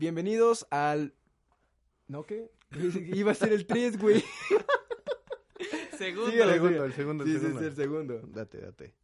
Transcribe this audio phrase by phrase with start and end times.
[0.00, 1.12] Bienvenidos al...
[2.08, 2.50] ¿No qué?
[3.12, 4.24] Iba a ser el 3, güey.
[5.98, 6.30] Segundo.
[6.30, 7.60] Síguele, segundo, el segundo, Sí, el sí, segundo.
[7.60, 8.20] sí, el segundo.
[8.28, 8.94] Date, date.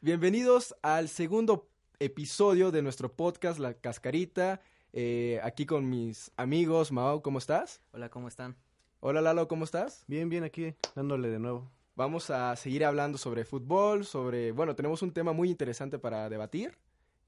[0.00, 4.62] Bienvenidos al segundo episodio de nuestro podcast La Cascarita.
[4.94, 6.92] Eh, aquí con mis amigos.
[6.92, 7.82] Mao, ¿cómo estás?
[7.92, 8.56] Hola, ¿cómo están?
[9.00, 10.02] Hola Lalo, ¿cómo estás?
[10.06, 11.70] Bien, bien aquí, dándole de nuevo.
[11.94, 14.52] Vamos a seguir hablando sobre fútbol, sobre...
[14.52, 16.78] Bueno, tenemos un tema muy interesante para debatir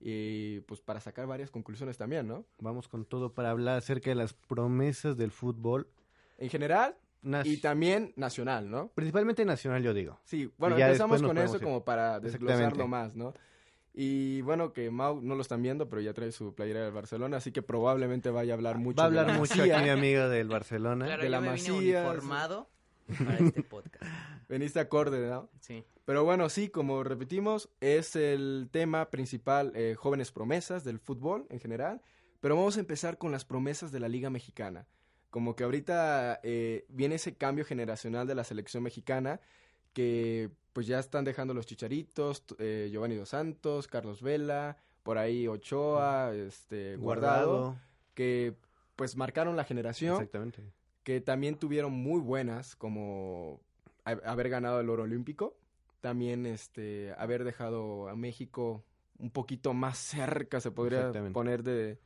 [0.00, 2.44] y pues para sacar varias conclusiones también, ¿no?
[2.58, 5.88] Vamos con todo para hablar acerca de las promesas del fútbol.
[6.38, 8.88] En general nas- y también nacional, ¿no?
[8.94, 10.18] Principalmente nacional, yo digo.
[10.24, 11.62] Sí, bueno, empezamos con eso ir.
[11.62, 13.32] como para desglosarlo más, ¿no?
[13.96, 17.36] Y bueno, que Mau no lo están viendo, pero ya trae su playera del Barcelona,
[17.36, 19.88] así que probablemente vaya a hablar mucho Va a de hablar la mucho aquí mi
[19.88, 21.06] amigo del Barcelona.
[21.06, 22.68] Claro, de yo la me vine Masía, uniformado
[23.24, 24.02] para este podcast.
[24.48, 25.48] Veniste acorde, ¿no?
[25.60, 25.84] Sí.
[26.04, 31.60] Pero bueno, sí, como repetimos, es el tema principal, eh, jóvenes promesas del fútbol en
[31.60, 32.02] general.
[32.40, 34.86] Pero vamos a empezar con las promesas de la Liga Mexicana.
[35.30, 39.40] Como que ahorita eh, viene ese cambio generacional de la selección mexicana,
[39.94, 45.48] que pues ya están dejando los chicharitos, eh, Giovanni Dos Santos, Carlos Vela, por ahí
[45.48, 47.76] Ochoa, este, Guardado,
[48.14, 48.54] que
[48.96, 50.62] pues marcaron la generación Exactamente.
[51.02, 53.60] que también tuvieron muy buenas, como
[54.04, 55.56] ha- haber ganado el oro olímpico,
[56.04, 58.84] también este haber dejado a México
[59.18, 61.98] un poquito más cerca, se podría poner de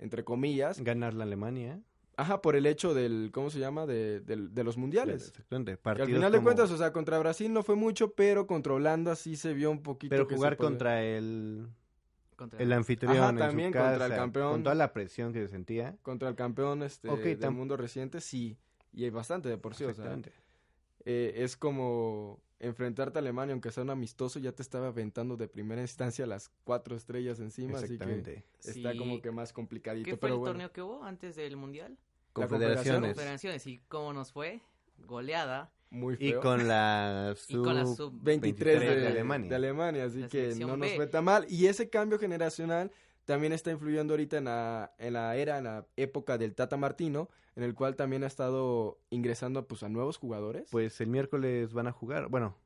[0.00, 1.80] entre comillas, Ganar la Alemania.
[2.16, 3.86] ajá, por el hecho del ¿cómo se llama?
[3.86, 5.28] de, de los mundiales.
[5.28, 5.78] Exactamente.
[5.80, 9.14] Que al final de cuentas, o sea, contra Brasil no fue mucho, pero contra Holanda
[9.14, 11.68] sí se vio un poquito Pero que se jugar podía- contra el,
[12.34, 14.50] Contra- el anfitrión Ajá, en su también contra el campeón.
[14.52, 15.96] Con toda la presión que se sentía.
[16.02, 18.58] contra el campeón este Ok, del tam- mundo reciente, sí,
[18.92, 20.32] y hay bastante de por sí, o sea, Exactamente.
[21.04, 25.48] eh, es como enfrentarte a Alemania, aunque sea un amistoso, ya te estaba aventando de
[25.48, 28.44] primera instancia las cuatro estrellas encima, así que Exactamente.
[28.64, 28.98] está Sí.
[28.98, 30.04] como que más complicadito.
[30.04, 31.92] ¿Qué fue pero el bueno, torneo que hubo antes del Mundial?
[31.92, 33.10] La Confederaciones.
[33.12, 33.66] Confederaciones.
[33.66, 34.60] ¿Y cómo nos fue?
[34.98, 35.70] Goleada.
[35.90, 36.40] muy Y feo.
[36.40, 39.54] con la Y con la sub- sub 23 de, 23 de de Alemania.
[39.56, 40.04] Alemania.
[40.06, 40.96] así La que no nos B.
[40.96, 41.46] fue tan mal.
[41.48, 42.90] Y ese cambio generacional
[43.24, 47.28] también está influyendo ahorita en la, en la era, en la época del Tata Martino,
[47.56, 50.68] en el cual también ha estado ingresando pues a nuevos jugadores.
[50.70, 52.28] Pues el miércoles van a jugar.
[52.28, 52.56] Bueno,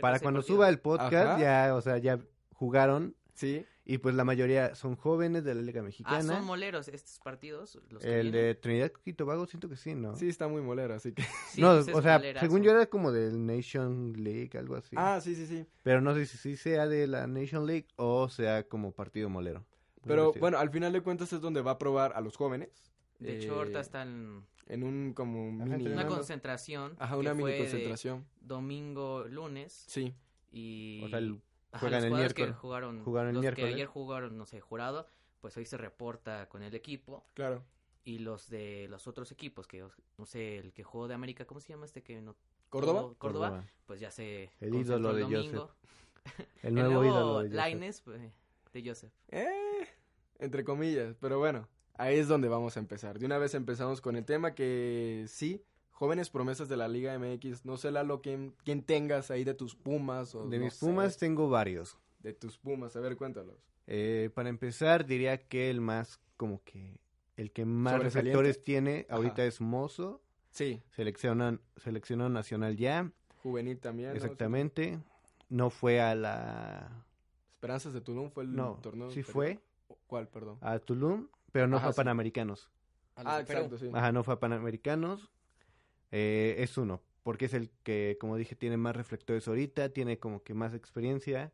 [0.00, 1.38] para cuando suba el podcast, Ajá.
[1.38, 2.20] ya, o sea, ya
[2.52, 3.14] jugaron.
[3.34, 6.22] sí, Y pues la mayoría son jóvenes de la Liga Ah, Mexicana.
[6.22, 7.78] son moleros estos partidos.
[7.90, 8.32] Los que el vienen?
[8.32, 10.16] de Trinidad y Tobago siento que sí, ¿no?
[10.16, 11.22] sí está muy molero, así que...
[11.50, 12.46] Sí, no, pues es o sea, molerazo.
[12.46, 14.96] según yo era como del Nation League, algo así.
[14.98, 15.66] Ah, sí, sí, sí.
[15.82, 19.66] Pero no sé si, si sea de la Nation League o sea como partido molero.
[20.06, 20.38] Pero Sí.
[20.38, 22.90] bueno, al final de cuentas es donde va a probar a los jóvenes.
[23.18, 25.88] De hecho, eh, ahorita están en un como mini...
[25.88, 26.94] una concentración.
[26.98, 28.24] Ajá, que una mini fue de concentración.
[28.40, 29.84] Domingo, lunes.
[29.88, 30.14] Sí,
[30.52, 31.02] Y.
[31.04, 31.38] O sea, el-
[31.74, 32.54] Ajá, juegan los el jugadores miércoles.
[32.54, 33.68] Que jugaron, Jugaron el los miércoles.
[33.68, 35.06] que ayer jugaron, no sé, jurado,
[35.40, 37.24] pues hoy se reporta con el equipo.
[37.34, 37.62] claro.
[38.06, 39.82] Y los de los otros equipos, que
[40.18, 42.36] no sé, el que jugó de América, ¿cómo se llama este que no?
[42.68, 43.14] ¿Córdoba?
[43.16, 44.50] Córdoba, pues ya se.
[44.60, 45.70] El ídolo de domingo.
[46.62, 47.54] El nuevo, ídolo de Joseph.
[47.54, 48.20] Lainez, pues,
[48.74, 49.12] de Joseph.
[49.28, 49.88] Eh,
[50.38, 53.18] entre comillas, pero bueno, ahí es donde vamos a empezar.
[53.18, 55.64] De una vez empezamos con el tema que sí,
[56.04, 57.64] jóvenes promesas de la Liga MX.
[57.64, 60.84] No sé, Lalo, quién, quién tengas ahí de tus Pumas o De no mis sé,
[60.84, 61.96] Pumas tengo varios.
[62.18, 63.56] de tus Pumas, a ver, cuéntalos.
[63.86, 66.98] Eh, para empezar, diría que el más, como que,
[67.36, 69.44] el que más reflectores tiene ahorita Ajá.
[69.46, 70.20] es Mozo.
[70.50, 73.10] Sí, Seleccionan, seleccionó nacional ya,
[73.42, 74.14] juvenil también.
[74.14, 75.00] exactamente.
[75.48, 77.04] No fue a la...
[77.54, 79.10] Esperanzas de Tulum fue el No, torneo.
[79.10, 79.58] sí fue
[80.06, 80.58] ¿Cuál, perdón?
[80.60, 81.96] a Tulum, pero no Ajá, fue a sí.
[81.96, 82.70] Panamericanos.
[83.16, 83.88] Ah, exacto, sí.
[83.92, 85.30] Ajá, no fue a Panamericanos.
[86.16, 90.44] Eh, es uno, porque es el que, como dije, tiene más reflectores ahorita, tiene como
[90.44, 91.52] que más experiencia.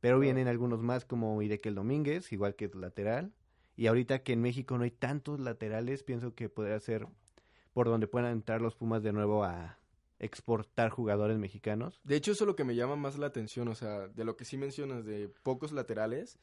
[0.00, 3.32] Pero vienen algunos más como Idekel Domínguez, igual que lateral.
[3.76, 7.06] Y ahorita que en México no hay tantos laterales, pienso que podría ser
[7.72, 9.78] por donde puedan entrar los Pumas de nuevo a
[10.18, 12.02] exportar jugadores mexicanos.
[12.04, 14.36] De hecho, eso es lo que me llama más la atención, o sea, de lo
[14.36, 16.38] que sí mencionas, de pocos laterales,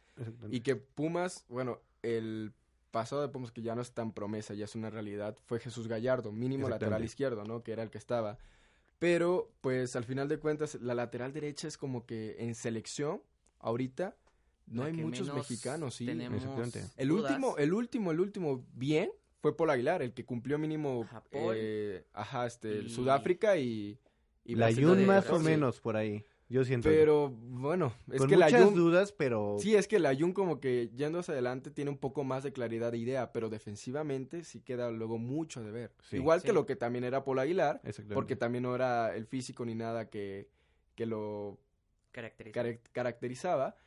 [0.50, 2.54] Y que Pumas, bueno, el
[2.92, 5.88] pasado de Pumas que ya no es tan promesa, ya es una realidad, fue Jesús
[5.88, 7.64] Gallardo, mínimo lateral izquierdo, ¿no?
[7.64, 8.38] Que era el que estaba.
[9.00, 13.22] Pero, pues, al final de cuentas, la lateral derecha es como que en selección,
[13.60, 14.16] ahorita,
[14.68, 16.08] no La hay muchos mexicanos, sí.
[16.10, 17.32] El dudas.
[17.32, 19.12] último, el último, el último bien
[19.42, 23.98] fue Paul Aguilar, el que cumplió mínimo, Ajá, eh, ajá, este, Y- Sudáfrica y...
[24.46, 26.24] y la de más o menos por ahí.
[26.52, 26.90] Yo siento.
[26.90, 28.76] Pero, bueno, es con que la muchas Jun...
[28.76, 32.26] dudas, pero Sí, es que la Jun como que yendo hacia adelante tiene un poco
[32.26, 35.94] más de claridad de idea, pero defensivamente sí queda luego mucho de ver.
[36.10, 36.18] Sí.
[36.18, 37.82] Igual que lo que también era Paul Aguilar,
[38.14, 40.50] porque también no era el físico ni nada que,
[40.96, 41.58] que lo
[42.92, 43.78] caracterizaba.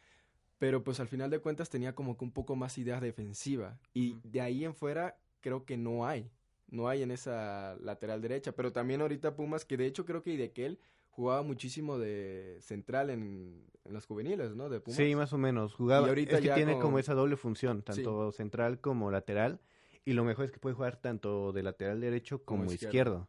[0.58, 3.78] pero pues al final de cuentas tenía como que un poco más ideas defensiva.
[3.92, 6.30] Y de ahí en fuera creo que no hay.
[6.68, 8.52] No hay en esa lateral derecha.
[8.52, 10.78] Pero también ahorita Pumas, que de hecho creo que Idequel
[11.14, 14.68] jugaba muchísimo de central en, en las juveniles, ¿no?
[14.68, 14.96] De Pumas.
[14.96, 15.74] Sí, más o menos.
[15.74, 16.06] Jugaba.
[16.06, 19.60] Y ahorita es que ya tiene con- como esa doble función, tanto central como lateral.
[20.04, 22.88] Y lo mejor es que puede jugar tanto de lateral derecho como, Como izquierdo.
[22.88, 23.28] izquierdo.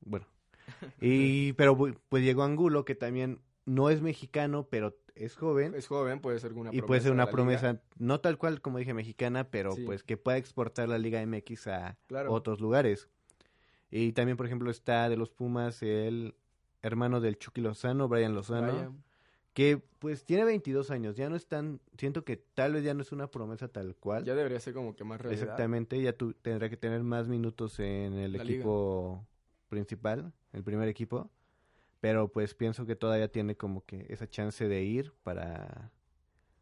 [0.00, 0.26] Bueno.
[1.00, 1.76] Y, pero
[2.08, 5.74] pues llegó Angulo, que también no es mexicano, pero es joven.
[5.74, 7.32] Es joven, puede ser una y puede ser una liga.
[7.32, 9.82] promesa, no tal cual como dije mexicana, pero Sí.
[9.84, 12.32] pues que pueda exportar la Liga MX a Claro.
[12.32, 13.08] otros lugares.
[13.90, 16.34] Y también, por ejemplo, está de los Pumas el
[16.82, 18.96] hermano del Chucky Lozano, Brian Lozano,
[19.52, 23.02] que pues tiene 22 años, ya no es tan, siento que tal vez ya no
[23.02, 24.24] es una promesa tal cual.
[24.24, 25.42] Ya debería ser como que más realidad.
[25.42, 28.54] Exactamente, ya tú tendrá que tener más minutos en el La liga.
[28.54, 29.26] equipo
[29.68, 31.30] principal, el primer equipo,
[32.00, 35.92] pero pues pienso que todavía tiene como que esa chance de ir para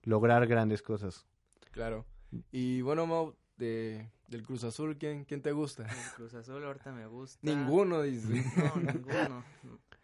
[0.02, 1.26] lograr grandes cosas.
[1.70, 2.04] Claro.
[2.50, 5.84] Y bueno, Mau, de, del Cruz Azul, ¿quién, quién te gusta?
[5.84, 7.38] El Cruz Azul ahorita me gusta.
[7.42, 8.44] Ninguno, dice.
[8.56, 9.44] No, ninguno.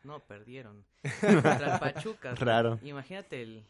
[0.02, 0.84] No, perdieron.
[1.20, 2.34] Contra el Pachuca.
[2.34, 2.78] Raro.
[2.82, 3.64] Imagínate el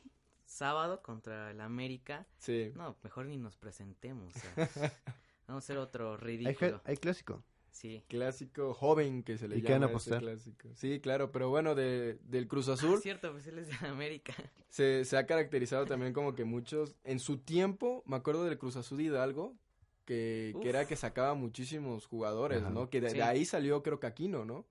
[0.47, 2.27] sábado contra el América.
[2.39, 2.73] Sí.
[2.75, 4.35] No, mejor ni nos presentemos.
[4.37, 4.53] o sea,
[5.47, 6.81] vamos a hacer otro ridículo.
[6.85, 7.43] hay clásico.
[7.71, 8.05] Sí.
[8.09, 10.21] Clásico joven que se le ¿Y llama qué van a ese apostar?
[10.21, 10.69] clásico.
[10.75, 14.33] Sí, claro, pero bueno, de, del Cruz Ah, Azul cierto, pues él es de América.
[14.69, 18.77] se, se ha caracterizado también como que muchos, en su tiempo, me acuerdo del Cruz
[18.77, 19.57] Azul de Hidalgo,
[20.05, 22.71] que, que era que sacaba muchísimos jugadores, Ajá.
[22.71, 22.91] ¿no?
[22.91, 24.67] Que de, ahí salió creo que Aquino, ¿no?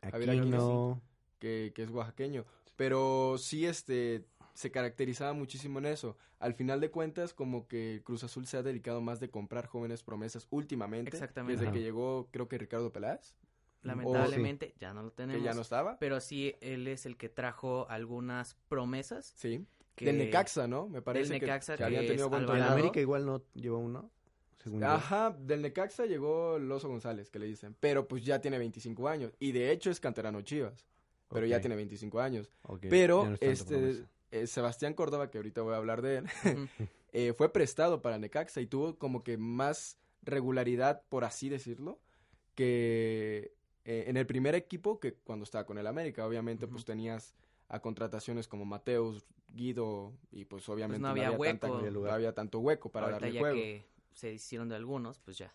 [0.00, 1.00] Aquí ver, aquí no.
[1.38, 2.44] que, que es oaxaqueño.
[2.76, 4.24] Pero sí, este,
[4.54, 6.16] se caracterizaba muchísimo en eso.
[6.38, 10.04] Al final de cuentas, como que Cruz Azul se ha dedicado más de comprar jóvenes
[10.04, 11.10] promesas últimamente.
[11.10, 11.54] Exactamente.
[11.54, 11.74] Desde Ajá.
[11.74, 13.34] que llegó, creo que Ricardo Peláez,
[13.82, 15.40] Lamentablemente ya no lo tenemos.
[15.40, 15.98] que ya no estaba.
[15.98, 19.32] Pero sí, él es el que trajo algunas promesas.
[19.36, 19.64] Sí.
[19.94, 20.06] Que...
[20.06, 20.88] Del Necaxa, ¿no?
[20.88, 22.66] Me parece que- Necaxa, que, que habían es tenido buen En Alvarado.
[22.68, 22.80] torneo.
[22.84, 24.10] América igual no llevó uno,
[24.58, 24.86] según yo.
[24.88, 27.74] Ajá, del Necaxa llegó el Oso González, que le dicen.
[27.80, 29.32] Pero pues ya tiene 25 años.
[29.38, 30.86] Y de hecho es canterano Chivas.
[31.30, 32.50] Pero ya tiene 25 años.
[32.88, 36.18] Pero ya no es tanta este eh, Sebastián Córdoba, que ahorita voy a hablar de
[36.18, 36.26] él,
[37.12, 41.98] eh, fue prestado para Necaxa y tuvo como que más regularidad, por así decirlo,
[42.54, 43.52] que
[43.84, 46.26] eh, en el primer equipo que cuando estaba con el América.
[46.26, 47.34] Obviamente, pues tenías
[47.68, 49.24] a contrataciones como Mateus,
[49.54, 51.90] Guido, y pues obviamente no había tanta- hueco.
[51.90, 53.54] no había tanto hueco para Ahorita darle ya juego.
[53.56, 53.84] que
[54.18, 55.54] se hicieron de algunos, pues ya.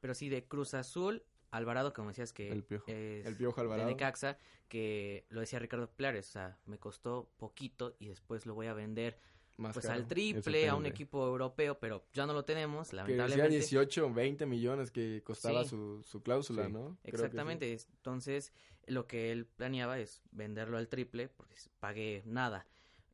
[0.00, 2.84] Pero sí, de Cruz Azul, Alvarado, como decías que El Piojo.
[2.88, 3.88] es El Piojo de Alvarado.
[3.88, 4.38] Necaxa,
[4.68, 8.74] que lo decía Ricardo Plares, o sea, me costó poquito y después lo voy a
[8.74, 9.18] vender
[9.56, 9.98] más pues caro.
[9.98, 13.56] al triple a un equipo europeo, pero ya no lo tenemos, Que decía lamentablemente.
[13.56, 15.70] 18 o 20 millones que costaba Sí.
[15.70, 16.72] su, su cláusula, Sí.
[16.72, 16.80] ¿no?
[16.80, 17.16] Creo que sí.
[17.16, 18.52] Exactamente, entonces
[18.86, 22.66] lo que él planeaba es venderlo al triple porque pagué nada.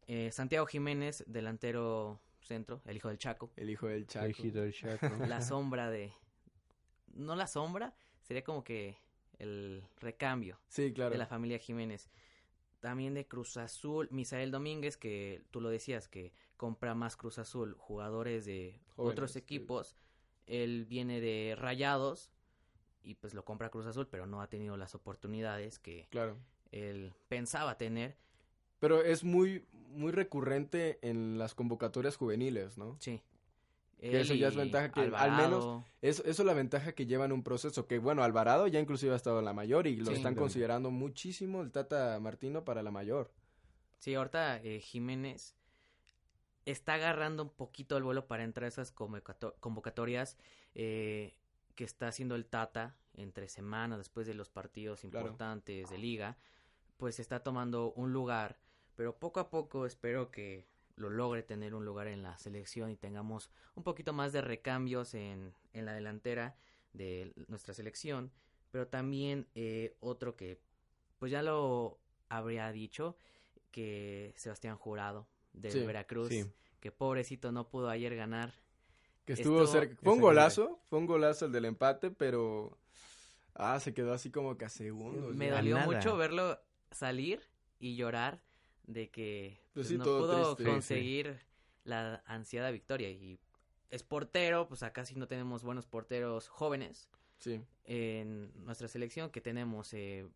[0.06, 4.26] Eh, Santiago Jiménez, delantero centro, el hijo del Chaco, El hijo del Chaco.
[4.43, 5.08] El del Chaco.
[5.26, 6.12] la sombra de...
[7.14, 8.98] No la sombra, sería como que
[9.38, 11.10] el recambio Sí, claro.
[11.12, 12.08] de la familia Jiménez.
[12.81, 17.75] También de Cruz Azul, Misael Domínguez, que tú lo decías, que compra más Cruz Azul,
[17.78, 19.38] jugadores de Jóvenes, otros sí.
[19.38, 19.96] equipos.
[20.46, 22.31] Él viene de Rayados
[23.02, 26.37] y pues lo compra Cruz Azul, pero no ha tenido las oportunidades que Claro.
[26.70, 28.16] él pensaba tener.
[28.78, 32.97] Pero es muy, muy recurrente en las convocatorias juveniles, ¿no?
[33.00, 33.23] Sí.
[33.99, 37.33] Que eso ya es ventaja que al Alvarado, Eso, eso es la ventaja que llevan
[37.33, 37.87] un proceso.
[37.87, 40.14] Que bueno, Alvarado ya inclusive ha estado en la mayor y lo Sí.
[40.14, 43.33] están considerando muchísimo el Tata Martino para la mayor.
[43.99, 45.57] Sí, ahorita eh, Jiménez
[46.66, 50.37] está agarrando un poquito el vuelo para entrar a esas convocato- convocatorias
[50.75, 51.35] eh,
[51.75, 55.21] que está haciendo el Tata entre semanas después de los partidos Claro.
[55.26, 56.37] importantes de liga,
[56.99, 58.59] pues está tomando un lugar,
[58.96, 62.96] pero poco a poco espero que lo logre tener un lugar en la selección y
[62.96, 66.56] tengamos un poquito más de recambios en, en la delantera
[66.94, 68.32] de nuestra selección,
[68.70, 70.58] pero también eh, otro que
[71.18, 71.98] pues ya lo
[72.28, 73.16] habría dicho,
[73.70, 76.44] que Sebastián Jurado del Sí, Veracruz, sí.
[76.80, 78.54] que pobrecito no pudo ayer ganar.
[79.24, 79.96] Que estuvo cerca.
[80.02, 82.78] Fue un golazo, fue un golazo el del empate, pero...
[83.54, 85.34] Ah, se quedó así como que a segundos.
[85.34, 85.56] Me ya.
[85.56, 85.86] dolió nada.
[85.86, 86.60] mucho verlo
[86.90, 87.40] salir
[87.80, 88.40] y llorar
[88.87, 90.62] de que Pues pues, sí, no pudo triste.
[90.62, 90.71] Sí, sí.
[90.75, 91.38] conseguir
[91.85, 93.38] la ansiada victoria y
[93.90, 99.40] es portero, pues acá sí no tenemos buenos porteros jóvenes Sí, en nuestra selección que
[99.40, 100.26] tenemos eh,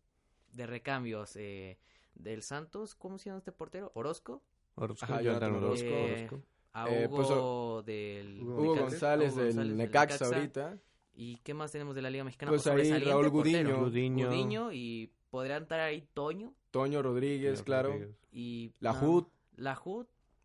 [0.53, 1.77] de recambios eh,
[2.15, 3.91] del Santos, ¿cómo se llama este portero?
[3.95, 4.43] Orozco,
[4.75, 5.87] Orozco, Ajá, Jonathan Jonathan Orozco.
[5.87, 6.41] Eh, Orozco.
[6.73, 10.77] a Eh, Hugo pues, del Hugo Hugo Necaxa- González Hugo del del Necaxa ahorita.
[11.13, 12.51] ¿Y qué más tenemos de la Liga Mexicana?
[12.51, 13.29] Pues ahí Raúl.
[13.29, 13.79] Gudiño.
[13.85, 14.27] Gudiño.
[14.29, 17.89] Gudiño y podrían estar ahí Toño Toño Rodríguez, claro.
[17.89, 18.15] Rodríguez.
[18.31, 18.73] y...
[18.79, 19.29] La no.
[19.57, 19.75] La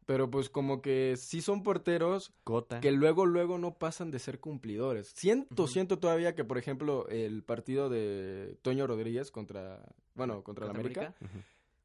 [0.05, 2.81] Pero pues como que sí son porteros Cota.
[2.81, 5.09] que luego, luego no pasan de ser cumplidores.
[5.15, 9.83] Siento, siento todavía que, por ejemplo, el partido de Toño Rodríguez contra,
[10.15, 11.15] bueno, contra, el ¿Contra América,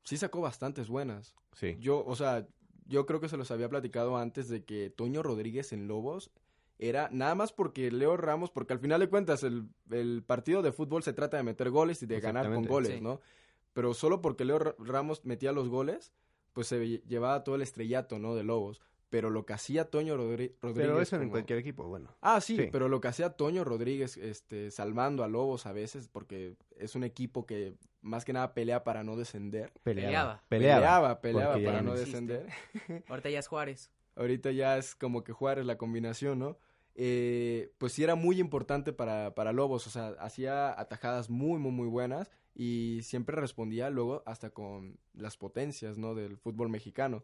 [0.03, 1.35] sí sacó bastantes buenas.
[1.53, 1.77] Sí.
[1.79, 2.47] Yo, o sea,
[2.85, 6.31] yo creo que se los había platicado antes de que Toño Rodríguez en Lobos
[6.77, 10.71] era nada más porque Leo Ramos, porque al final de cuentas el, el partido de
[10.71, 13.01] fútbol se trata de meter goles y de ganar con goles, Sí.
[13.01, 13.21] ¿no?
[13.73, 16.11] Pero solo porque Leo Ra- Ramos metía los goles,
[16.53, 18.35] pues se lle- llevaba todo el estrellato, ¿no?
[18.35, 18.81] De Lobos.
[19.09, 20.87] Pero lo que hacía Toño Rodri- Rodríguez...
[20.87, 22.15] Pero eso en cualquier equipo, bueno.
[22.21, 22.69] Ah, sí, Sí.
[22.71, 27.03] pero lo que hacía Toño Rodríguez, este, salvando a Lobos a veces, porque es un
[27.03, 29.73] equipo que más que nada pelea para no descender.
[29.83, 30.41] Peleaba.
[30.47, 31.19] Peleaba.
[31.19, 32.47] Peleaba, para no no descender.
[33.09, 33.91] Ahorita ya es Juárez.
[34.15, 36.57] Ahorita ya es como que Juárez la combinación, ¿no?
[36.95, 41.71] Eh, pues sí era muy importante para, para Lobos, o sea, hacía atajadas muy, muy,
[41.71, 46.15] muy buenas y siempre respondía luego hasta con las potencias, ¿no?
[46.15, 47.23] Del fútbol mexicano.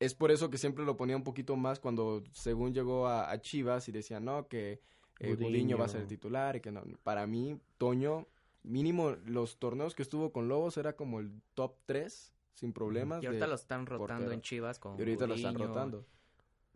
[0.00, 3.40] Es por eso que siempre lo ponía un poquito más cuando según llegó a, a
[3.40, 4.80] Chivas y decía, no, que
[5.20, 5.76] eh, Gudiño.
[5.78, 6.82] Va a ser titular y que no.
[7.02, 8.26] Para mí, Toño,
[8.62, 13.22] mínimo los torneos que estuvo con Lobos era como el top 3 sin problemas.
[13.22, 14.32] Y ahorita lo están rotando portero.
[14.32, 16.06] en Chivas con y ahorita lo están rotando.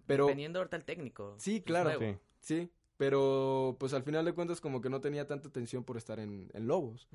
[0.07, 1.35] Pero Dependiendo ahorita el técnico.
[1.39, 1.99] Sí, claro.
[2.41, 2.69] sí,
[3.03, 6.49] pero pues al final de cuentas como que no tenía tanta atención por estar en,
[6.55, 7.09] en Lobos.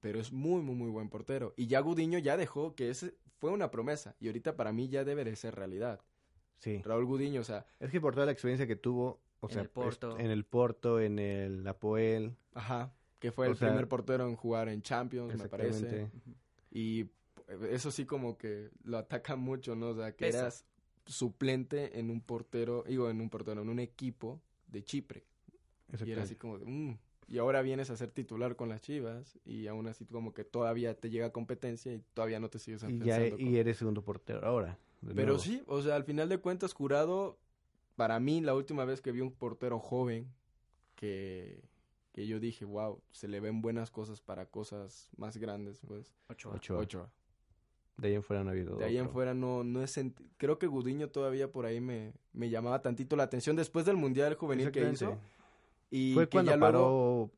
[0.00, 1.52] Pero es muy, muy, muy buen portero.
[1.54, 4.16] Y ya Gudiño ya dejó que ese fue una promesa.
[4.20, 6.00] Y ahorita para mí ya debe de ser realidad.
[6.60, 6.80] Sí.
[6.82, 9.60] Raúl Gudiño, o sea, Es que por toda la experiencia que tuvo, o En sea,
[9.60, 10.18] el Porto.
[10.18, 14.34] en el Porto, en el Apoel, ajá, que fue O el sea, primer portero en
[14.34, 16.10] jugar en Champions, me parece.
[16.70, 17.10] Y
[17.70, 19.88] eso sí como que lo ataca mucho, ¿no?
[19.90, 20.38] O sea, que Pesa.
[20.38, 20.64] eras
[21.04, 25.24] suplente en un portero, digo, en un portero, en un equipo de Chipre.
[26.04, 26.98] Y era así como de, "Mm".
[27.28, 30.94] y ahora vienes a ser titular con las Chivas y aún así como que todavía
[30.94, 34.44] te llega competencia y todavía no te sigues Y, ya, y con- eres segundo portero
[34.46, 34.78] ahora.
[35.00, 35.38] Pero nuevo.
[35.38, 37.38] sí, o sea, al final de cuentas, Jurado,
[37.96, 40.32] para mí, la última vez que vi un portero joven
[40.94, 41.62] que,
[42.12, 46.56] que yo dije, wow, se le ven buenas cosas para cosas más grandes, pues, Ochoa.
[46.56, 46.78] Ochoa.
[46.80, 47.12] Ochoa.
[47.98, 48.76] De ahí en fuera no ha habido.
[48.76, 50.00] De ahí en fuera no, no es
[50.38, 54.34] creo que Gudiño todavía por ahí me, me llamaba tantito la atención después del Mundial
[54.34, 55.18] Juvenil que hizo.
[55.90, 57.30] Y Fue que cuando ya paró luego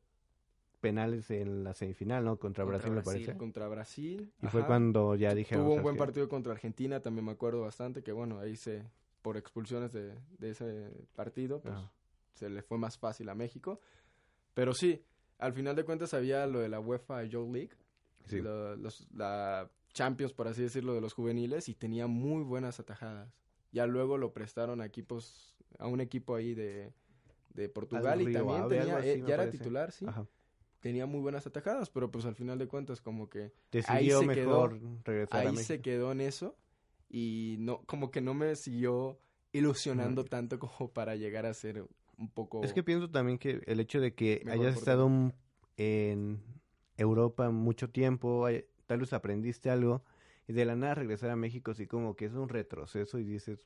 [0.81, 2.37] penales en la semifinal, ¿no?
[2.37, 3.21] Contra, Contra Brasil, me Brasil.
[3.25, 3.37] parece.
[3.37, 4.31] contra Brasil.
[4.41, 5.63] Y fue cuando ya dijeron.
[5.63, 8.83] Tuvo un "¿Sabes buen partido contra Argentina, también me acuerdo bastante, que bueno, ahí se,
[9.21, 11.75] por expulsiones de, de ese partido, pues
[12.33, 13.79] se le fue más fácil a México.
[14.53, 15.03] Pero sí,
[15.39, 17.71] al final de cuentas había lo de la UEFA Youth League,
[18.25, 18.41] Sí.
[18.41, 23.33] lo- los- la Champions, por así decirlo, de los juveniles, y tenía muy buenas atajadas.
[23.71, 26.93] Ya luego lo prestaron a equipos, a un equipo ahí de,
[27.53, 30.05] de Portugal y también tenía, así, eh, ya era titular, sí.
[30.05, 30.25] Ajá.
[30.81, 34.79] Tenía muy buenas atajadas, pero pues al final de cuentas como que Decidió se mejor
[35.03, 36.57] regresar a ahí se quedó en eso
[37.07, 39.19] y no como que no me siguió
[39.53, 41.85] ilusionando tanto como para llegar a ser
[42.17, 45.09] un poco Es que pienso también que el hecho de que hayas estado
[45.77, 46.41] en
[46.97, 50.03] Europa mucho tiempo, hay- tal vez aprendiste algo,
[50.49, 53.63] y de la nada regresar a México, sí como que es un retroceso y dices,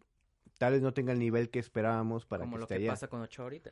[0.60, 2.92] tal vez no tenga el nivel que esperábamos para Como que lo esté que allá.
[2.92, 3.72] pasa con Ochoa ahorita.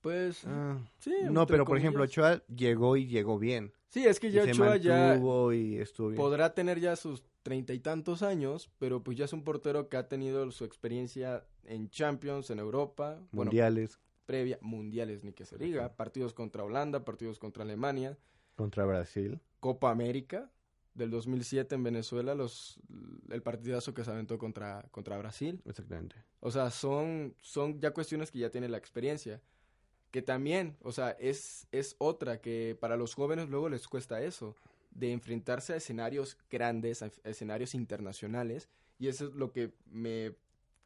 [0.00, 2.04] pues Ah, sí no, pero por ejemplo.
[2.04, 3.72] Ochoa llegó y llegó bien.
[3.88, 6.16] sí es que Y ya se Ochoa ya y estuvo bien.
[6.16, 9.96] podrá tener ya sus treinta y tantos años pero pues ya es un portero que
[9.96, 15.58] ha tenido su experiencia en Champions en Europa bueno Mundiales previa mundiales ni que se
[15.58, 18.16] diga partidos contra Holanda partidos contra Alemania
[18.54, 19.40] contra Brasil.
[19.60, 20.50] Copa América
[20.94, 22.80] del 2007 en Venezuela los
[23.30, 26.16] el partidazo que se aventó contra contra Brasil Exactamente.
[26.40, 29.40] O sea, son, son ya cuestiones que ya tiene la experiencia.
[30.10, 34.56] Que también, o sea, es, es otra que para los jóvenes luego les cuesta eso,
[34.90, 38.68] de enfrentarse a escenarios grandes, a escenarios internacionales.
[38.98, 40.34] Y eso es lo que me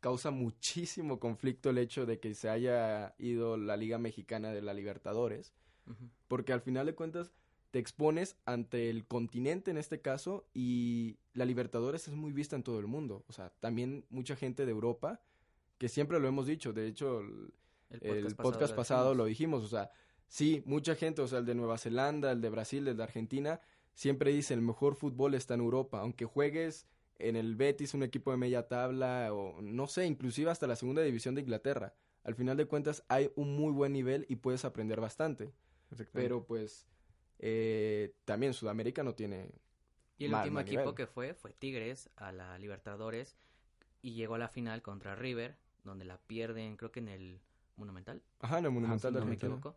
[0.00, 4.74] causa muchísimo conflicto el hecho de que se haya ido la Liga Mexicana de la
[4.74, 5.54] Libertadores.
[6.28, 7.30] Porque al final de cuentas
[7.74, 12.62] te expones ante el continente en este caso y la Libertadores es muy vista en
[12.62, 13.24] todo el mundo.
[13.26, 15.20] O sea, también mucha gente de Europa,
[15.76, 17.52] que siempre lo hemos dicho, de hecho el,
[18.00, 19.90] el podcast, pasado, lo dijimos, o sea,
[20.28, 23.60] sí, mucha gente, o sea, el de Nueva Zelanda, el de Brasil, el de Argentina,
[23.92, 26.86] siempre dice el mejor fútbol está en Europa, aunque juegues
[27.18, 31.02] en el Betis, un equipo de media tabla, o no sé, inclusive hasta la segunda
[31.02, 31.92] división de Inglaterra.
[32.22, 35.52] Al final de cuentas hay un muy buen nivel y puedes aprender bastante.
[36.12, 36.86] Pero pues
[37.38, 39.50] eh, también Sudamérica no tiene...
[40.16, 40.94] Y el mal- último mal equipo nivel.
[40.94, 43.36] que fue fue Tigres a la Libertadores
[44.00, 47.40] y llegó a la final contra River, donde la pierden creo que en el
[47.76, 49.76] Monumental, Ajá, en el Monumental sí, de no me equivoco.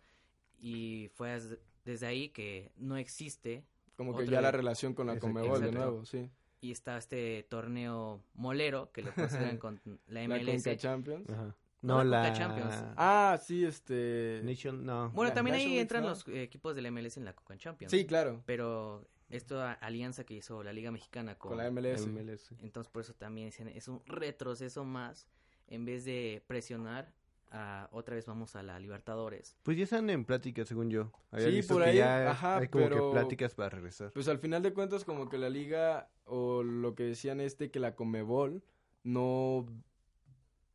[0.60, 1.40] Y fue
[1.86, 5.34] desde ahí que no existe Como que ya la relación con la Exacto.
[5.34, 6.30] Comebol de nuevo, sí.
[6.62, 10.64] Y está este torneo molero que lo consideran con la La MLS.
[10.64, 11.30] Conca Champions.
[11.30, 11.56] Ajá.
[11.82, 12.30] No, No, la la...
[12.30, 12.84] Conca Champions.
[12.98, 14.42] Ah, sí, este...
[14.44, 15.10] Nation, no.
[15.12, 17.92] Bueno, La también ahí entran los eh, equipos del MLS en la Coca Champions.
[17.92, 22.08] Sí, claro, Pero esta alianza que hizo la Liga Mexicana con, con la MLS.
[22.08, 22.52] MLS.
[22.62, 25.28] entonces por eso también dicen, es un retroceso más
[25.68, 27.12] en vez de presionar
[27.52, 29.56] a otra vez vamos a la Libertadores.
[29.64, 31.12] Pues ya están en pláticas, según yo.
[31.32, 34.12] Había Sí, visto por que ahí, ya ajá, hay como pero- que pláticas para regresar.
[34.12, 37.80] Pues al final de cuentas como que la liga o lo que decían este que
[37.80, 38.64] la Comebol
[39.04, 39.66] no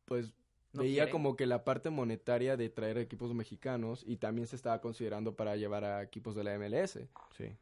[0.05, 0.31] pues
[0.73, 1.11] No veía quiere.
[1.11, 5.55] como que la parte monetaria de traer equipos mexicanos y también se estaba considerando para
[5.55, 6.99] llevar a equipos de la MLS.
[7.37, 7.55] Sí.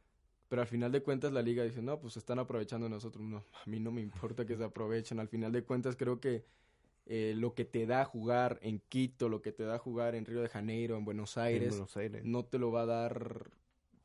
[0.47, 3.23] Pero al final de cuentas la liga dice, no, pues se están aprovechando de nosotros.
[3.23, 5.19] No, a mí no me importa que se aprovechen.
[5.19, 6.43] Al final de cuentas creo que
[7.05, 10.41] eh, lo que te da jugar en Quito, lo que te da jugar en Río
[10.41, 12.23] de Janeiro, en Buenos En Aires, Buenos Aires.
[12.25, 13.49] no te lo va a dar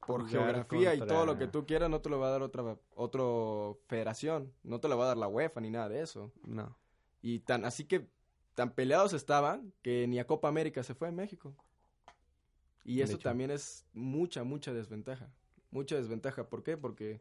[0.07, 2.79] por geografía y todo lo que tú quieras, no te lo va a dar otra
[2.95, 6.33] otro federación, no te lo va a dar la UEFA ni nada de eso.
[6.45, 6.77] No.
[7.23, 8.07] Y tan así que
[8.57, 11.55] tan peleados estaban que ni a Copa América se fue en México.
[12.85, 13.23] Y De eso hecho.
[13.29, 15.31] también es mucha mucha desventaja.
[15.71, 16.77] Mucha desventaja, ¿por qué?
[16.77, 17.21] Porque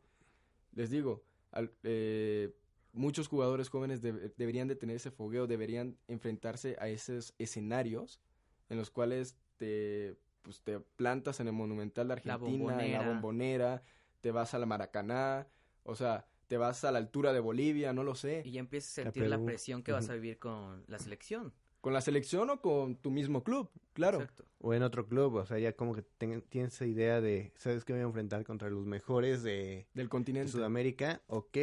[0.74, 2.56] les digo, al- eh,
[2.94, 8.22] muchos jugadores jóvenes deb- deberían de tener ese fogueo, deberían enfrentarse a esos escenarios
[8.70, 13.00] en los cuales te, pues, te plantas en el Monumental de La Argentina, en la
[13.00, 13.08] Bombonera.
[13.10, 13.84] Bombonera,
[14.22, 15.48] te vas a la Maracaná,
[15.84, 18.42] o sea, te vas a la altura de Bolivia, no lo sé.
[18.46, 21.54] Y ya empiezas a sentir la presión que vas a vivir con la selección.
[21.82, 23.70] ¿Con la selección o con tu mismo club?
[23.94, 24.20] Claro.
[24.20, 24.44] Exacto.
[24.60, 27.86] O en otro club, o sea, ya como que ten- tienes esa idea de, ¿sabes
[27.86, 30.52] que voy a enfrentar contra los mejores de, Del de continente.
[30.52, 31.22] Sudamérica?
[31.28, 31.56] Ok,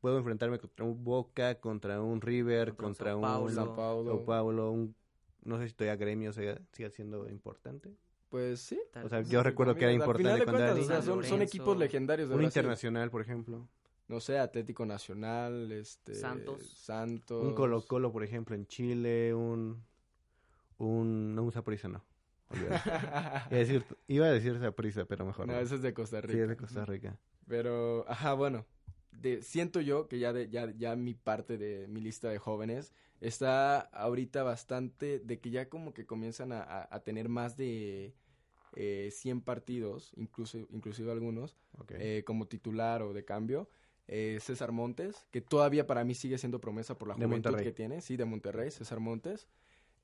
[0.00, 3.50] puedo enfrentarme contra un Boca, contra un River, Contra un contra Sao un Paulo.
[3.54, 4.10] Sao Paulo.
[4.10, 4.94] Sao Paulo, un,
[5.44, 7.90] no sé si todavía gremio siga, siga siendo importante.
[8.30, 8.80] Pues sí.
[8.92, 11.02] Tal O sea, yo recuerdo que era Al importante final de cuando era cuentas, o
[11.02, 11.28] sea, niño.
[11.28, 12.58] son, equipos legendarios de Un Brasil.
[12.60, 13.68] internacional, por ejemplo.
[14.08, 16.14] No sé, Atlético Nacional, este...
[16.14, 16.62] Santos.
[16.76, 17.44] Santos.
[17.44, 19.82] Un Colo Colo, por ejemplo, en Chile, un...
[20.78, 22.04] un no, un Saprissa, no.
[22.54, 25.58] Iba, a decir, iba a decir Saprissa, pero mejor no, no.
[25.58, 26.32] ese es de Costa Rica.
[26.34, 27.18] Sí, es de Costa Rica.
[27.48, 28.64] Pero, ajá, bueno.
[29.10, 32.92] De, siento yo que ya, de, ya, ya mi parte de mi lista de jóvenes
[33.20, 38.14] está ahorita bastante de que ya como que comienzan a, a- a tener más de
[38.76, 41.56] eh, 100 partidos, incluso, inclusive algunos,
[41.88, 43.68] eh, como titular o de cambio.
[44.08, 47.64] Eh, César Montes, que todavía para mí sigue siendo promesa por la De juventud Monterrey.
[47.64, 49.48] que tiene, sí, de Monterrey, César Montes.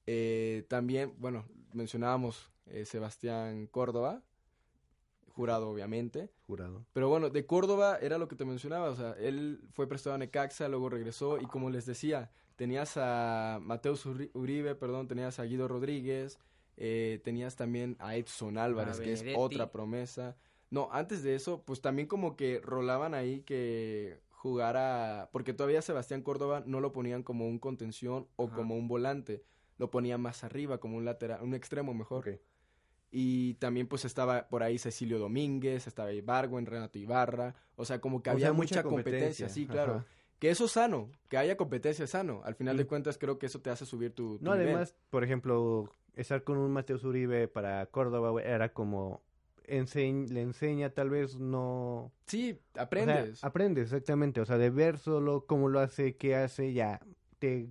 [0.07, 4.23] Eh, también, bueno, mencionábamos eh, Sebastián Córdoba,
[5.29, 6.31] jurado obviamente.
[6.47, 6.85] Jurado.
[6.93, 10.19] Pero bueno, de Córdoba era lo que te mencionaba, o sea, él fue prestado a
[10.19, 15.45] Necaxa, luego regresó y como les decía, tenías a Mateus Uri- Uribe, perdón, tenías a
[15.45, 16.39] Guido Rodríguez,
[16.77, 20.37] eh, tenías también a Edson Álvarez, que es otra promesa.
[20.73, 26.23] No, antes de eso, pues también como que rolaban ahí que jugara, porque todavía Sebastián
[26.23, 28.57] Córdoba no lo ponían como un contención o Ajá.
[28.57, 29.45] como un volante,
[29.79, 32.41] lo ponían más arriba, como un lateral, un extremo mejor.
[33.11, 38.23] Y también pues estaba por ahí Cecilio Domínguez, estaba Ibargüen, Renato Ibarra, o sea, como
[38.23, 39.97] que O había sea, mucha competencia, sí, claro.
[39.97, 40.07] Ajá.
[40.39, 42.41] Que eso es sano, que haya competencia es sano.
[42.45, 42.79] Al final Mm.
[42.79, 44.69] de cuentas creo que eso te hace subir tu, tu No, nivel.
[44.71, 49.23] además, por ejemplo, estar con un Mateus Uribe para Córdoba era como...
[49.81, 52.13] enseñ- le enseña, tal vez no...
[52.27, 53.45] Sí, O sea, aprendes.
[53.45, 54.41] aprendes, exactamente.
[54.41, 57.01] O sea, de ver solo cómo lo hace, qué hace, ya
[57.39, 57.69] te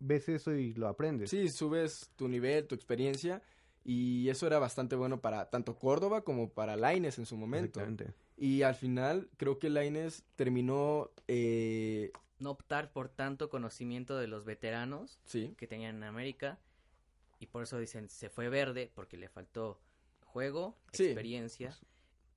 [0.00, 1.30] ves eso y lo aprendes.
[1.30, 3.42] sí, subes tu nivel, tu experiencia
[3.84, 7.80] y eso era bastante bueno para tanto Córdoba como para Laines en su momento.
[7.80, 8.14] Exactamente.
[8.36, 14.44] Y al final creo que Laines terminó, eh, No optar por tanto conocimiento de los
[14.44, 16.58] veteranos sí, que tenían en América
[17.40, 19.80] y por eso dicen se fue verde porque le faltó
[20.34, 21.04] juego, Sí.
[21.04, 21.78] experiencia,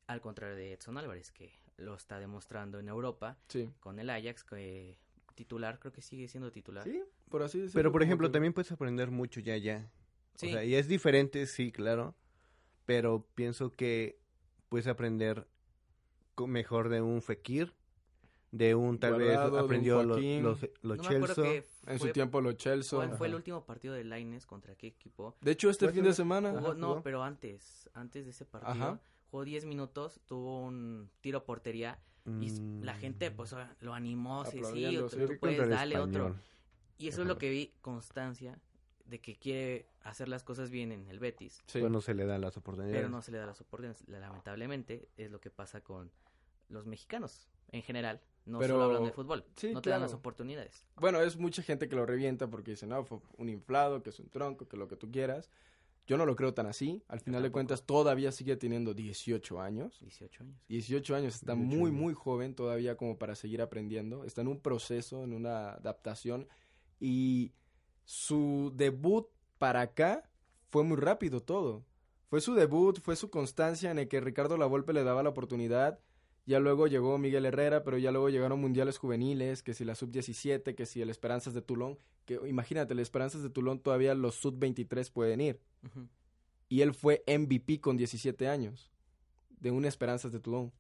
[0.05, 3.71] al contrario de Edson Álvarez que lo está demostrando en Europa sí.
[3.79, 4.95] con el Ajax que
[5.33, 6.83] titular creo que sigue siendo titular.
[6.83, 7.79] Sí, por así decirlo.
[7.79, 9.89] Pero, por ejemplo, que- también puedes aprender mucho ya, ya.
[10.36, 10.47] Sí.
[10.47, 12.15] O sea, y es diferente, sí, claro.
[12.86, 14.19] Pero pienso que
[14.69, 15.47] puedes aprender
[16.38, 17.73] mejor de un Fekir,
[18.51, 21.43] de un tal Guardado, vez aprendió lo- los, los no me acuerdo Chelsea.
[21.86, 22.97] que En su tiempo lo Chelsea.
[22.97, 25.36] cuál fue el último partido de Laines contra qué equipo.
[25.41, 26.51] De hecho, este fin de semana.
[26.51, 27.03] Jugó- Ajá, no, jugó.
[27.03, 29.01] pero antes, antes de ese partido, Ajá.
[29.31, 31.99] jugó 10 minutos, tuvo un tiro a portería
[32.41, 35.25] y s- la gente pues lo animó, sí, sí, otro- sí.
[35.33, 36.36] tú puedes, dale otro.
[36.97, 38.60] Y eso es lo que vi, constancia
[39.05, 41.79] de que quiere hacer las cosas bien en el Betis, Sí.
[41.79, 42.97] Pues no se le dan las oportunidades.
[42.97, 44.03] pero no se le da las oportunidades.
[44.07, 46.12] Lamentablemente es lo que pasa con
[46.69, 50.13] los mexicanos en general, no Pero- solo hablando de fútbol, sí, no te dan las
[50.13, 50.86] oportunidades.
[50.95, 54.19] Bueno, es mucha gente que lo revienta porque dice, no, fue un inflado, que es
[54.19, 55.49] un tronco, que lo que tú quieras.
[56.07, 57.03] Yo no lo creo tan así.
[57.10, 59.99] Al final de cuentas, todavía sigue teniendo 18 años.
[59.99, 60.55] 18 años.
[60.69, 62.01] 18 años, está 18 muy, años.
[62.01, 64.23] muy joven todavía como para seguir aprendiendo.
[64.23, 66.47] Está en un proceso, en una adaptación.
[67.01, 67.51] Y
[68.05, 70.23] su debut para acá
[70.69, 71.83] fue muy rápido todo.
[72.29, 75.99] Fue su debut, fue su constancia en el que Ricardo Lavolpe le daba la oportunidad.
[76.47, 80.75] Ya luego llegó Miguel Herrera, pero ya luego llegaron mundiales juveniles, que si la sub-17,
[80.75, 81.99] que si el Esperanzas de Tulón.
[82.23, 85.60] Que imagínate, el Esperanzas de Tulón todavía los sub-23 pueden ir.
[86.69, 88.93] Y él fue MVP con 17 años
[89.60, 90.71] de un Esperanzas de Tulón.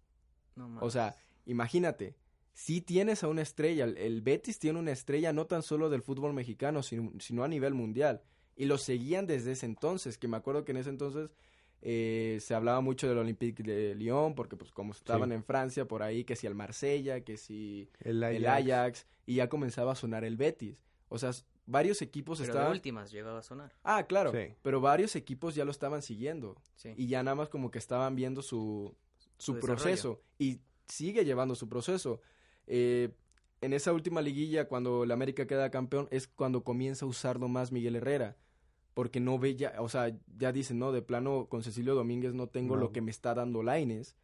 [0.55, 2.15] No O sea, imagínate,
[2.53, 6.01] si tienes a una estrella, el, el Betis tiene una estrella no tan solo del
[6.01, 8.21] fútbol mexicano, sino, sino a nivel mundial.
[8.55, 11.29] Y lo seguían desde ese entonces, que me acuerdo que en ese entonces
[11.81, 15.35] eh, se hablaba mucho del Olympique de Lyon, porque pues como estaban Sí.
[15.35, 18.35] en Francia, por ahí, que si el Marsella, que si El Ajax.
[18.37, 20.77] el Ajax, y ya comenzaba a sonar el Betis.
[21.09, 21.31] O sea,
[21.65, 22.71] varios equipos Pero de estaban...
[22.73, 23.73] últimas llegaba a sonar.
[23.83, 24.53] Ah, claro, Sí.
[24.61, 26.93] pero varios equipos ya lo estaban siguiendo Sí.
[26.97, 28.95] y ya nada más como que estaban viendo su,
[29.37, 29.75] su, Su desarrollo.
[29.83, 32.21] proceso y sigue llevando su proceso.
[32.65, 33.09] Eh,
[33.61, 37.71] en esa última liguilla, cuando el América queda campeón, es cuando comienza a usarlo más
[37.71, 38.35] Miguel Herrera.
[38.97, 42.47] Porque no ve ya, o sea, ya dicen, no, de plano con Cecilio Domínguez no
[42.47, 42.81] tengo No.
[42.81, 44.15] lo que me está dando Laines.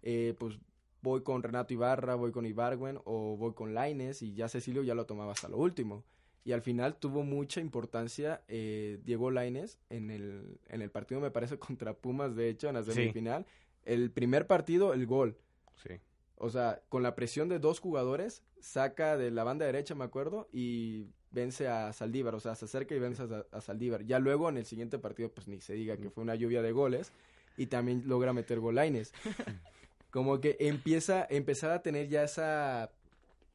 [0.00, 0.58] Eh, pues
[1.02, 4.94] voy con Renato Ibarra, voy con Ibargüen o voy con Laines y ya Cecilio ya
[4.94, 6.02] lo tomaba hasta lo último.
[6.44, 11.30] Y al final tuvo mucha importancia eh, Diego Laines en el, en el partido, me
[11.30, 12.92] parece, contra Pumas, de hecho, en la Sí.
[12.92, 13.44] semifinal.
[13.84, 15.36] El primer partido, el gol.
[15.76, 16.00] Sí.
[16.36, 20.48] O sea, con la presión de dos jugadores, saca de la banda derecha, me acuerdo,
[20.52, 22.34] y vence a Saldívar.
[22.34, 24.04] O sea, se acerca y vence a, a Saldívar.
[24.04, 26.72] Ya luego en el siguiente partido, pues ni se diga que fue una lluvia de
[26.72, 27.12] goles.
[27.56, 29.12] Y también logra meter golaines.
[30.10, 32.92] Como que empieza, empezar a tener ya esa,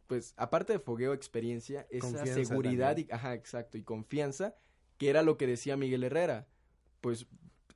[0.08, 3.08] pues, aparte de fogueo, experiencia, esa Confianza seguridad también.
[3.12, 4.56] y, ajá, exacto, y confianza,
[4.98, 6.48] que era lo que decía Miguel Herrera.
[7.02, 7.28] Pues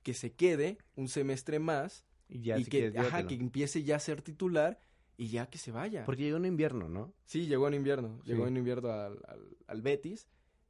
[0.01, 3.97] que se quede un semestre más Y ya y si que, ajá, que empiece ya
[3.97, 4.79] a ser titular
[5.21, 6.03] y ya que se vaya.
[6.05, 7.13] Porque llegó un invierno, ¿no?
[7.25, 8.31] Sí, llegó en invierno, Sí.
[8.31, 10.27] llegó en invierno al, al- al Betis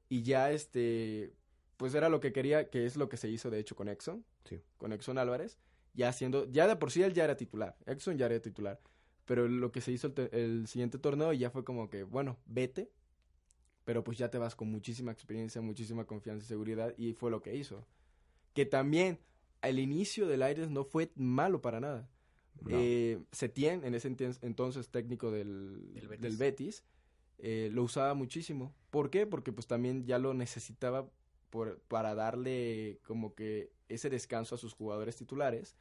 [0.10, 1.32] y ya este,
[1.78, 4.26] pues era lo que quería, que es lo que se hizo de hecho con Exxon,
[4.44, 4.60] Sí.
[4.78, 5.58] con Exxon Álvarez,
[5.94, 8.82] ya haciendo, ya de por sí él ya era titular, Exxon ya era titular,
[9.24, 12.92] pero lo que se hizo el siguiente torneo ya fue como que, bueno, vete,
[13.86, 17.42] pero pues ya te vas con muchísima experiencia, muchísima confianza y seguridad y fue lo
[17.42, 17.86] que hizo.
[18.54, 19.18] Que también
[19.62, 22.10] el inicio del Aires no fue malo para nada.
[22.60, 22.70] No.
[22.72, 26.22] Eh, Setién, en ese entonces técnico del, Del Betis.
[26.22, 26.84] del Betis,
[27.40, 28.74] eh, lo usaba muchísimo.
[28.92, 29.26] ¿Por qué?
[29.26, 31.10] Porque pues también ya lo necesitaba
[31.50, 35.76] por, para darle como que ese descanso a sus jugadores titulares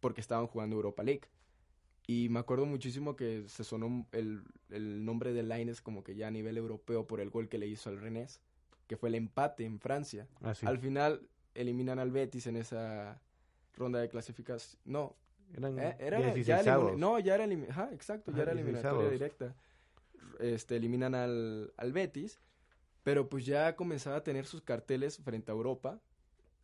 [0.00, 1.28] porque estaban jugando Europa League.
[2.06, 6.28] Y me acuerdo muchísimo que se sonó el, el nombre de Laines como que ya
[6.28, 8.40] a nivel europeo por el gol que le hizo al Rennes,
[8.86, 10.26] que fue el empate en Francia.
[10.40, 10.64] Ah, sí.
[10.64, 13.20] Al final eliminan al Betis en esa
[13.74, 14.80] ronda de clasificación.
[14.86, 15.16] No,
[15.56, 16.98] Eran eh, era 16 ya elimin- avos.
[16.98, 19.54] no, ya era ajá, exacto, ya era 16 eliminatoria directa.
[20.40, 22.40] Este eliminan al, al Betis,
[23.02, 26.00] pero pues ya comenzaba a tener sus carteles frente a Europa.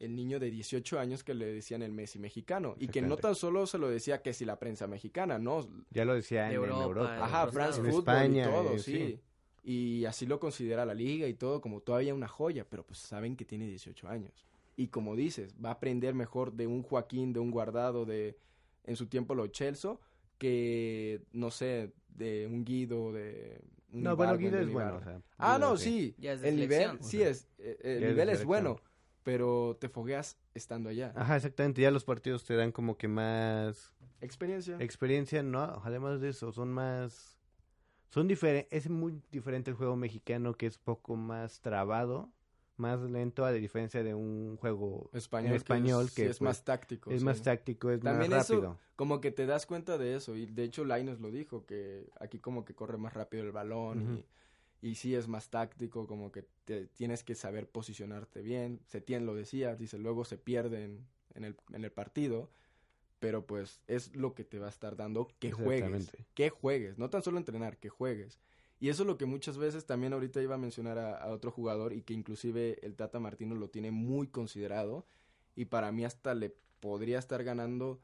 [0.01, 3.35] El niño de 18 años que le decían el Messi mexicano y que no tan
[3.37, 6.67] solo se lo decía que si la prensa mexicana, no, Ya lo decía en, De
[6.67, 7.87] en Europa, Ajá, France En.
[7.87, 8.93] Football España, y todo, eh, sí.
[8.93, 9.21] sí.
[9.63, 13.37] Y así lo considera la liga y todo como todavía una joya, pero pues saben
[13.37, 14.45] que tiene 18 años.
[14.77, 18.37] Y como dices, va a aprender mejor de un Joaquín, de un Guardado, de
[18.85, 20.01] en su tiempo lo Chelso,
[20.39, 23.61] que no sé, de un Guido, de
[23.93, 24.91] un No, bueno, Guido es bueno.
[24.93, 25.17] Ibarra.
[25.17, 25.85] o sea, Ah, no, sí.
[25.85, 26.15] sí.
[26.19, 28.77] Ya es de el nivel, sí O sea, es, eh, el es nivel es bueno,
[29.23, 31.13] pero te fogueas estando allá.
[31.17, 31.81] Ajá, exactamente.
[31.81, 34.77] Ya los partidos te dan como que más Experiencia.
[34.81, 35.81] experiencia, ¿no?
[35.85, 37.39] Además de eso, son más...
[38.11, 42.31] Son diferentes, es muy diferente el juego mexicano que es poco más trabado,
[42.77, 46.65] más lento a diferencia de un juego español, en español es, que, es pues, más
[46.65, 47.11] táctico.
[47.11, 47.25] es sí.
[47.25, 48.79] más táctico, es También más eso- rápido.
[48.97, 52.39] como que te das cuenta de eso y de hecho Lainez lo dijo que aquí
[52.41, 54.25] como que corre más rápido el balón
[54.83, 59.25] y, y sí es más táctico como que te, tienes que saber posicionarte bien Setién
[59.25, 62.51] lo decía dice luego se pierden en el, en el partido
[63.21, 67.09] pero pues es lo que te va a estar dando que juegues que juegues no
[67.09, 68.41] tan solo entrenar que juegues
[68.81, 71.51] y eso es lo que muchas veces también ahorita iba a mencionar a, a otro
[71.51, 75.07] jugador y que inclusive el Tata Martino lo tiene muy considerado
[75.57, 78.01] y para mí hasta le podría estar ganando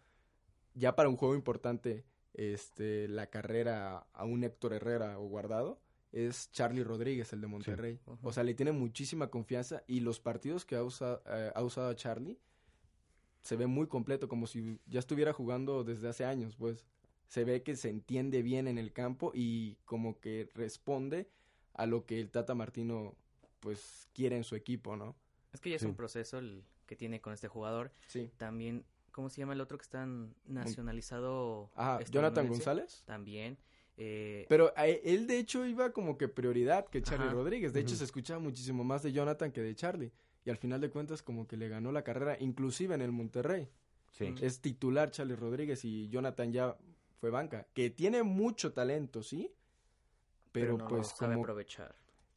[0.74, 2.04] ya para un juego importante
[2.34, 5.80] este la carrera a un Héctor Herrera o guardado
[6.12, 8.00] es Charlie Rodríguez el de Monterrey.
[8.22, 11.22] O sea le tiene muchísima confianza y los partidos que ha usado,
[11.54, 12.38] ha usado a Charlie
[13.42, 16.86] se ve muy completo como si ya estuviera jugando desde hace años pues
[17.30, 21.28] se ve que se entiende bien en el campo y como que responde
[21.74, 23.14] a lo que el Tata Martino
[23.60, 25.14] pues quiere en su equipo no
[25.52, 25.86] Es que ya es Sí.
[25.88, 27.92] un proceso el que tiene con este jugador.
[28.08, 28.30] Sí.
[28.36, 30.04] También, ¿cómo se llama el otro que está
[30.44, 31.70] nacionalizado?
[31.74, 32.48] Ajá, Jonathan?
[32.48, 33.02] González.
[33.06, 33.58] También.
[33.96, 37.34] Eh, Pero a e- él, de hecho, iba como que prioridad que Charlie Ajá.
[37.34, 37.72] Rodríguez.
[37.72, 40.12] De hecho, se escuchaba muchísimo más de Jonathan que de Charlie.
[40.44, 43.68] Y al final de cuentas, como que le ganó la carrera, inclusive en el Monterrey.
[44.12, 44.34] Sí.
[44.40, 46.76] Es titular Charlie Rodríguez y Jonathan ya
[47.20, 47.66] fue banca.
[47.74, 49.52] Que tiene mucho talento, ¿sí?
[50.52, 51.94] Pero, no lo pues sabe como aprovechar.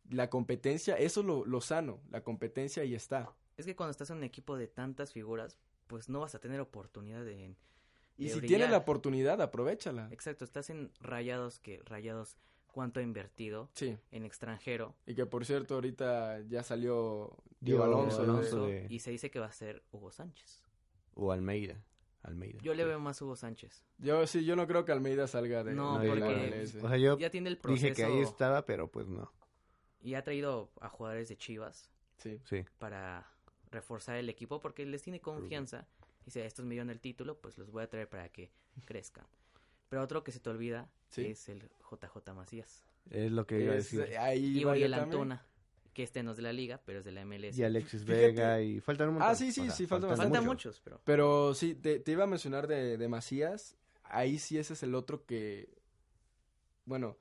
[0.09, 1.99] la competencia, eso es lo, lo sano.
[2.11, 3.33] La competencia ahí está.
[3.57, 6.59] Es que cuando estás en un equipo de tantas figuras, pues no vas a tener
[6.59, 7.55] oportunidad de...
[8.17, 8.47] Y si brillar.
[8.47, 10.07] tiene la oportunidad, aprovechala.
[10.11, 12.37] Exacto, estás en Rayados, que Rayados,
[12.71, 13.97] ¿cuánto ha invertido Sí.
[14.11, 14.95] en extranjero?
[15.07, 18.23] Y que por cierto, ahorita ya salió Diego Alonso.
[18.25, 18.33] ¿no?
[18.33, 18.67] Alonso.
[18.67, 20.61] de- Y se dice que va a ser Hugo Sánchez.
[21.15, 21.81] O Almeida.
[22.23, 22.59] Almeida.
[22.61, 22.89] Yo le sí.
[22.89, 23.83] veo más a Hugo Sánchez.
[23.97, 26.75] Yo sí, yo no creo que Almeida salga de No, de la porque- MLS.
[26.83, 29.31] O sea, yo Ya tiene el proceso dije que ahí estaba, pero pues no.
[30.01, 32.39] y ha traído a jugadores de Chivas Sí.
[32.45, 32.63] Sí.
[32.79, 33.27] para
[33.71, 35.87] reforzar el equipo porque les tiene confianza.
[36.25, 38.51] Dice, estos me dieron el título, pues los voy a traer para que
[38.85, 39.25] crezcan.
[39.89, 41.25] Pero otro que se te olvida Sí.
[41.27, 42.85] es el JJ Macías.
[43.09, 44.17] Es lo que iba a decir.
[44.17, 45.39] ahí Y Oriel también.
[45.93, 47.57] Que este no es de la liga, pero es de la MLS.
[47.57, 48.27] Y Alexis Fíjate.
[48.27, 49.29] Vega y faltan un montón.
[49.31, 50.45] Ah, sí, sí, sí, faltan Faltan muchos.
[50.45, 51.01] muchos, pero...
[51.03, 53.75] Pero sí, te, te iba a mencionar de, de Macías.
[54.03, 55.69] Ahí sí ese es el otro que,
[56.85, 57.17] bueno,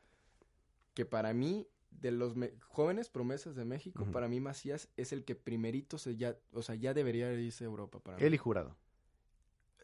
[0.94, 5.24] que para mí, de los me- jóvenes promesas de México, para mí Macías es el
[5.24, 8.24] que primerito se ya, o sea, ya debería irse a Europa para mí.
[8.24, 8.74] Él y jurado.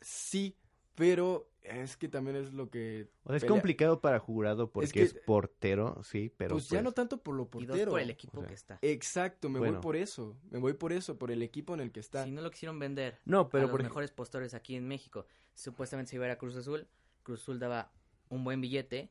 [0.01, 0.57] Sí,
[0.99, 3.09] pero es que también es lo que...
[3.25, 6.83] O sea, es pelea- complicado para jurado porque es, que- portero, sí, pero Pues, ya
[6.83, 7.91] no tanto por lo Y dos portero.
[7.93, 8.79] por el equipo o sea, que está.
[8.83, 10.37] Exacto, me voy por eso.
[10.51, 12.25] Me voy por eso, por el equipo en el que está.
[12.25, 15.27] Si no lo quisieron vender No, a pero los por mejores postores aquí en México,
[15.55, 16.87] supuestamente se iba a ir a Cruz Azul.
[17.23, 17.93] Cruz Azul daba
[18.29, 19.11] un buen billete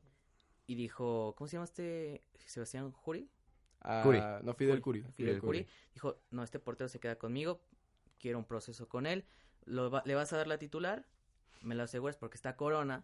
[0.66, 3.30] y dijo, ¿cómo se llama este Sebastián Juri?
[3.82, 4.20] Ah, Curi.
[4.44, 5.02] No, Fidel Curi.
[5.02, 5.64] Fidel Fidel Curi.
[5.64, 5.74] Curi.
[5.94, 7.62] Dijo, no, este portero se queda conmigo,
[8.20, 9.26] quiero un proceso con él.
[9.66, 11.06] Lo va- ¿Le vas a dar la titular?
[11.64, 13.04] Me lo aseguras porque está Corona.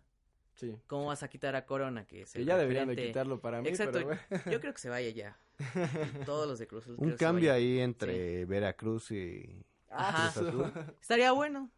[0.55, 0.75] Sí.
[0.87, 2.05] ¿Cómo vas a quitar a Corona?
[2.05, 3.93] Que, es Que el ya deberían de quitarlo para mí, Exacto.
[3.93, 4.21] pero bueno.
[4.51, 5.37] Yo creo que se vaya ya.
[6.25, 6.95] Todos los de Cruz Azul.
[6.99, 9.65] un cambio ahí entre Veracruz y...
[9.89, 10.31] Ajá.
[10.33, 10.73] Cruz Azul.
[11.01, 11.69] Estaría bueno.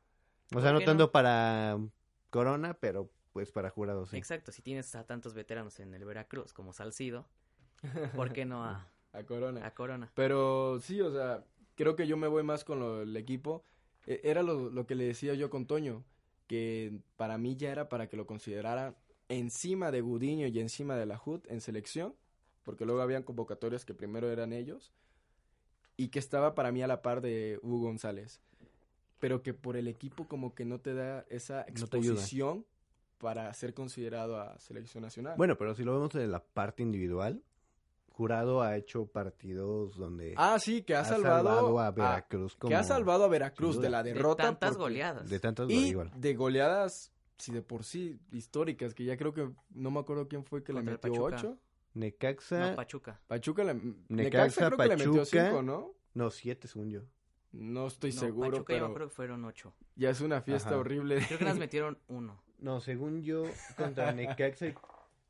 [0.54, 1.12] O sea, ¿Por no tanto no?
[1.12, 1.78] para
[2.30, 4.16] Corona, pero pues para jurado, sí.
[4.18, 7.28] Exacto, si tienes a tantos veteranos en el Veracruz como Salcido,
[8.16, 9.66] ¿por qué no a, A Corona.
[9.66, 10.12] a Corona?
[10.16, 11.44] Pero sí, o sea,
[11.76, 13.64] creo que yo me voy más con lo del equipo.
[14.06, 16.04] E- Era lo, lo que le decía yo con Toño,
[16.48, 18.96] que para mí ya era para que lo consideraran
[19.30, 22.16] encima de Gudiño y encima de la HUD en selección,
[22.64, 24.94] porque luego habían convocatorias que primero eran ellos,
[25.98, 28.42] y que estaba para mí a la par de Hugo González.
[29.20, 32.66] Pero que por el equipo como que no te da esa No exposición
[33.18, 35.36] para ser considerado a selección nacional.
[35.38, 37.42] Bueno, pero si lo vemos en la parte individual,
[38.16, 42.70] Jurado ha hecho partidos donde ah, sí, que ha, ha salvado, a a- Veracruz como
[42.70, 44.44] que ha salvado a Veracruz de la De derrota.
[44.44, 45.30] tantas porque- goleadas.
[45.30, 46.12] de tantas Y igual.
[46.16, 50.46] de goleadas, sí, de por sí, históricas, que ya creo que no me acuerdo quién
[50.46, 51.36] fue que Contra le metió Pachuca.
[51.36, 51.58] ocho.
[51.94, 53.22] Necaxa, No, Pachuca.
[53.28, 55.46] Pachuca le, Necaxa, Necaxa creo que le metió Pachuca.
[55.50, 55.92] cinco, ¿no?
[56.14, 57.02] no, siete según yo.
[57.52, 59.74] No estoy No, seguro, Pachuca yo pero creo que fueron ocho.
[59.96, 60.78] ya es una fiesta Ajá.
[60.80, 61.20] horrible.
[61.28, 62.42] Creo que nos metieron uno.
[62.60, 63.44] No, según yo,
[63.78, 64.74] contra Necaxa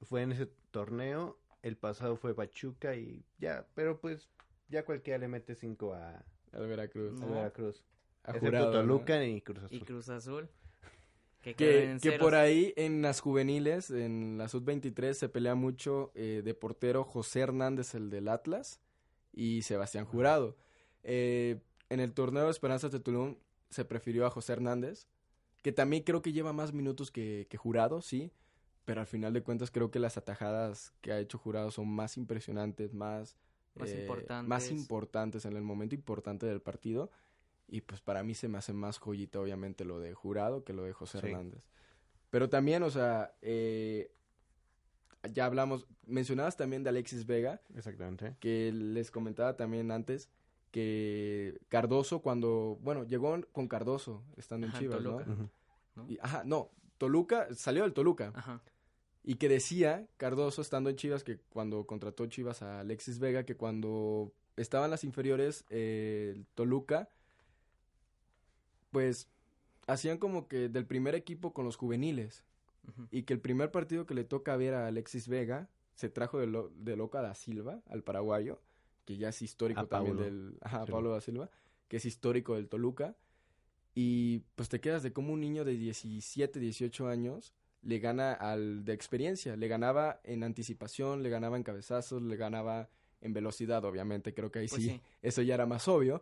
[0.03, 1.37] fue en ese torneo.
[1.65, 4.29] El pasado fue Pachuca y ya, pero pues
[4.69, 7.19] ya cualquiera le mete cinco a, Al Veracruz.
[7.19, 7.33] a No.
[7.33, 7.83] Veracruz.
[8.23, 8.71] A jurado, ¿no?
[8.71, 9.75] Toluca y Cruz Azul.
[9.75, 10.47] Y Cruz Azul.
[11.41, 17.03] Que, por ahí en las juveniles, en la sub-23, se pelea mucho eh, de portero
[17.03, 18.79] José Hernández, el del Atlas,
[19.33, 20.55] y Sebastián Jurado.
[21.01, 23.37] Eh, en el torneo de Esperanzas de Tulum
[23.71, 25.07] se prefirió a José Hernández,
[25.63, 28.31] que también creo que lleva más minutos que, que Jurado, sí,
[28.85, 32.17] pero al final de cuentas creo que las atajadas que ha hecho Jurado son más
[32.17, 33.35] impresionantes, más,
[33.75, 34.47] Más eh, importantes.
[34.47, 37.09] más importantes en el momento importante del partido.
[37.67, 40.83] Y pues para mí se me hace más joyita, obviamente, lo de Jurado que lo
[40.83, 41.25] de José Sí.
[41.27, 41.63] Hernández.
[42.29, 44.11] Pero también, o sea, eh,
[45.33, 48.35] ya hablamos, mencionabas también de Alexis Vega, Exactamente.
[48.39, 50.29] que les comentaba también antes
[50.69, 55.25] que Cardoso cuando, bueno, llegó con Cardoso estando Ajá, en Chivas, Toluca.
[55.25, 55.33] ¿no?
[55.33, 55.49] Ujú.
[55.95, 56.05] ¿no?
[56.11, 58.31] Y- ajá, no, Toluca, salió del Toluca.
[58.35, 58.61] Ajá.
[59.27, 63.57] Y que decía Cardoso estando en Chivas que cuando contrató Chivas a Alexis Vega, que
[63.57, 67.09] cuando estaban las inferiores, eh, el Toluca,
[68.91, 69.27] pues
[69.87, 72.43] hacían como que del primer equipo con los juveniles.
[73.09, 76.45] Y que el primer partido que le toca ver a Alexis Vega se trajo de,
[76.45, 78.61] Lo- de Loca da Silva, al paraguayo,
[79.05, 80.57] que ya es histórico A también Paulo del.
[80.61, 80.85] Ajá.
[80.85, 81.49] Pablo da Silva,
[81.87, 83.15] que es histórico del Toluca.
[83.95, 87.53] Y pues te quedas de como un niño de 17, 18 años
[87.85, 89.55] le gana al de experiencia.
[89.55, 92.89] Le ganaba en anticipación, le ganaba en cabezazos, le ganaba
[93.21, 94.33] en velocidad, obviamente.
[94.33, 95.01] Creo que ahí Pues sí, sí.
[95.21, 96.21] eso ya era más obvio.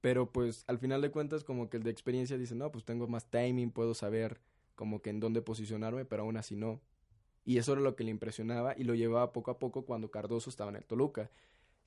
[0.00, 3.06] pero pues al final de cuentas como que el de experiencia dice, no, pues tengo
[3.06, 4.40] más timing, puedo saber
[4.74, 6.80] como que en dónde posicionarme, pero aún así no.
[7.44, 10.48] Y eso era lo que le impresionaba y lo llevaba poco a poco cuando Cardoso
[10.48, 11.30] estaba en el Toluca.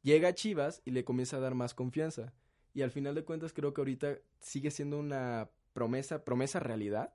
[0.03, 2.33] Llega a Chivas y le comienza a dar más confianza.
[2.75, 7.13] Y al final de cuentas creo que ahorita sigue siendo una promesa, promesa realidad,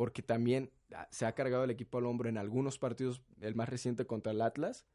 [0.00, 3.68] porque también ah, se ha cargado el equipo al hombro en algunos partidos, el más
[3.68, 4.86] reciente contra el Atlas,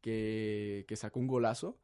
[0.00, 1.78] que, que sacó un golazo.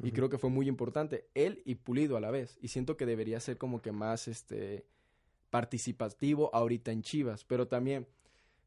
[0.00, 1.26] Y creo que fue muy importante.
[1.34, 2.56] Él y Pulido a la vez.
[2.62, 4.86] Y siento que debería ser como que más este
[5.50, 7.42] participativo ahorita en Chivas.
[7.44, 8.06] Pero también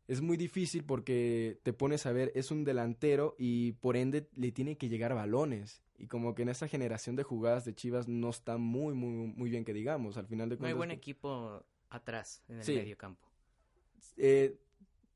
[0.10, 4.52] es muy difícil porque te pones a ver, es un delantero y por ende le
[4.52, 5.82] tiene que llegar balones.
[5.98, 9.50] Y como que en esa generación de jugadas de Chivas no está muy, muy, muy
[9.50, 10.18] bien que digamos.
[10.18, 10.78] Al final de No hay cuentas.
[10.78, 12.74] buen equipo atrás en el Sí.
[12.76, 13.28] medio campo.
[14.18, 14.58] Eh,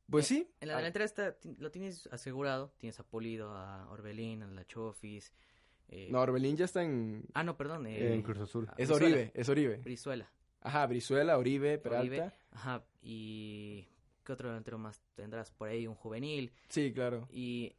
[0.10, 0.48] pues sí.
[0.62, 2.74] En la delantera está, lo tienes asegurado.
[2.78, 5.34] Tienes a Polido, a Orbelín, a la Chofis.
[5.88, 7.26] eh, No, Orbelín ya está en...
[7.34, 7.88] Ah, no, perdón.
[7.88, 8.68] eh, En Cruz Azul.
[8.78, 9.06] Es Brizuela.
[9.16, 9.78] Oribe, es Oribe.
[9.78, 10.32] Brizuela.
[10.62, 12.02] Ajá, Brizuela, Oribe, Peralta.
[12.08, 12.32] Oribe.
[12.52, 12.84] Ajá.
[13.02, 13.88] Y...
[14.24, 15.52] ¿Qué otro delantero más tendrás?
[15.52, 16.52] Por ahí un juvenil.
[16.70, 17.28] Sí, claro.
[17.32, 17.76] Y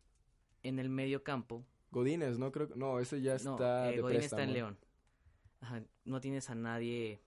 [0.63, 1.65] en el medio campo.
[1.91, 2.53] Godínez, ¿no?
[2.53, 2.77] Creo que...
[2.77, 4.53] No, ese ya No, está eh, de Godín está en.
[4.53, 4.79] León.
[5.61, 5.83] Ajá.
[6.05, 7.21] No tienes a nadie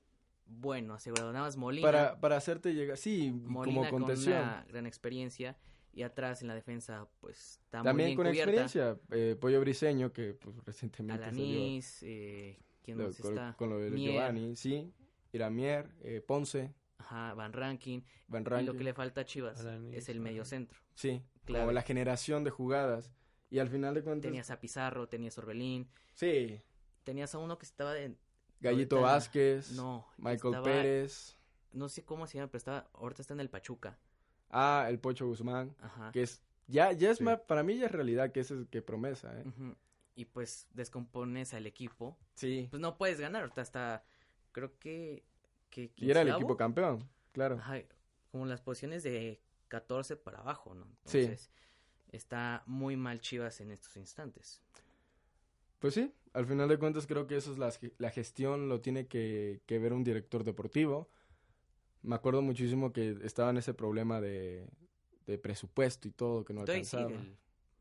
[0.50, 1.32] bueno asegurado.
[1.32, 1.86] Nada más Molina.
[1.88, 2.98] Para, para hacerte llegar...
[2.98, 4.38] Sí, Molina como con contención.
[4.38, 5.58] una gran experiencia.
[5.92, 8.52] Y atrás en la defensa, pues está muy También bien con cubierta.
[8.64, 9.00] experiencia.
[9.12, 13.56] Eh, Pollo Briseño, que pues recientemente salió Alanis, eh, ¿quién lo- más con, está?
[13.58, 14.12] con lo de Mier.
[14.14, 14.56] Giovanni.
[14.56, 14.94] Sí,
[15.34, 18.02] Iramier, eh, Ponce, Ajá, Van Ranking.
[18.28, 20.78] Van Y lo que le falta a Chivas Alanis, es el medio centro.
[20.94, 21.64] Sí, Clave.
[21.64, 23.12] como la generación de jugadas.
[23.50, 24.30] Y al final de cuentas...
[24.30, 26.62] Tenías a Pizarro, tenías a Orbelín, Sí,
[27.04, 28.18] tenías a uno que estaba en...
[28.60, 31.36] Gallito ahorita- Vázquez, No, Michael estaba- Pérez.
[31.72, 33.98] No sé cómo se llama, pero estaba, ahorita está en el Pachuca.
[34.50, 36.12] Ah, el Pocho Guzmán, Ajá.
[36.12, 36.42] que es...
[36.68, 37.24] Ya, ya es Sí.
[37.24, 37.40] más...
[37.42, 39.44] Para mí ya es realidad que ese es que promesa, ¿eh?
[40.16, 42.18] Y pues descompones al equipo.
[42.36, 42.68] Sí.
[42.70, 44.04] Pues no puedes ganar, ahorita está...
[44.52, 45.24] Creo que...
[45.70, 47.58] que Y era el equipo campeón, claro.
[47.58, 47.80] Ajá,
[48.32, 50.86] como las posiciones de 14 para abajo, ¿no?
[51.06, 51.20] Sí.
[51.20, 51.52] Entonces,
[52.12, 54.62] está muy mal Chivas en estos instantes.
[55.80, 59.08] Pues sí, al final de cuentas creo que eso es la, la gestión, lo tiene
[59.08, 61.10] que, que ver un director deportivo.
[62.02, 64.68] Me acuerdo muchísimo que estaba en ese problema de,
[65.26, 67.10] de presupuesto y todo, que no sigue alcanzaba.
[67.12, 67.38] el-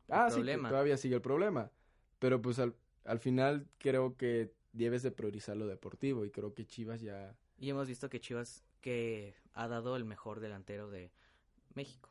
[0.09, 0.69] ah, sí, problema.
[0.69, 1.71] todavía sigue el problema.
[2.19, 6.67] Pero pues al, al final creo que debes de priorizar lo deportivo y creo que
[6.67, 7.37] Chivas ya...
[7.59, 11.11] Y hemos visto que Chivas que ha dado el mejor delantero de
[11.75, 12.11] México,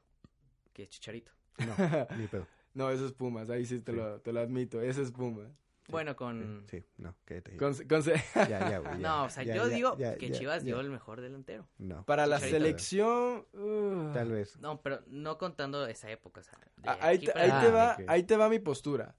[0.73, 1.31] que es Chicharito.
[1.59, 2.45] No, ni pedo.
[2.73, 3.97] no, ese es Pumas, ahí sí te, Sí.
[3.97, 5.49] Lo, te lo admito, ese es Pumas.
[5.87, 6.65] Bueno, con...
[6.69, 7.55] Sí, no, cállate.
[7.57, 8.01] Con- con-
[8.35, 8.91] Ya, ya, güey.
[8.93, 10.65] ya, no, o sea, ya, yo ya, digo ya, que ya, Chivas ya.
[10.65, 11.67] dio el mejor delantero.
[11.77, 12.57] No, Para la Chicharito.
[12.59, 13.45] selección...
[13.53, 14.57] uh, tal vez.
[14.59, 17.71] No, pero no contando esa época, o sea, de Ah, Ahí, te, ahí te Ah,
[17.71, 19.15] va, ahí te va mi postura.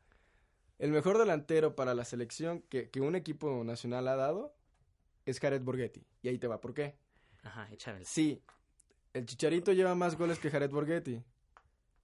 [0.78, 4.54] El mejor delantero para la selección que, que un equipo nacional ha dado
[5.26, 6.06] es Jared Borghetti.
[6.22, 6.96] Y ahí te va, ¿por qué?
[7.42, 8.42] Ajá, échame el- Sí,
[9.14, 11.22] el Chicharito lleva más goles que Jared Borghetti.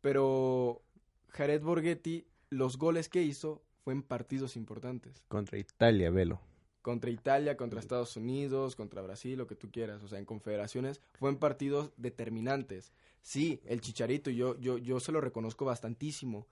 [0.00, 0.82] Pero
[1.28, 5.22] Jared Borghetti, los goles que hizo fue en partidos importantes.
[5.28, 6.40] Contra Italia, velo.
[6.82, 10.02] Contra Italia, contra Estados Unidos, contra Brasil, lo que tú quieras.
[10.02, 12.92] O sea, en confederaciones, fue en partidos determinantes.
[13.22, 16.46] Sí, el Chicharito, yo, yo, yo se lo reconozco bastantísimo.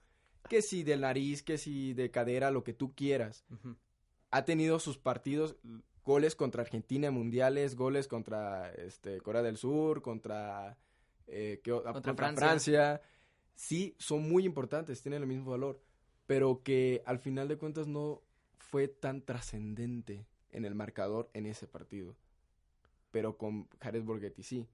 [0.49, 3.45] Que si de nariz, que si de cadera, lo que tú quieras.
[4.31, 5.55] Ha tenido sus partidos,
[6.03, 10.77] goles contra Argentina en mundiales, goles contra este, Corea del Sur, contra,
[11.27, 12.47] eh, ¿qué o- contra, Francia.
[12.47, 13.01] Francia.
[13.55, 15.79] Sí, son muy importantes, tienen el mismo valor.
[16.27, 18.21] Pero que al final de cuentas no
[18.57, 22.15] fue tan trascendente en el marcador en ese partido.
[23.11, 24.67] Pero con Jared Borghetti sí.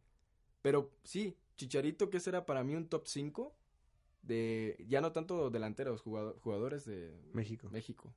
[0.62, 3.53] Pero sí, Chicharito, que será para mí un top 5
[4.21, 7.69] de, ya no tanto delanteros, jugado- jugadores de México.
[7.69, 8.13] México.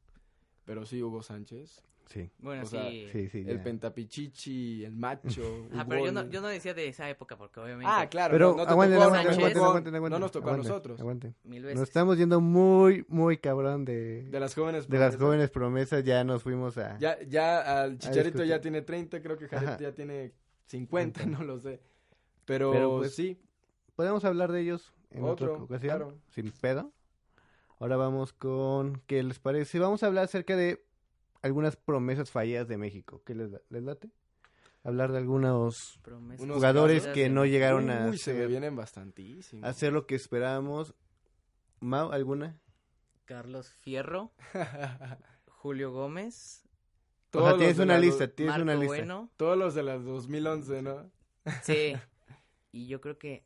[0.64, 3.08] Pero sí, Hugo Sánchez, Sí, Bueno, O sea, sí.
[3.10, 3.44] sí, sí.
[3.46, 3.62] el.
[3.62, 5.66] Pentapichichi, el macho.
[5.72, 8.32] Ajá, pero yo no, yo no decía de esa época porque obviamente Ah, claro.
[8.32, 10.66] Pero no, no te aguanten, tocó, aguanten, aguanten, no, aguanten, aguanten, no nos tocó aguanten,
[10.66, 11.00] a nosotros.
[11.00, 11.34] Aguanten.
[11.44, 11.78] mil veces.
[11.78, 14.88] Nos estamos yendo muy, muy cabrón de, De las jóvenes.
[14.88, 15.20] de las promesas.
[15.20, 16.04] jóvenes promesas.
[16.04, 16.98] Ya nos fuimos a...
[16.98, 19.78] Ya, ya al Chicharito ya tiene 30, creo que Jared Ajá.
[19.78, 20.32] ya tiene
[20.66, 21.80] 50, no lo sé.
[22.44, 23.38] Pero, Pero, pues, sí,
[23.96, 26.18] Podemos hablar de ellos en Otro, otra ocasión, claro.
[26.30, 26.92] sin pedo.
[27.82, 29.80] Ahora vamos con, ¿qué les parece?
[29.80, 30.86] Vamos a hablar acerca de
[31.42, 33.22] algunas promesas falladas de México.
[33.26, 34.08] ¿Qué les, les late?
[34.84, 38.76] Hablar de algunos Promesas jugadores que de- no llegaron a uy, se me hacer, vienen
[38.76, 39.68] bastantísimos.
[39.68, 40.94] hacer lo que esperábamos.
[41.80, 42.60] Mau, ¿alguna?
[43.24, 44.30] Carlos Fierro,
[45.48, 46.64] Julio Gómez,
[47.32, 48.96] o sea, tienes una do- lista, tienes Marco una lista.
[48.96, 49.30] Bueno.
[49.36, 51.10] Todos los de las 2011, ¿no?
[51.64, 51.94] Sí.
[52.72, 53.44] y yo creo que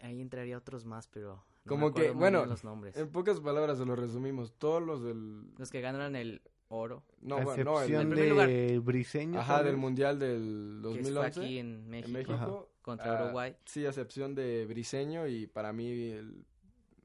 [0.00, 2.96] ahí entraría otros más, pero Como que, bueno, los nombres.
[2.96, 4.52] En pocas palabras se lo resumimos.
[4.52, 5.42] Todos los del...
[5.58, 7.02] Los que ganaron el oro.
[7.20, 8.48] No, a bueno, no, el- excepción el primer lugar.
[8.48, 9.40] de Briseño.
[9.40, 9.76] ajá, del.
[9.76, 12.68] Mundial del Que fue 2011 aquí en México, en México.
[12.82, 13.56] contra ah, Uruguay.
[13.64, 16.44] Sí, a excepción de Briseño y para mí el,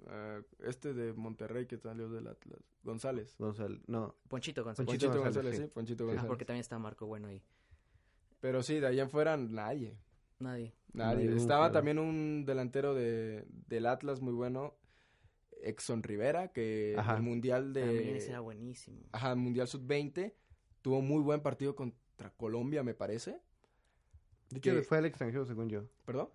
[0.08, 3.36] ah, este de Monterrey que salió del Atlas, González.
[3.40, 4.88] Gonzalo- no, Ponchito González.
[4.88, 5.64] Ponchito Ponchito González, González, sí.
[5.66, 6.04] sí, Ponchito Sí.
[6.04, 6.28] Ah, González.
[6.28, 7.42] porque también está Marco Bueno ahí.
[8.40, 9.96] Pero sí, de ahí en fuera nadie.
[10.40, 10.74] Nadie.
[10.94, 11.26] Nadie.
[11.36, 11.72] Estaba jugador.
[11.72, 14.76] también un delantero de, del Atlas muy bueno,
[15.64, 17.16] Exxon Rivera, que Ajá.
[17.18, 18.44] el Mundial También ese era de...
[18.44, 19.02] buenísimo.
[19.12, 20.34] Ajá, Mundial Sub-20,
[20.82, 23.40] tuvo muy buen partido contra Colombia, me parece.
[24.50, 25.84] de hecho Que- fue al extranjero según yo.
[26.06, 26.30] ¿Perdón?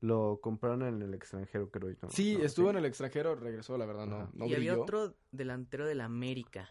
[0.00, 1.90] Lo compraron en el extranjero, creo.
[1.90, 2.08] yo.
[2.10, 4.30] Sí, No, estuvo en el extranjero, regresó, la verdad, no, Ajá.
[4.32, 6.70] no y había otro delantero del América.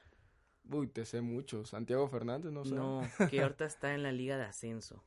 [0.69, 1.65] Uy, te sé mucho.
[1.65, 2.73] Santiago Fernández, no sé.
[2.75, 5.03] No, que ahorita está en la Liga de Ascenso.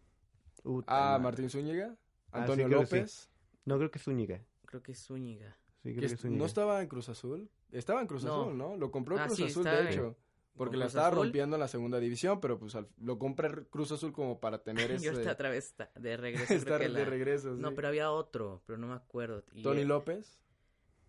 [0.87, 1.19] Ah.
[1.23, 1.97] Martín Zúñiga,
[2.33, 2.97] Antonio sí, que sí.
[2.97, 3.31] López,
[3.65, 4.45] No, creo que es Zúñiga.
[4.67, 5.57] Creo que es Zúñiga.
[5.83, 6.39] Sí, creo que es Zúñiga.
[6.39, 7.51] no estaba en Cruz Azul.
[7.73, 8.43] Estaba en Cruz No.
[8.43, 8.77] Azul, ¿no?
[8.77, 10.17] Lo compró Ah, Cruz sí, Azul, de hecho.
[10.57, 11.25] Porque la estaba Azul.
[11.25, 14.91] rompiendo en la segunda división, pero pues al- lo compra Cruz Azul como para tener
[14.91, 15.09] Y ese...
[15.11, 16.47] ahorita otra vez está de regreso.
[16.65, 19.45] que de la- regreso, No, pero había otro, pero no me acuerdo.
[19.53, 20.39] Y Tony López.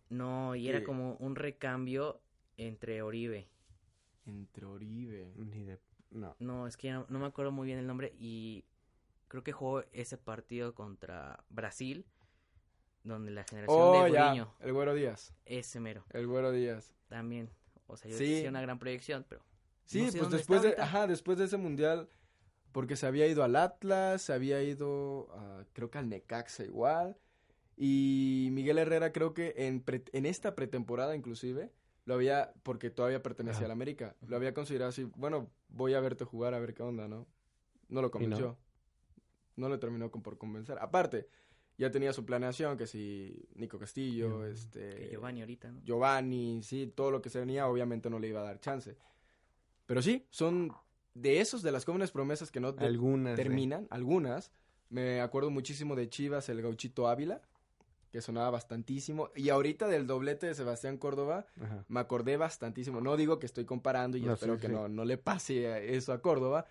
[0.09, 2.21] No, y era como un recambio
[2.57, 3.49] entre Oribe.
[4.25, 5.33] Entre Oribe.
[5.37, 5.79] Ni de...
[6.11, 6.35] No.
[6.39, 8.65] No, es que ya no, no me acuerdo muy bien el nombre y
[9.31, 12.05] creo que jugó ese partido contra Brasil,
[13.05, 14.25] donde la generación Oh, de ya.
[14.25, 15.33] Mourinho, El Güero Díaz.
[15.45, 16.93] ese mero, El Güero Díaz.
[17.07, 17.49] también.
[17.87, 18.25] O sea, yo Sí.
[18.25, 19.41] hice una gran proyección, pero
[19.85, 20.83] Sí, No sé pues dónde después está de, ahorita.
[20.97, 22.09] ajá, después de ese mundial,
[22.73, 27.17] porque se había ido al Atlas, se había ido, a- creo que al Necaxa igual,
[27.77, 31.71] y Miguel Herrera creo que en, pre- en esta pretemporada inclusive,
[32.05, 36.25] lo había, porque todavía pertenecía al América, lo había considerado así, bueno, voy a verte
[36.25, 37.27] jugar a ver qué onda, ¿no?
[37.89, 38.57] No lo convenció.
[39.61, 40.77] No le terminó con, por convencer.
[40.81, 41.27] Aparte,
[41.77, 44.89] ya tenía su planeación, que si Nico Castillo, Mm, este...
[44.95, 45.81] que Giovanni ahorita, ¿no?
[45.83, 48.97] Giovanni, sí, todo lo que se venía, obviamente no le iba a dar chance.
[49.85, 50.71] Pero sí, son
[51.13, 53.37] de esos, de las jóvenes promesas que no te- Algunas.
[53.37, 54.51] de- terminan, algunas.
[54.89, 57.41] Me acuerdo muchísimo de Chivas, el gauchito Ávila,
[58.11, 59.29] que sonaba bastantísimo.
[59.35, 61.85] Y ahorita del doblete de Sebastián Córdoba, Ajá.
[61.87, 62.99] me acordé bastantísimo.
[62.99, 64.73] No digo que estoy comparando y No, espero sí, que sí.
[64.73, 66.65] No, no le pase eso a Córdoba.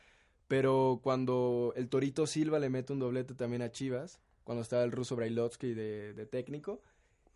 [0.51, 4.91] Pero cuando el Torito Silva le mete un doblete también a Chivas, cuando estaba el
[4.91, 6.83] ruso Brailovsky de, de técnico.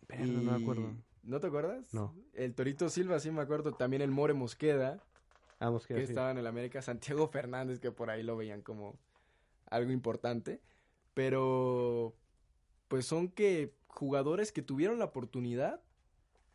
[0.05, 0.91] Pero no me acuerdo.
[1.23, 1.93] ¿No te acuerdas?
[1.93, 2.13] No.
[2.33, 3.71] El Torito Silva, sí me acuerdo.
[3.71, 5.01] También el More Mosqueda,
[5.61, 6.11] Vamos que que así.
[6.11, 6.81] estaba en el América.
[6.81, 8.99] Santiago Fernández, que por ahí lo veían como
[9.69, 10.59] algo importante.
[11.13, 12.13] Pero,
[12.89, 15.81] pues son que jugadores que tuvieron la oportunidad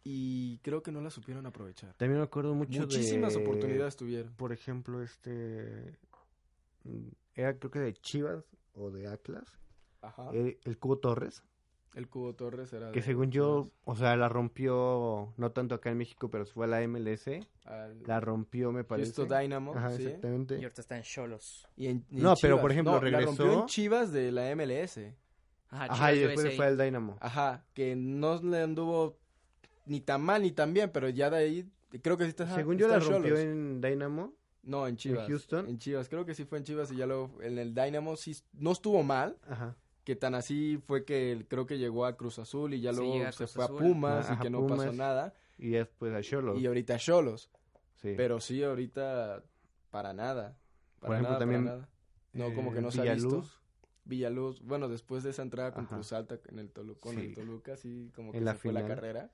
[0.05, 1.95] y creo que no la supieron aprovechar.
[1.95, 3.41] También me acuerdo mucho Muchísimas de...
[3.41, 4.35] oportunidades tuvieron.
[4.35, 5.97] Por ejemplo, este...
[7.35, 9.59] Era creo que de Chivas o de Atlas.
[10.03, 10.31] Ajá.
[10.33, 11.43] El, el Cubo Torres.
[11.95, 12.93] El Cubo Torres era.
[12.93, 16.53] Que de según yo, o sea, la rompió, no tanto acá en México, pero se
[16.53, 17.29] fue a la MLS.
[17.65, 19.13] Al La rompió, me parece.
[19.13, 19.75] Houston Dynamo.
[19.75, 20.05] Ajá, sí.
[20.05, 20.55] exactamente.
[20.59, 21.67] Y ahorita está en Cholos.
[21.77, 22.61] Y en- y en No, pero, Chivas.
[22.61, 25.15] por ejemplo, No, La rompió regresó- en Chivas de la MLS.
[25.69, 26.57] Ajá, Ajá, y después USA.
[26.57, 27.17] fue al Dynamo.
[27.21, 29.19] Ajá, que no le anduvo
[29.87, 31.71] ni tan mal ni tan bien, pero ya de ahí
[32.03, 32.53] creo que sí está.
[32.55, 34.33] Según yo está la en rompió en Dynamo.
[34.63, 35.27] No, en Chivas.
[35.29, 35.69] Houston?
[35.69, 38.37] En Chivas, creo que sí fue en Chivas y ya luego en el Dynamo sí
[38.53, 39.77] no estuvo mal, Ajá.
[40.05, 42.99] que tan así fue que él- creo que llegó a Cruz Azul y ya Sí,
[42.99, 43.77] luego se fue Azul.
[43.77, 44.79] a Pumas Ajá, y que no Pumas.
[44.79, 46.61] pasó nada Y después a Cholos.
[46.61, 47.51] y ahorita a Cholos,
[47.97, 48.15] Sí.
[48.17, 49.43] pero sí ahorita
[49.91, 50.57] para nada.
[51.01, 51.89] Para Por ejemplo, nada, también, para nada.
[52.33, 53.29] No, como que Eh, no se ha visto.
[53.29, 53.61] Villaluz,
[54.05, 55.97] Villaluz, bueno, después de esa entrada con Ajá.
[55.97, 57.35] Cruz Alta en el Toluca, con el.
[57.35, 59.31] Toluca, sí, como que En la se fue la carrera.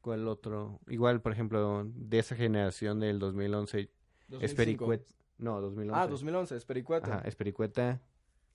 [0.00, 0.80] ¿Cuál otro?
[0.88, 3.90] Igual, por ejemplo, de esa generación del 2011,
[4.28, 4.44] 2005.
[4.46, 5.14] Espericueta.
[5.38, 6.00] No, 2011.
[6.00, 7.16] Ah, 2011, Espericueta.
[7.18, 8.00] Ajá, Espericueta.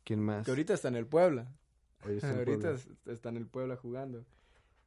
[0.03, 0.45] ¿Quién más?
[0.45, 1.53] Que ahorita está en el Puebla.
[2.01, 2.75] Ahorita está en ahorita Puebla.
[3.05, 4.25] es- está en el Puebla jugando.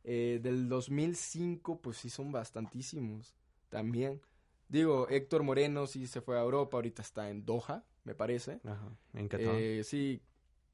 [0.04, 3.34] Eh, del 2005, pues sí son bastantísimos
[3.68, 4.20] también.
[4.68, 8.60] Digo, Héctor Moreno sí se fue a Europa, ahorita está en Doha, me parece.
[8.64, 9.54] Ajá, en Qatar.
[9.56, 10.20] Eh, sí,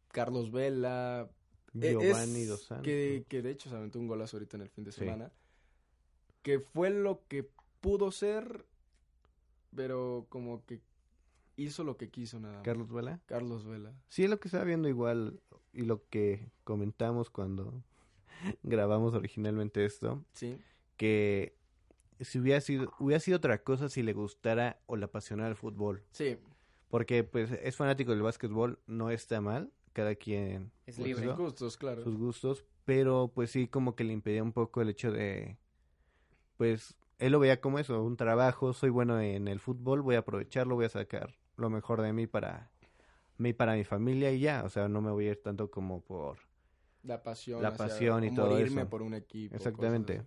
[0.08, 1.30] Carlos Vela.
[1.80, 2.84] eh, Giovanni Dos Santos.
[2.84, 5.00] Que, que de hecho se aventó un golazo ahorita en el fin de Sí.
[5.00, 5.30] semana.
[6.42, 7.48] Que fue lo que
[7.80, 8.66] pudo ser,
[9.74, 10.80] pero como que
[11.56, 12.62] hizo lo que quiso nada más.
[12.64, 13.20] Carlos Vela.
[13.26, 13.92] Carlos Vela.
[14.08, 15.40] Sí, es lo que estaba viendo igual
[15.72, 17.82] y lo que comentamos cuando
[18.62, 20.58] grabamos originalmente esto, Sí.
[20.96, 21.56] que
[22.20, 26.04] si hubiera sido, hubiera sido otra cosa si le gustara o le apasionara el fútbol.
[26.12, 26.38] Sí,
[26.88, 31.26] Porque pues es fanático del básquetbol, no está mal, cada quien Es pues, libre.
[31.26, 32.02] sus gustos, claro.
[32.04, 35.56] sus gustos, pero pues sí como que le impedía un poco el hecho de,
[36.56, 36.96] pues
[37.26, 40.74] él lo veía como eso, un trabajo, soy bueno en el fútbol, voy a aprovecharlo,
[40.74, 42.70] voy a sacar lo mejor de mí para
[43.38, 46.00] mí, para mi familia y ya, o sea, no me voy a ir tanto como
[46.02, 46.38] por
[47.02, 47.62] La pasión.
[47.62, 48.90] La hacia- pasión y todo morirme eso.
[48.90, 49.54] por un equipo.
[49.56, 50.22] Exactamente.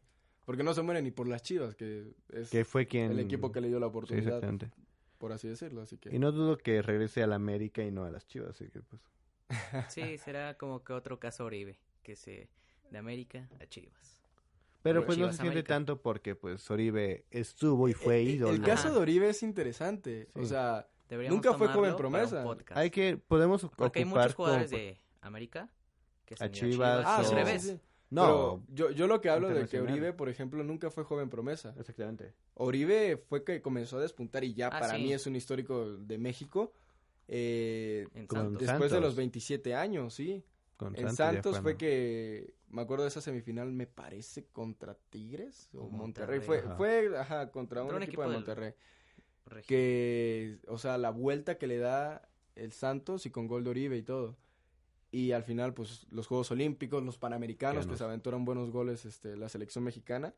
[0.46, 3.12] Porque no se muere ni por las Chivas, que es Que fue quien...
[3.12, 4.72] el equipo que le dio la Sí, oportunidad, exactamente.
[5.18, 5.82] por así decirlo.
[5.82, 8.52] Así que Y no dudo que regrese a la América y no a las Chivas,
[8.52, 9.02] así que pues...
[9.90, 12.50] Sí, será como que otro caso Oribe, que se
[12.92, 14.22] de América a Chivas.
[14.86, 15.74] Pero pues no se siente América.
[15.74, 18.54] tanto porque pues Oribe estuvo y fue Eh, eh, ídolo.
[18.54, 20.30] El caso de Oribe es interesante.
[20.36, 22.44] O sea, Deberíamos Nunca fue joven promesa.
[22.72, 25.70] Hay que, podemos Porque hay muchos jugadores como- de América
[26.26, 27.62] que se A Chivas, ah, o- al revés.
[27.62, 27.80] sí, sí.
[28.10, 29.80] No, Pero yo, yo lo que hablo de que.
[29.82, 31.76] Oribe, por ejemplo, nunca fue joven promesa.
[31.80, 32.34] exactamente.
[32.56, 35.02] Oribe fue que comenzó a despuntar y ya Ah, para sí.
[35.04, 36.74] mí es un histórico de México.
[37.28, 38.62] eh, En Con Santos.
[38.68, 40.44] después de los 27 años, sí.
[40.78, 45.82] Con En Santos fue que me acuerdo de esa semifinal, me parece contra Tigres o
[45.86, 46.40] O Monterrey.
[46.40, 46.42] Monterrey.
[46.42, 46.76] Fue, Ajá.
[46.76, 48.74] fue ajá, contra un, equipo, equipo de del- Monterrey.
[49.46, 49.68] Regio.
[49.68, 53.98] Que, o sea, la vuelta que le da el Santos y con gol de Oribe
[53.98, 54.36] y todo.
[55.12, 59.38] Y al final, pues, los Juegos Olímpicos, los Panamericanos, que se aventaron buenos goles este,
[59.38, 60.34] la selección mexicana.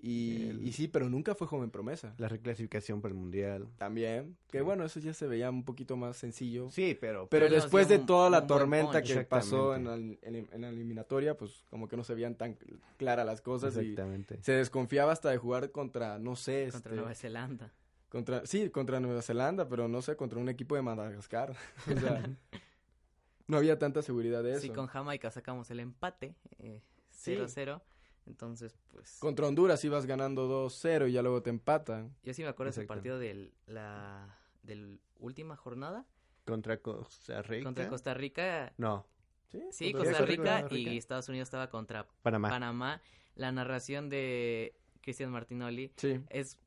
[0.00, 2.14] Y, El- y sí, pero nunca fue joven promesa.
[2.18, 3.66] La reclasificación para el Mundial.
[3.78, 4.36] También.
[4.48, 4.64] Que Sí.
[4.64, 6.70] bueno, eso ya se veía un poquito más sencillo.
[6.70, 7.28] Sí, pero...
[7.28, 11.36] Pero después de un- toda la tormenta que pasó en la, en- en la eliminatoria,
[11.36, 12.56] pues como que no se veían tan
[12.96, 14.38] claras las cosas y Exactamente.
[14.42, 17.72] se desconfiaba hasta de jugar contra, no sé, contra este, Nueva Zelanda.
[18.08, 21.50] contra, sí, contra Nueva Zelanda, pero no sé, contra un equipo de Madagascar.
[21.96, 22.22] o sea,
[23.48, 24.60] no había tanta seguridad de eso.
[24.60, 27.34] Sí, con Jamaica sacamos el empate, eh, Sí.
[28.28, 28.30] 0-0.
[28.30, 29.18] Entonces, pues.
[29.20, 32.14] Contra Honduras ibas ganando 2-0 y ya luego te empatan.
[32.22, 36.06] Yo sí me acuerdo de ese partido del, la del última jornada
[36.44, 37.64] Contra Costa Rica.
[37.64, 38.72] contra Costa Rica.
[38.78, 39.06] No,
[39.70, 42.50] Sí, Costa Rica, y Estados Unidos estaba contra Panamá.
[42.50, 43.02] Panamá.
[43.34, 46.58] La narración de Cristian Martinoli Sí, es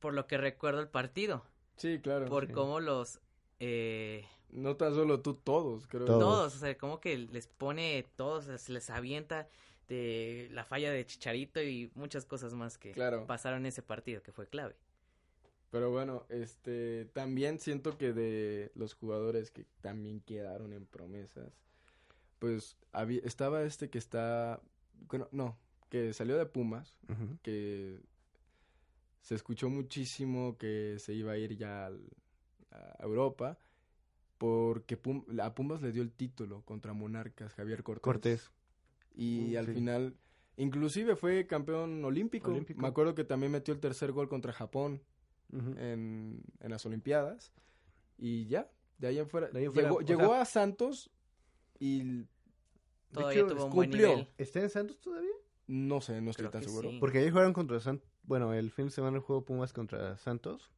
[0.00, 1.44] por lo que recuerdo el partido,
[1.76, 2.26] sí, claro.
[2.26, 2.52] por sí.
[2.52, 3.20] cómo los
[3.60, 6.06] eh, No tan solo tú, todos, creo.
[6.06, 6.20] Todos.
[6.20, 9.48] todos, o sea, como que les pone todos, se les avienta
[9.88, 13.26] de la falla de Chicharito y muchas cosas más que Claro.
[13.26, 14.76] pasaron en ese partido que fue clave.
[15.70, 21.52] Pero bueno, este, también siento que de los jugadores que también quedaron en promesas,
[22.38, 24.60] pues había, estaba este que está,
[25.08, 25.58] bueno, no,
[25.88, 26.98] que salió de Pumas,
[27.42, 28.00] que
[29.22, 32.08] se escuchó muchísimo que se iba a ir ya al-
[32.70, 33.58] a Europa,
[34.38, 38.02] porque Pum- a Pumas le dio el título contra Monarcas, Javier Cortés.
[38.02, 38.50] Cortés.
[39.14, 40.16] Y Mm, al final,
[40.56, 42.50] inclusive fue campeón olímpico.
[42.50, 42.80] Olímpico.
[42.80, 45.02] Me acuerdo que también metió el tercer gol contra Japón
[45.52, 47.52] en, en las Olimpiadas.
[48.18, 49.48] Y ya, de ahí en fuera.
[49.50, 51.10] De ahí en fuera, llegó o llegó sea- a Santos
[51.78, 52.24] y
[53.12, 54.08] Todavía hecho, tuvo un buen cumplió.
[54.08, 54.28] nivel.
[54.38, 55.30] ¿Está en Santos todavía?
[55.68, 56.90] no sé, no estoy Creo tan seguro.
[56.90, 56.98] sí.
[56.98, 58.08] Porque ahí jugaron contra Santos.
[58.24, 60.70] Bueno, el fin de semana jugó Pumas contra Santos.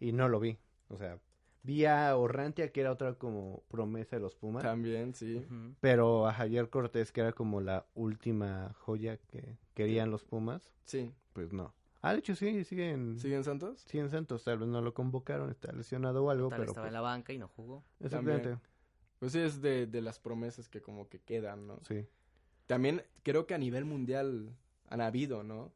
[0.00, 0.58] Y no lo vi.
[0.88, 1.18] O sea,
[1.62, 4.62] vi a Orrantia, que era otra como promesa de los Pumas.
[4.62, 5.46] También, sí.
[5.80, 11.12] Pero a Javier Cortés, que era como la última joya que querían los Pumas, Sí.
[11.32, 11.74] pues no.
[12.04, 13.80] Ah, de hecho sí, sigue en, ¿Sigue en Santos?
[13.86, 14.42] sigue en Santos.
[14.42, 16.94] Tal vez no lo convocaron, está lesionado o algo, Tal vez pero estaba en pues,
[16.94, 17.84] la banca y no jugó.
[18.00, 18.42] exactamente.
[18.48, 18.60] También.
[19.20, 21.78] Pues sí, es de, de las promesas que como que quedan, ¿no?
[21.86, 22.04] Sí.
[22.66, 24.50] También creo que a nivel mundial
[24.88, 25.72] han habido, ¿no?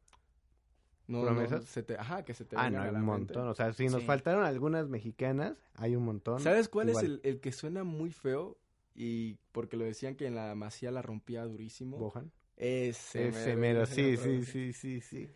[1.07, 1.63] No, no, ¿Promesas?
[1.65, 3.05] se te- ajá, que se te Ah, no, a hay un mente.
[3.05, 3.47] montón.
[3.47, 4.05] O sea, si nos Sí.
[4.05, 6.39] faltaron algunas mexicanas, hay un montón.
[6.41, 7.05] ¿Sabes cuál Igual.
[7.05, 8.57] es el, el que suena muy feo?
[8.93, 11.97] Y porque lo decían que en la masía la rompía durísimo.
[11.97, 12.31] Bojan.
[12.57, 14.43] Ese, Ese mero, sí, ese sí, mero.
[14.45, 15.29] sí, sí, sí.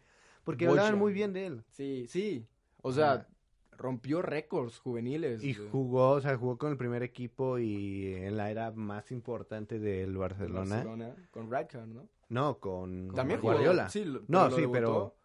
[0.44, 1.64] Porque hablaban muy bien de él.
[1.70, 2.46] Sí, sí.
[2.82, 3.28] O sea,
[3.78, 5.44] rompió récords juveniles.
[5.44, 9.12] Y de- jugó, o sea, jugó con el primer equipo y en la era más
[9.12, 10.76] importante del de Barcelona.
[10.76, 12.08] Barcelona, con Rijkaard, ¿no?
[12.30, 13.90] No, con También jugó- Guardiola.
[13.90, 14.74] sí, lo- No, lo sí, debutó.
[14.80, 15.16] pero-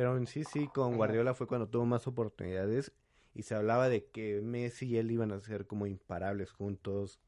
[0.00, 0.96] Pero en sí, sí, con.
[0.96, 2.90] Guardiola fue cuando tuvo más oportunidades
[3.34, 7.20] y se hablaba de que Messi y él iban a ser como imparables juntos.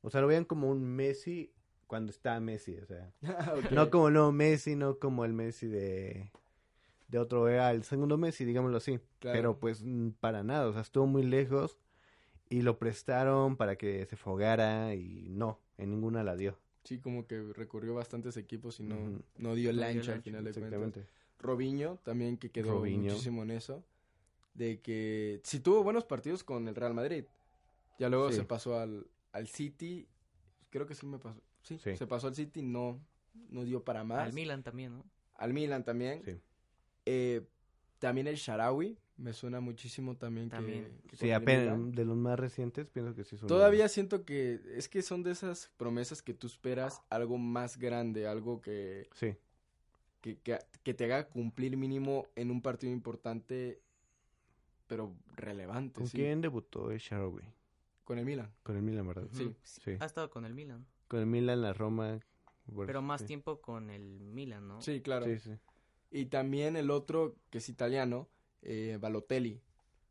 [0.00, 1.52] O sea, lo veían como un Messi
[1.86, 3.12] cuando está Messi, o sea.
[3.22, 3.56] Ah.
[3.72, 6.32] No como no Messi, no como el Messi de,
[7.08, 9.00] de otro era, el segundo Messi, digámoslo así.
[9.18, 9.36] Claro.
[9.36, 11.76] Pero pues mm, para nada, o sea, estuvo muy lejos
[12.48, 16.56] y lo prestaron para que se fogara y no, en ninguna la dio.
[16.84, 21.04] Sí, como que recurrió bastantes equipos y no, no dio ancho al final de cuentas.
[21.38, 23.10] Robinho también que quedó Robinho.
[23.12, 23.84] muchísimo en eso.
[24.54, 27.24] De que sí tuvo buenos partidos con el Real Madrid.
[27.98, 28.36] Ya luego Sí.
[28.36, 30.06] se pasó al, al City.
[30.70, 31.40] Creo que sí me pasó.
[31.62, 31.96] Sí, Sí.
[31.96, 33.00] se pasó al City, no,
[33.50, 34.20] no dio para más.
[34.26, 35.04] Al Milan también, ¿no?
[35.36, 36.22] Al Milan también.
[36.24, 36.40] Sí.
[37.06, 37.46] Eh,
[37.98, 38.98] también el Sharawi.
[39.16, 41.00] Me suena muchísimo también, que- También.
[41.08, 44.88] que, Sí, apenas de los más recientes pienso que sí son Todavía siento que es
[44.88, 49.34] que son de esas promesas que tú esperas algo más grande, algo que, Sí,
[50.20, 53.80] que, que, que te haga cumplir mínimo en un partido importante,
[54.86, 56.00] pero relevante.
[56.00, 56.16] ¿con sí.
[56.18, 57.44] quién debutó el Sharawi?
[58.04, 58.52] Con el Milan.
[58.62, 59.28] Con el Milan, ¿verdad?
[59.32, 59.54] Sí.
[59.62, 59.96] Sí.
[60.00, 60.86] Ha estado con el Milan.
[61.08, 62.18] Con el Milan, la Roma.
[62.66, 63.26] bueno, Pero más sí.
[63.26, 64.80] tiempo con el Milan, ¿no?
[64.80, 65.26] Sí, claro.
[65.26, 65.58] Sí, sí.
[66.10, 68.28] Y también el otro, que es italiano,
[68.62, 69.60] eh, Balotelli.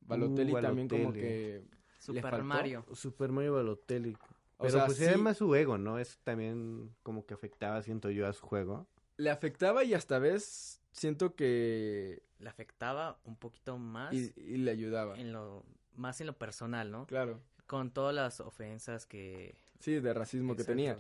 [0.02, 1.64] Balotelli Uh, también como que...
[2.00, 2.44] Super faltó?
[2.44, 2.86] Mario.
[2.94, 4.14] Super Mario Balotelli.
[4.14, 5.98] O Pero sea, pues sí, era más su ego, ¿no?
[6.00, 8.88] Es también como que afectaba, siento yo, a su juego.
[9.18, 12.24] Le afectaba y hasta vez siento que...
[12.40, 15.18] Le afectaba un poquito más Y, y le ayudaba.
[15.20, 15.64] en lo
[15.96, 17.08] más en lo personal, ¿no?
[17.08, 17.42] Claro.
[17.66, 20.98] Con todas las ofensas que Sí, de racismo que tenía.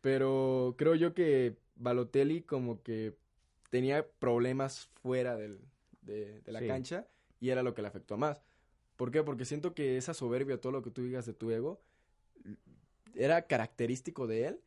[0.00, 3.16] Pero creo yo que Balotelli como que
[3.70, 5.58] tenía problemas fuera del,
[6.02, 6.68] de, de la Sí.
[6.68, 7.06] cancha
[7.40, 8.40] y era lo que le afectó más.
[8.96, 9.22] ¿Por qué?
[9.24, 11.80] Porque siento que esa soberbia, todo lo que tú digas de tu ego,
[13.14, 14.60] era característico de él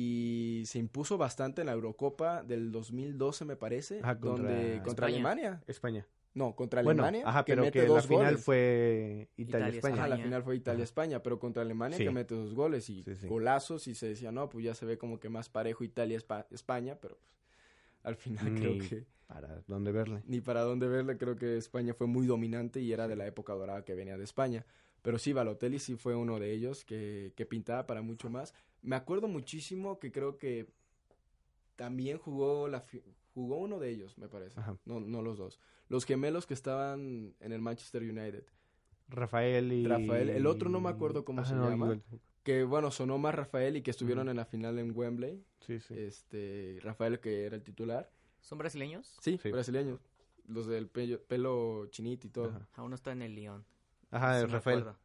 [0.00, 5.08] y se impuso bastante en la Eurocopa del 2012, me parece, Ajá, contra donde contra
[5.08, 5.30] España.
[5.30, 5.62] Alemania.
[5.66, 6.06] España.
[6.34, 8.44] No, contra Bueno, Alemania, ajá, que pero mete que la dos final goles.
[8.44, 9.94] fue Italia, Italia-España.
[9.96, 12.04] Ajá, la final fue Italia-España, pero contra Alemania Sí.
[12.04, 13.26] que mete dos goles y Sí, sí.
[13.26, 17.16] golazos y se decía, no, pues ya se ve como que más parejo Italia-España, pero
[17.18, 17.32] pues,
[18.04, 20.22] al final creo que Para dónde verle.
[20.26, 23.54] ni para dónde verle, creo que España fue muy dominante y era de la época
[23.54, 24.64] dorada que venía de España.
[25.02, 28.52] Pero sí, Balotelli sí fue uno de ellos que, que pintaba para mucho más.
[28.82, 30.68] Me acuerdo muchísimo que creo que
[31.76, 33.02] también jugó la fi-
[33.34, 34.58] jugó uno de ellos, me parece.
[34.60, 34.76] Ajá.
[34.84, 35.60] No, no los dos.
[35.88, 38.44] Los gemelos que estaban en el Manchester United.
[39.08, 39.86] Rafael y...
[39.86, 41.74] Rafael, el otro no me acuerdo cómo se llama.
[41.74, 42.02] igual.
[42.42, 45.44] Que bueno, sonó más Rafael y que estuvieron en la final en Wembley.
[45.60, 45.94] Sí, sí.
[45.98, 48.10] Este, Rafael que era el titular.
[48.40, 49.16] son brasileños.
[49.20, 49.50] Sí, Sí.
[49.50, 50.00] brasileños.
[50.46, 52.48] Los del pelo chinito y todo.
[52.48, 53.64] Ajá, Aún no está en el Lyon.
[54.10, 54.78] Ajá Rafael.
[54.78, 54.98] acuerdo.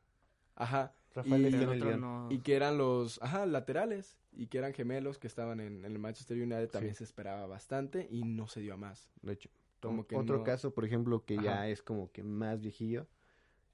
[0.55, 0.93] Ajá.
[1.13, 2.27] Rafael Y- el no.
[2.31, 4.17] Y que eran los, ajá, laterales.
[4.35, 6.69] Y que eran gemelos que estaban en, en el Manchester United.
[6.69, 6.99] También Sí.
[6.99, 9.11] se esperaba bastante y no se dio a más.
[9.21, 9.49] De hecho.
[9.79, 13.05] Como que Otro no- caso, por ejemplo, que ya es como que más viejillo.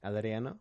[0.02, 0.58] Adriano.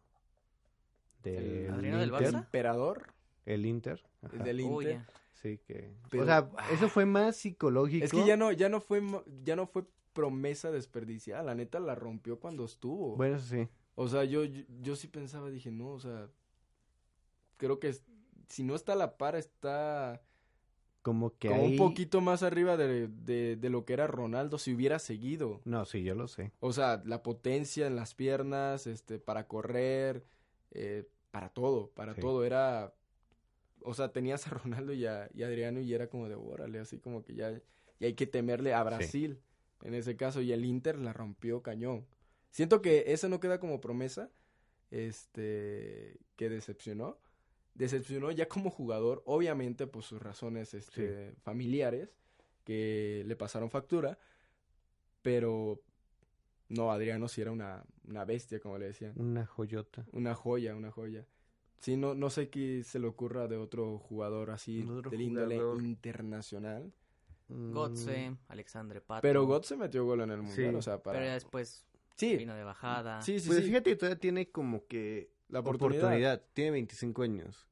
[1.23, 2.23] Del El- ¿Adriano del Inter.
[2.27, 2.38] El Barça?
[2.38, 3.13] emperador
[3.45, 4.03] El Inter.
[4.21, 4.43] ajá.
[4.43, 4.91] del Inter.
[4.99, 5.07] ya.
[5.34, 5.93] Sí, que...
[6.09, 8.05] Pero- o sea, eso fue más psicológico.
[8.05, 9.01] Es que ya no, ya no fue,
[9.43, 11.43] ya no fue promesa desperdiciada.
[11.43, 13.15] La neta la rompió cuando estuvo.
[13.15, 13.67] Bueno, eso sí.
[13.95, 16.30] O sea, yo, yo, yo sí pensaba, dije, no, o sea,
[17.60, 18.03] creo que es-
[18.47, 20.24] si no está a la par, está
[21.03, 24.74] Como que como un poquito más arriba de, de, de lo que era Ronaldo si
[24.74, 25.62] hubiera seguido.
[25.66, 26.51] No, sí, yo lo sé.
[26.60, 30.26] O sea, la potencia en las piernas, este, para correr,
[30.72, 32.22] eh, para todo, para Sí.
[32.22, 32.43] todo.
[32.43, 32.93] Era,
[33.84, 36.80] o sea, tenías a Ronaldo y a, y a Adriano y era como de, órale,
[36.80, 37.62] así como que ya,
[37.99, 39.39] y hay que temerle a Brasil
[39.84, 40.41] en ese caso.
[40.41, 42.07] Y el Inter la rompió cañón.
[42.51, 44.32] Siento que eso no queda como promesa,
[44.91, 47.20] este, que decepcionó.
[47.80, 52.13] Decepcionó ya como jugador, obviamente por sus razones este, familiares
[52.65, 54.19] que le pasaron factura,
[55.21, 55.82] pero
[56.67, 59.13] no, Adriano sí era una, una bestia, como le decían.
[59.15, 60.05] Una joyota.
[60.11, 61.25] Una joya, una joya.
[61.80, 65.55] Sí, no, no sé qué se le ocurra de otro jugador así, Otro del índole
[65.57, 65.82] jugador.
[65.82, 66.91] internacional.
[67.47, 69.21] Mm, Götze, Alexandre Pato.
[69.21, 70.75] Pero Götze metió gol en el Mundial, Sí.
[70.75, 71.17] o sea, para...
[71.17, 73.21] Pero ya después Sí, vino de bajada.
[73.21, 73.65] sí, sí, Pues sí.
[73.65, 76.03] fíjate, todavía tiene como que La oportunidad.
[76.03, 76.43] oportunidad.
[76.53, 77.65] Tiene 25 años.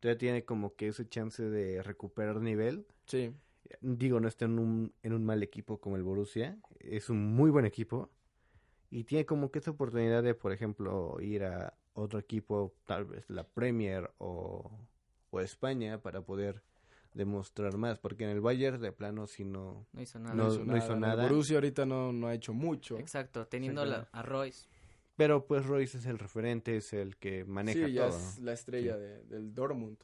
[0.00, 2.86] Todavía tiene como que ese chance de recuperar nivel.
[3.06, 3.32] Sí,
[3.80, 6.56] Digo, no está en un, en un mal equipo como el Borussia.
[6.80, 8.08] Es un muy buen equipo.
[8.90, 13.28] Y tiene como que esa oportunidad de, por ejemplo, ir a otro equipo, tal vez
[13.28, 14.70] la Premier o,
[15.30, 16.62] o España, para poder
[17.12, 17.98] demostrar más.
[17.98, 19.86] Porque en el Bayern, de plano, si no...
[19.92, 20.34] No hizo nada.
[20.34, 21.22] No- no hizo El nada.
[21.24, 22.96] Borussia ahorita no, no ha hecho mucho.
[22.98, 24.66] Exacto, teniendo Sí, la- a Royce.
[25.18, 28.16] Pero pues Royce es el referente, es el que maneja sí, ya todo.
[28.16, 29.98] es la estrella de- del Dortmund.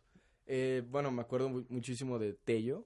[0.46, 2.84] Eh, bueno, me acuerdo mu- muchísimo de Tello,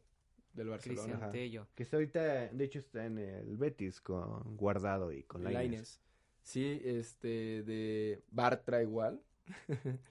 [0.53, 1.05] del Barcelona.
[1.09, 1.33] Cristian.
[1.33, 1.67] Tello.
[1.75, 5.59] Que está ahorita, de hecho está en el Betis con Guardado y con Lainez.
[5.61, 6.01] Lainez.
[6.43, 9.21] Sí, este, de Bartra igual.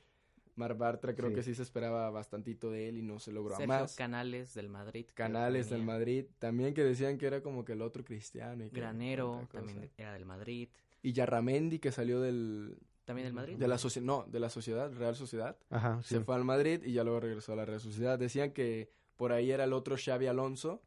[0.56, 1.36] Mar Bartra creo Sí.
[1.36, 3.96] que sí se esperaba bastantito de él y no se logró a Sergio más.
[3.96, 5.06] Canales del Madrid.
[5.14, 5.84] Canales del.
[5.84, 8.66] Madrid, también que decían que era como que el otro cristiano.
[8.66, 10.70] Y que Granero también era del Madrid.
[11.08, 13.56] Y Yarramendi que salió del, También del Madrid.
[13.58, 15.58] de la socie- no, de la sociedad, Real Sociedad.
[15.70, 16.16] Ajá, sí.
[16.16, 18.20] Se fue al Madrid y ya luego regresó a la Real Sociedad.
[18.20, 20.82] Decían que por ahí era el otro Xavi Alonso,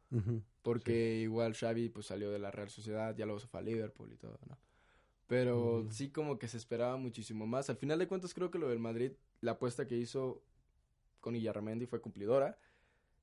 [0.61, 4.11] porque igual Xavi pues salió de la Real Sociedad, ya luego se fue a Liverpool
[4.13, 4.57] y todo, ¿no?
[5.27, 7.69] Pero sí como que se esperaba muchísimo más.
[7.69, 10.43] Al final de cuentas creo que lo del Madrid, la apuesta que hizo
[11.21, 12.57] con Illarramendi fue cumplidora.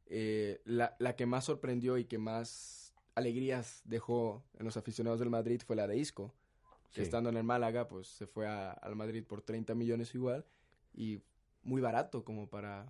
[0.06, 5.28] Eh, la, la que más sorprendió y que más alegrías dejó en los aficionados del
[5.30, 6.34] Madrid fue la de Isco.
[6.92, 7.02] Que Sí.
[7.02, 10.44] estando en el Málaga, pues se fue a- al Madrid por 30 millones igual.
[10.94, 11.20] Y
[11.62, 12.86] muy barato como para,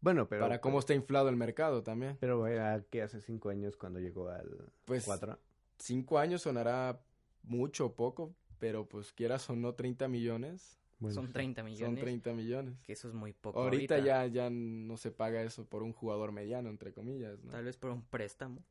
[0.00, 0.42] Bueno, pero...
[0.42, 2.16] para cómo está inflado el mercado también.
[2.20, 5.38] Pero era que hace cinco años cuando llegó al Pues cuatro.
[5.78, 7.00] cinco años sonará
[7.44, 11.32] mucho o poco, pero pues quieras o no 30 millones, Bueno, Son sí.
[11.32, 11.86] 30 millones.
[11.86, 12.74] son 30 millones.
[12.82, 13.60] Que eso es muy poco.
[13.60, 17.52] Ahorita, ya, ya no se paga eso por un jugador mediano, entre comillas, ¿no?
[17.52, 18.64] Tal vez por un préstamo.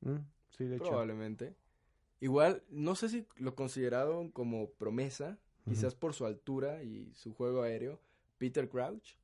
[0.00, 0.16] Mm,
[0.56, 0.86] Sí, de hecho.
[0.86, 1.54] Probablemente.
[2.20, 7.62] Igual, no sé si lo consideraron como promesa, quizás por su altura y su juego
[7.62, 8.00] aéreo,
[8.38, 9.16] Peter Crouch.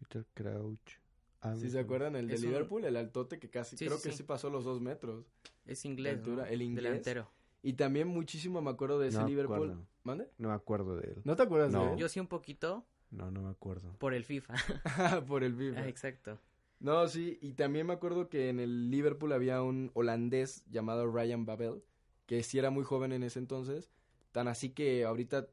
[0.00, 0.98] Peter Crouch.
[1.40, 4.08] Ah, Si se acuerdan, el de un- Liverpool, el altote que casi, Sí, creo sí,
[4.10, 4.22] que sí.
[4.22, 5.26] pasó los dos metros.
[5.66, 6.48] Es inglés, altura, ¿no?
[6.50, 6.84] el inglés.
[6.84, 7.28] Delantero.
[7.62, 9.56] Y también muchísimo me acuerdo de ese No Liverpool.
[9.56, 9.86] acuerdo.
[10.04, 10.28] ¿Mande?
[10.38, 11.22] No me acuerdo de él.
[11.24, 11.86] ¿No te acuerdas No.
[11.86, 11.98] de él?
[11.98, 13.94] Yo sí un poquito No, no me acuerdo.
[13.98, 14.54] por el FIFA.
[15.28, 15.80] por el FIFA.
[15.80, 16.38] Ah, exacto.
[16.84, 21.46] No, sí, y también me acuerdo que en el Liverpool había un holandés llamado Ryan
[21.46, 21.82] Babel,
[22.26, 23.90] que sí era muy joven en ese entonces,
[24.32, 25.48] tan así que ahorita,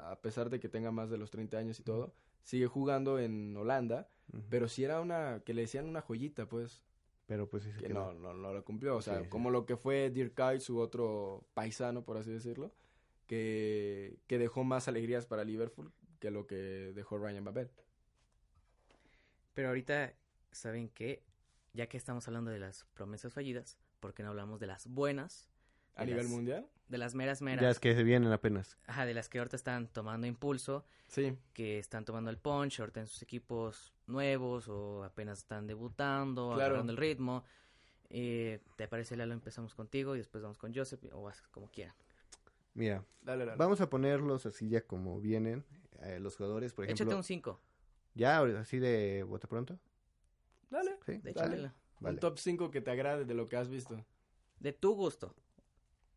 [0.00, 2.12] a pesar de que tenga más de los 30 años y todo,
[2.42, 4.08] sigue jugando en Holanda,
[4.48, 6.82] pero sí era una, que le decían una joyita, pues,
[7.26, 8.12] Pero pues sí se que quedó.
[8.12, 9.28] no, no, no lo cumplió, o sea, Sí, sí.
[9.28, 12.72] como lo que fue Dirk Kuyt, su otro paisano, por así decirlo,
[13.28, 17.70] que, que dejó más alegrías para Liverpool que lo que dejó Ryan Babel.
[19.54, 20.12] Pero ahorita,
[20.54, 21.22] ¿saben qué?
[21.72, 25.48] Ya que estamos hablando de las promesas fallidas, ¿por qué no hablamos de las buenas?
[25.96, 27.64] A De nivel las- mundial, De las meras Ya meras.
[27.76, 28.76] es que se vienen apenas.
[28.86, 33.00] Ajá, de las que ahorita están tomando impulso, sí, que están tomando el punch, ahorita
[33.00, 36.62] en sus equipos nuevos o apenas están debutando, Claro.
[36.74, 37.44] agarrando el ritmo.
[38.10, 39.32] Eh, ¿Te parece, Lalo?
[39.34, 41.94] Empezamos contigo y después vamos con Joseph o haz como quieran.
[42.74, 43.56] Mira, dale, dale.
[43.56, 45.64] vamos a ponerlos así ya como vienen
[46.02, 47.04] eh, los jugadores, por ejemplo.
[47.04, 47.60] Échate un 5.
[48.14, 49.78] Ya, así de bote pronto.
[50.74, 50.96] Dale.
[51.06, 51.72] Sí, De Dale.
[52.00, 52.14] vale.
[52.14, 53.96] Un top 5 que te agrade de lo que has visto.
[54.60, 55.34] De tu gusto.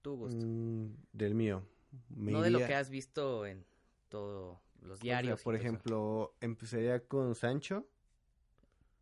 [0.02, 0.46] Tu gusto.
[0.46, 1.64] Mm, del mío.
[2.10, 3.66] Me no de lo iría- que has visto en
[4.10, 5.42] todos los o sea, diarios.
[5.44, 5.68] por todo eso.
[5.68, 7.86] ejemplo, empezaría con Sancho.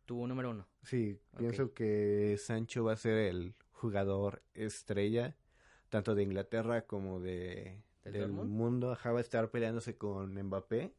[0.04, 0.66] Tu número uno.
[0.82, 1.38] Sí, Ok.
[1.38, 5.36] pienso que Sancho va a ser el jugador estrella,
[5.88, 8.92] tanto de Inglaterra como de, ¿Del del mundo.
[8.92, 10.92] Ajá, va a estar peleándose con Mbappé.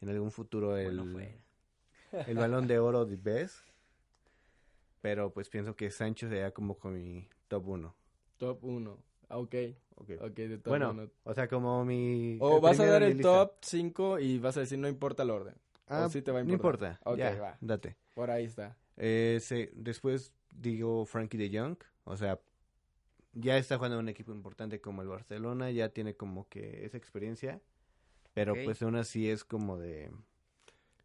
[0.00, 1.20] En algún futuro el, Bueno,
[2.26, 3.58] el balón de oro de Best.
[5.02, 7.94] Pero pues pienso que Sancho sería como con mi top 1.
[8.38, 8.98] Top 1.
[9.28, 9.54] Ah, ok.
[9.96, 11.10] Ok, de top Bueno, uno.
[11.24, 12.38] o sea, como mi...
[12.40, 13.22] O vas a dar el lista.
[13.46, 15.54] top 5 y vas a decir no importa el orden.
[15.86, 16.92] Ah, o sí te va a no importar.
[16.92, 17.10] importa.
[17.10, 17.58] Ok, ya, va.
[17.60, 17.96] date.
[18.14, 18.76] Por ahí está.
[18.96, 22.40] Eh, se- después digo Frankie de Jong, o sea,
[23.34, 26.96] ya está jugando en un equipo importante como el Barcelona, ya tiene como que esa
[26.96, 27.60] experiencia,
[28.34, 30.10] pero pues aún así es como de...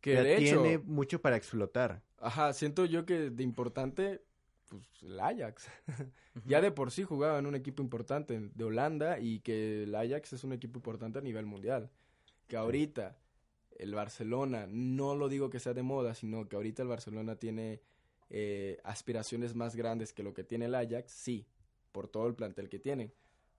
[0.08, 2.02] Que ya de hecho, tiene mucho para explotar.
[2.22, 4.22] ajá, siento yo que de importante,
[4.70, 5.68] pues el Ajax.
[6.46, 10.32] ya de por sí jugaba en un equipo importante de Holanda y que el Ajax
[10.32, 11.90] es un equipo importante a nivel mundial.
[12.48, 13.18] Que ahorita
[13.78, 17.82] el Barcelona, no lo digo que sea de moda, sino que ahorita el Barcelona tiene
[18.30, 21.46] eh, aspiraciones más grandes que lo que tiene el Ajax, sí,
[21.92, 23.12] por todo el plantel que tienen.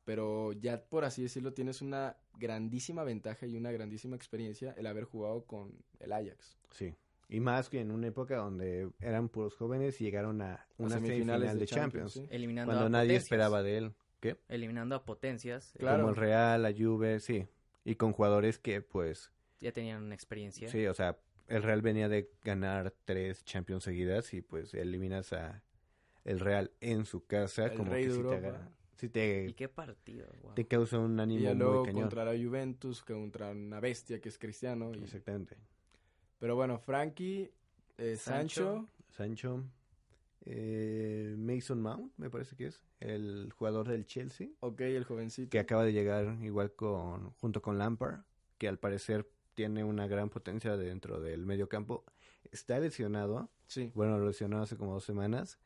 [0.09, 5.05] Pero ya por así decirlo, tienes una grandísima ventaja y una grandísima experiencia el haber
[5.05, 6.57] jugado con el Ajax.
[6.71, 6.95] Sí.
[7.29, 10.95] Y más que en una época donde eran puros jóvenes y llegaron a A una
[10.95, 12.27] semifinales semifinal de Champions, sí.
[12.31, 13.23] Eliminando cuando a nadie potencias.
[13.25, 13.93] esperaba de él.
[14.21, 14.39] ¿Qué?
[14.49, 15.75] Eliminando a potencias.
[15.77, 15.99] eh, Claro.
[15.99, 17.47] Como el Real, la Juve, sí.
[17.85, 19.31] Y con jugadores que pues
[19.61, 20.71] Ya tenían una experiencia.
[20.71, 25.63] Sí, o sea, el Real venía de ganar tres Champions seguidas y pues eliminas a
[26.25, 28.53] el Real en su casa El como rey que de sí te,
[28.99, 30.27] sí te, ¿Y qué partido?
[30.43, 30.55] Wow.
[30.55, 32.03] te causa un Y ánimo muy luego cañón.
[32.03, 34.93] contra la Juventus, contra una bestia que es Cristiano.
[34.95, 35.57] y- Exactamente.
[36.39, 37.51] Pero bueno, Frankie,
[37.97, 38.87] eh, Sancho.
[39.09, 39.65] Sancho, Sancho,
[40.45, 45.51] eh, Mason Mount, me parece que es, el jugador del Chelsea, ok, el jovencito.
[45.51, 48.21] que acaba de llegar igual con junto con Lampard,
[48.57, 52.05] que al parecer tiene una gran potencia dentro del medio campo.
[52.53, 55.59] Está lesionado, Sí, Bueno, lo lesionó hace como dos semanas,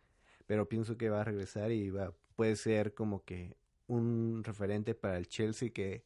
[0.47, 3.57] pero pienso que va a regresar y va, puede ser como que
[3.87, 6.05] un referente para el Chelsea que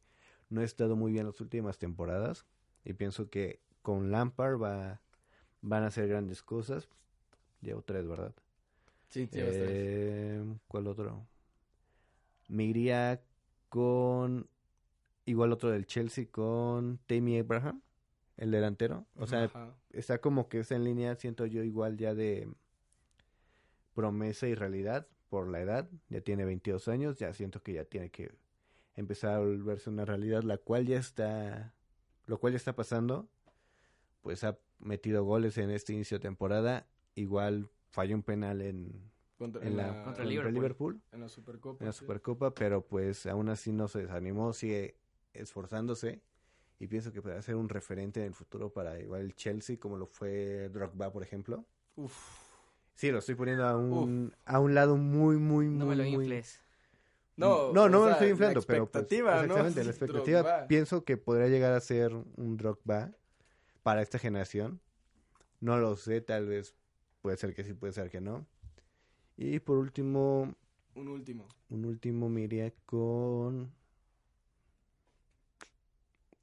[0.48, 2.46] no ha estado muy bien las últimas temporadas
[2.84, 5.00] y pienso que con Lampard va,
[5.60, 6.88] van a hacer grandes cosas.
[7.60, 8.34] Llevo tres, ¿verdad?
[9.08, 9.70] sí, llevas tres.
[9.70, 11.26] Eh, ¿Cuál otro?
[12.48, 13.20] Me iría
[13.68, 14.48] con
[15.24, 17.82] igual otro del Chelsea con Tammy Abraham,
[18.36, 19.06] el delantero.
[19.16, 19.74] O sea, Ajá.
[19.90, 22.48] está como que está en línea, siento yo igual ya de
[23.94, 25.06] promesa y realidad
[25.36, 28.32] por la edad, ya tiene 22 años, ya siento que ya tiene que
[28.94, 31.74] empezar a volverse una realidad, la cual ya está,
[32.24, 33.28] lo cual ya está pasando,
[34.22, 39.62] pues ha metido goles en este inicio de temporada, igual falló un penal en, Contra,
[39.62, 40.54] en la, contra contra Liverpool.
[40.54, 41.84] Liverpool, en la Supercopa.
[41.84, 41.98] en la sí.
[41.98, 44.96] Supercopa, pero pues aún así no se desanimó, sigue
[45.34, 46.22] esforzándose
[46.78, 49.98] y pienso que puede ser un referente en el futuro para igual el Chelsea como
[49.98, 51.66] lo fue Drogba, por ejemplo.
[51.96, 52.45] Uf,
[52.96, 56.02] Sí, lo estoy poniendo a un, a un lado muy, muy, muy, No me lo
[56.04, 56.60] muy- infles.
[57.36, 60.66] No, no, no me lo estoy la inflando, pero pues, exactamente, la expectativa Drogba.
[60.68, 63.12] pienso que podría llegar a ser un Drogba
[63.82, 64.80] para esta generación.
[65.60, 66.74] No lo sé, tal vez
[67.20, 68.46] puede ser que sí, puede ser que no.
[69.36, 70.54] Y por último,
[70.94, 71.46] Un último.
[71.68, 73.70] Un último me iría con...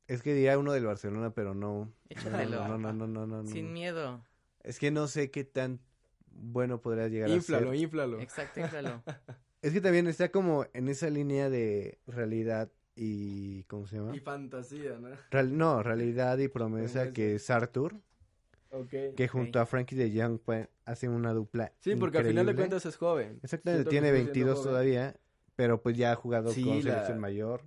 [0.07, 1.91] Es que diría uno del Barcelona, pero no.
[2.09, 2.67] Échatelo.
[2.67, 3.49] No, no, no, no, no, no.
[3.49, 4.23] Sin miedo.
[4.61, 5.79] Es que no sé qué tan
[6.33, 7.75] bueno podría llegar a Inflalo, ser.
[7.81, 8.19] inflalo.
[8.19, 9.01] Exacto, inflalo.
[9.61, 13.63] Es que también está como en esa línea de realidad y...
[13.63, 14.13] ¿Cómo se llama?
[14.13, 15.07] Y fantasía, ¿no?
[15.31, 17.13] Real- no, realidad y promesa Promesa.
[17.13, 17.95] que es Arthur,
[18.71, 19.15] Ok.
[19.15, 22.51] que junto a Frankie de Young pues, hacen una dupla Sí, porque al final de
[22.51, 22.55] increíble.
[22.71, 23.39] cuentas es joven.
[23.41, 24.69] Exactamente, Siento tiene sigue siendo 22 joven.
[24.69, 25.15] todavía,
[25.55, 27.61] pero pues ya ha jugado Sí, con la- selección mayor,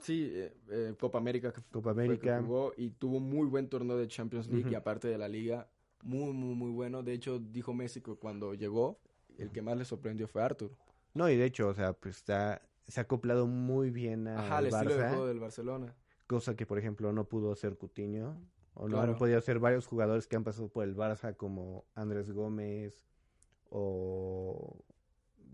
[0.00, 2.40] Sí, eh, eh, Copa América Copa América.
[2.42, 4.76] jugó y tuvo muy buen torneo de Champions League y Ujú.
[4.76, 5.66] aparte de la liga,
[6.02, 7.02] muy, muy, muy bueno.
[7.02, 8.98] De hecho, dijo Messi que cuando llegó,
[9.36, 10.70] el que más le sorprendió fue Arthur.
[11.14, 14.60] No, y de hecho, o sea, pues está se ha acoplado muy bien al Ajá,
[14.62, 15.94] estilo de Barça, juego del Barcelona.
[16.26, 18.40] cosa que por ejemplo no pudo hacer Coutinho
[18.74, 22.30] o no han podido hacer varios jugadores que han pasado por el Barça como Andrés
[22.32, 23.04] Gómez
[23.70, 24.78] o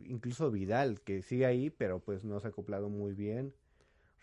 [0.05, 3.55] incluso Vidal que sigue ahí, pero pues no se ha acoplado muy bien.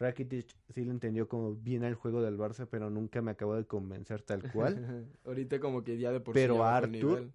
[0.02, 3.66] Rakitic sí le entendió como bien al juego del Barça, pero nunca me acabó de
[3.66, 5.08] convencer tal cual.
[5.26, 7.32] Ahorita como que ya de por Pero sí el Arthur.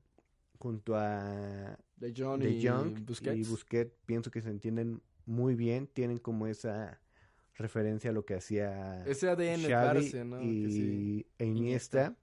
[0.59, 3.37] Junto a de John De y Jong Busquets.
[3.37, 6.99] y Busquets pienso que se entienden muy bien, tienen como esa
[7.55, 10.39] referencia a lo que hacía Ese ADN Xavi Barça, ¿no?
[10.39, 11.27] Que y sí.
[11.39, 12.17] e Iniesta.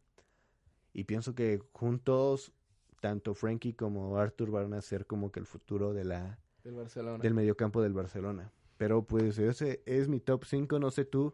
[0.94, 2.54] Y pienso que juntos
[3.02, 7.18] tanto Frankie como Arthur van a ser como que el futuro de la Del Barcelona.
[7.22, 8.52] del mediocampo del Barcelona.
[8.84, 11.34] Pero pues ese es mi top 5, no sé tú,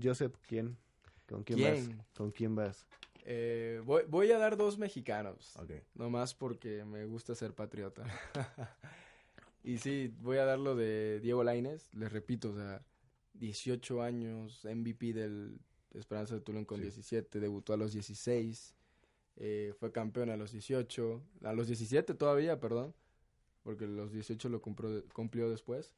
[0.00, 0.76] Joseph, ¿quién?
[1.28, 1.88] ¿Con quién, ¿Quién?
[1.88, 2.06] vas?
[2.16, 2.86] ¿Con quién vas?
[3.24, 5.56] Eh, voy, voy a dar dos mexicanos.
[5.56, 5.72] Ok.
[5.96, 8.04] Nomás porque me gusta ser patriota.
[9.64, 11.92] y sí, voy a dar lo de Diego Lainez.
[11.92, 12.80] Les repito, o sea,
[13.34, 15.58] 18 años, MVP del
[15.92, 16.84] Esperanza de Tulum con Sí.
[16.84, 18.76] 17, debutó a los 16,
[19.38, 22.94] eh, fue campeón a los 18, a los 17 todavía, perdón,
[23.64, 25.92] porque los 18 lo cumplió, cumplió después.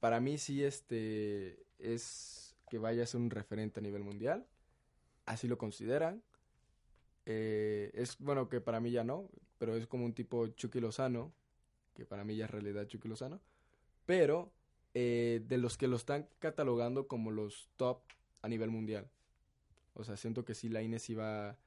[0.00, 4.46] Para mí sí este es que vaya a ser un referente a nivel mundial.
[5.26, 6.22] Así lo consideran.
[7.26, 9.28] Eh, es bueno que para mí ya no,
[9.58, 11.32] pero es como un tipo Chucky Lozano,
[11.94, 13.40] que para mí ya es realidad Chucky Lozano.
[14.06, 14.52] Pero
[14.94, 18.00] eh, de los que lo están catalogando como los top
[18.42, 19.10] a nivel mundial.
[19.94, 21.58] O sea, siento que sí, la Inés sí va,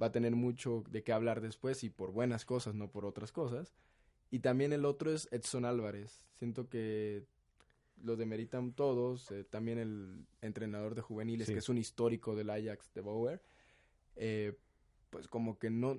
[0.00, 3.32] va a tener mucho de qué hablar después y por buenas cosas, no por otras
[3.32, 3.74] cosas.
[4.30, 6.26] Y también el otro es Edson Álvarez.
[6.34, 7.24] Siento que
[8.02, 9.30] lo demeritan todos.
[9.30, 11.52] eh, también el entrenador de juveniles, Sí.
[11.54, 13.42] que es un histórico del Ajax de Bauer.
[14.20, 14.56] eh,
[15.10, 15.96] pues como que no...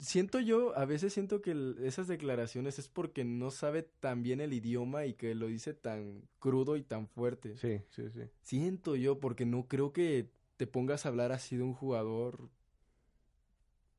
[0.00, 4.40] Siento yo, a veces siento que el- esas declaraciones es porque no sabe tan bien
[4.40, 7.56] el idioma y que lo dice tan crudo y tan fuerte.
[7.56, 8.22] Sí, sí, sí.
[8.42, 12.48] Siento yo, porque no creo que te pongas a hablar así de un jugador,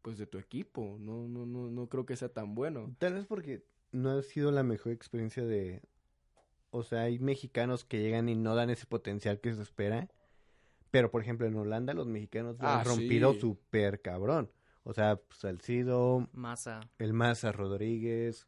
[0.02, 0.98] pues de tu equipo.
[1.00, 2.94] No, no, no, no creo que sea tan bueno.
[3.00, 5.82] Tal vez porque no ha sido la mejor experiencia de...
[6.72, 10.08] O sea, hay mexicanos que llegan y no dan ese potencial que se espera.
[10.92, 13.40] Pero, por ejemplo, en Holanda los mexicanos lo Ah, han rompido sí.
[13.42, 14.52] súper cabrón.
[14.84, 16.80] O sea, Salcido, Masa.
[17.00, 18.48] el Maza Rodríguez,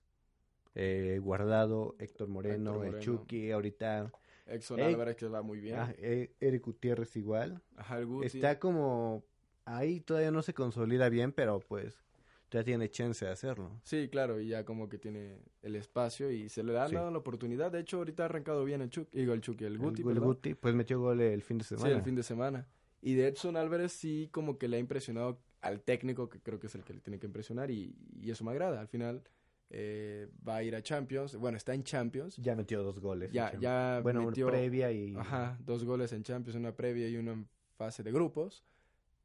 [0.76, 3.00] eh, Guardado, Héctor Moreno, Héctor el Moreno.
[3.04, 4.12] Chucky, ahorita
[4.48, 4.80] Exxon.
[4.82, 5.76] Álvarez que va muy bien.
[5.78, 7.62] ah, eh, Eric Gutiérrez igual.
[7.76, 8.28] Ajá, el Guti.
[8.28, 9.24] Está como...
[9.66, 12.04] Ahí todavía no se consolida bien, pero pues
[12.52, 13.80] ya tiene chance de hacerlo.
[13.84, 16.96] Sí, claro, y ya como que tiene el espacio y se le ha Sí.
[16.96, 17.72] dado la oportunidad.
[17.72, 20.20] De hecho, ahorita ha arrancado bien el Chucky, digo el Chucky, el Guti, el.
[20.20, 21.88] Guti, pues metió gol el fin de semana.
[21.90, 22.68] Sí, el fin de semana.
[23.02, 26.68] Y de Edson Álvarez sí como que le ha impresionado al técnico, que creo que
[26.68, 28.80] es el que le tiene que impresionar, y, y eso me agrada.
[28.82, 29.24] Al final
[29.70, 32.36] eh, va a ir a Champions, bueno, está en Champions.
[32.38, 33.32] Ya metió dos goles.
[33.32, 35.16] Ya, ya Bueno, metió previa y...
[35.16, 37.48] ajá, dos goles en Champions, una previa y una en
[37.78, 38.66] fase de grupos.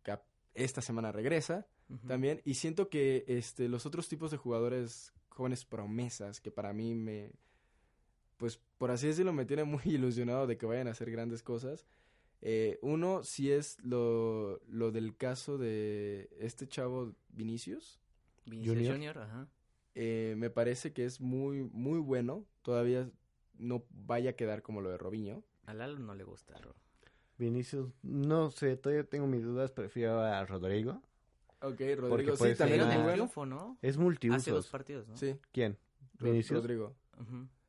[0.04, 0.16] Que
[0.54, 1.66] esta semana regresa
[2.06, 2.40] También.
[2.44, 7.30] Y siento que este, los otros tipos de jugadores jóvenes promesas, que para mí me,
[8.36, 11.86] pues por así decirlo, me tiene muy ilusionado de que vayan a hacer grandes cosas.
[12.42, 18.00] Eh, uno sí es lo, lo del caso de este chavo Vinicius.
[18.44, 18.94] Vinicius Junior.
[18.94, 19.48] Junior, ajá.
[19.94, 22.44] Eh, me parece que es muy, muy bueno.
[22.62, 23.10] Todavía
[23.58, 25.42] no vaya a quedar como lo de Robinho.
[25.64, 26.74] A Lalo no le gusta, Ro.
[27.38, 31.02] Vinicius, no sé, todavía tengo mis dudas, prefiero a Rodrigo.
[31.60, 33.12] Ok, Rodrigo, sí, también ser es Dieron muy el una- bueno.
[33.14, 33.78] triunfo, ¿no?
[33.82, 33.96] Es
[34.42, 35.16] Hace dos partidos, ¿no?
[35.16, 35.76] Sí, ¿Quién?
[36.18, 36.60] Ro- Vinicius.
[36.60, 36.94] Rodrigo.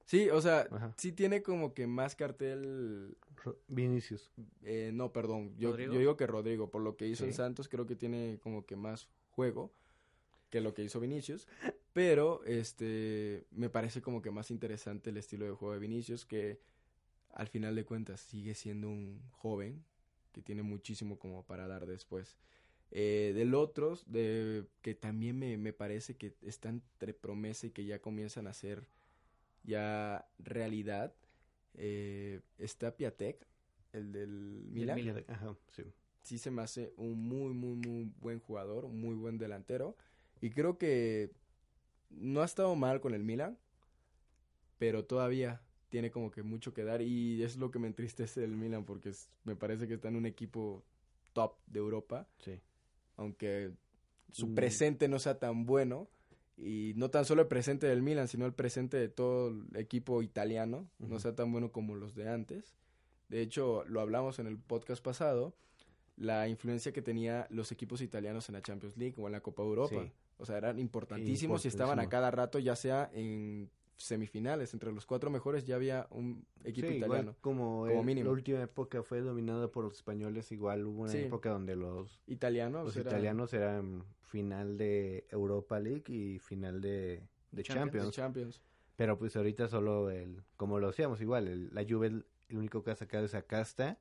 [0.05, 0.93] Sí, o sea, Ajá.
[0.97, 4.31] sí tiene como que más cartel Ro- Vinicius.
[4.63, 5.53] Eh, no, perdón.
[5.57, 7.33] Yo, digo que Rodrigo, por lo que hizo en.
[7.33, 9.71] Santos, creo que tiene como que más juego
[10.49, 11.47] que lo que hizo Vinicius.
[11.93, 16.59] Pero, este, me parece como que más interesante el estilo de juego de Vinicius, que
[17.33, 19.83] al final de cuentas sigue siendo un joven
[20.31, 22.37] que tiene muchísimo como para dar después.
[22.91, 27.85] Eh, del otro, de, que también me, me parece que está entre promesa y que
[27.85, 28.87] ya comienzan a ser
[29.63, 31.13] ya realidad.
[31.73, 33.45] Eh, está Piatek,
[33.93, 34.97] el del Milan.
[35.27, 35.83] Ajá, sí.
[36.21, 39.95] Sí se me hace un muy, muy, muy buen jugador, un muy buen delantero.
[40.41, 41.31] Y creo que
[42.09, 43.57] no ha estado mal con el Milan,
[44.77, 47.01] pero todavía tiene como que mucho que dar.
[47.01, 50.15] Y es lo que me entristece del Milan, porque es- me parece que está en
[50.15, 50.83] un equipo
[51.33, 52.59] top de Europa Sí.
[53.17, 53.71] Aunque
[54.31, 54.55] su Mm.
[54.55, 56.07] presente no sea tan bueno
[56.57, 60.21] y no tan solo el presente del Milan, sino el presente de todo el equipo
[60.23, 62.75] italiano no sea tan bueno como los de antes.
[63.29, 65.53] De hecho, lo hablamos en el podcast pasado,
[66.15, 69.61] la influencia que tenía los equipos italianos en la Champions League o en la Copa
[69.63, 70.01] Europa.
[70.03, 70.11] Sí.
[70.39, 75.05] O sea, eran importantísimos y estaban a cada rato, ya sea en semifinales, entre los
[75.05, 77.35] cuatro mejores ya había un equipo Sí, igual italiano.
[77.41, 78.25] como, como el- mínimo.
[78.27, 81.17] la última época fue dominada por los españoles, igual hubo una Sí.
[81.19, 86.37] época donde los, Italiano, los o sea, era- italianos eran final de Europa League y
[86.39, 88.13] final de, de Champions.
[88.13, 88.15] Champions.
[88.15, 88.61] Champions.
[88.95, 92.83] Pero pues ahorita solo el, como lo hacíamos igual, el- la Juve el, el único
[92.83, 93.99] que ha sacado esa casta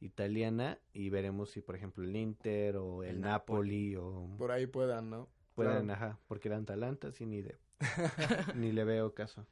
[0.00, 4.66] italiana y veremos si por ejemplo el Inter o el, El Napoli, o Por ahí
[4.66, 5.28] puedan, ¿no?
[5.54, 5.92] puedan, claro.
[6.06, 7.56] ajá, porque el Atalanta sí ni de
[8.54, 9.46] ni le veo caso.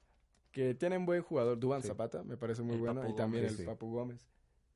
[0.53, 1.89] que tienen buen jugador, Duban Sí.
[1.89, 3.65] Zapata, me parece muy El bueno, Papu y también Gómez, el sí.
[3.67, 4.27] Papu Gómez.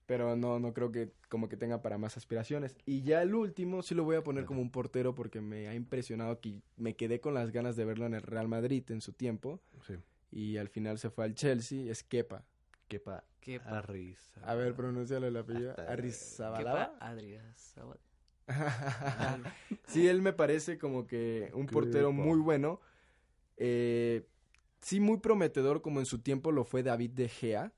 [0.07, 2.75] Pero no, no creo que como que tenga para más aspiraciones.
[2.87, 5.75] Y ya el último sí lo voy a poner como un portero porque me ha
[5.75, 9.13] impresionado que me quedé con las ganas de verlo en el Real Madrid en su
[9.13, 9.95] tiempo Sí.
[10.33, 12.45] y al final se fue al Chelsea, es Kepa.
[12.89, 14.53] Kepa ¿Qué Ah, Arrizabalaga.
[14.53, 15.75] A ver, pronúncialo el apellido.
[15.79, 16.95] Arrizabalaga.
[17.01, 18.01] Adriazabal.
[19.87, 22.23] sí, él me parece como que un portero Kepa.
[22.25, 22.81] muy bueno.
[23.59, 24.27] Eh,
[24.81, 27.73] sí, muy prometedor como en su tiempo lo fue David De Gea.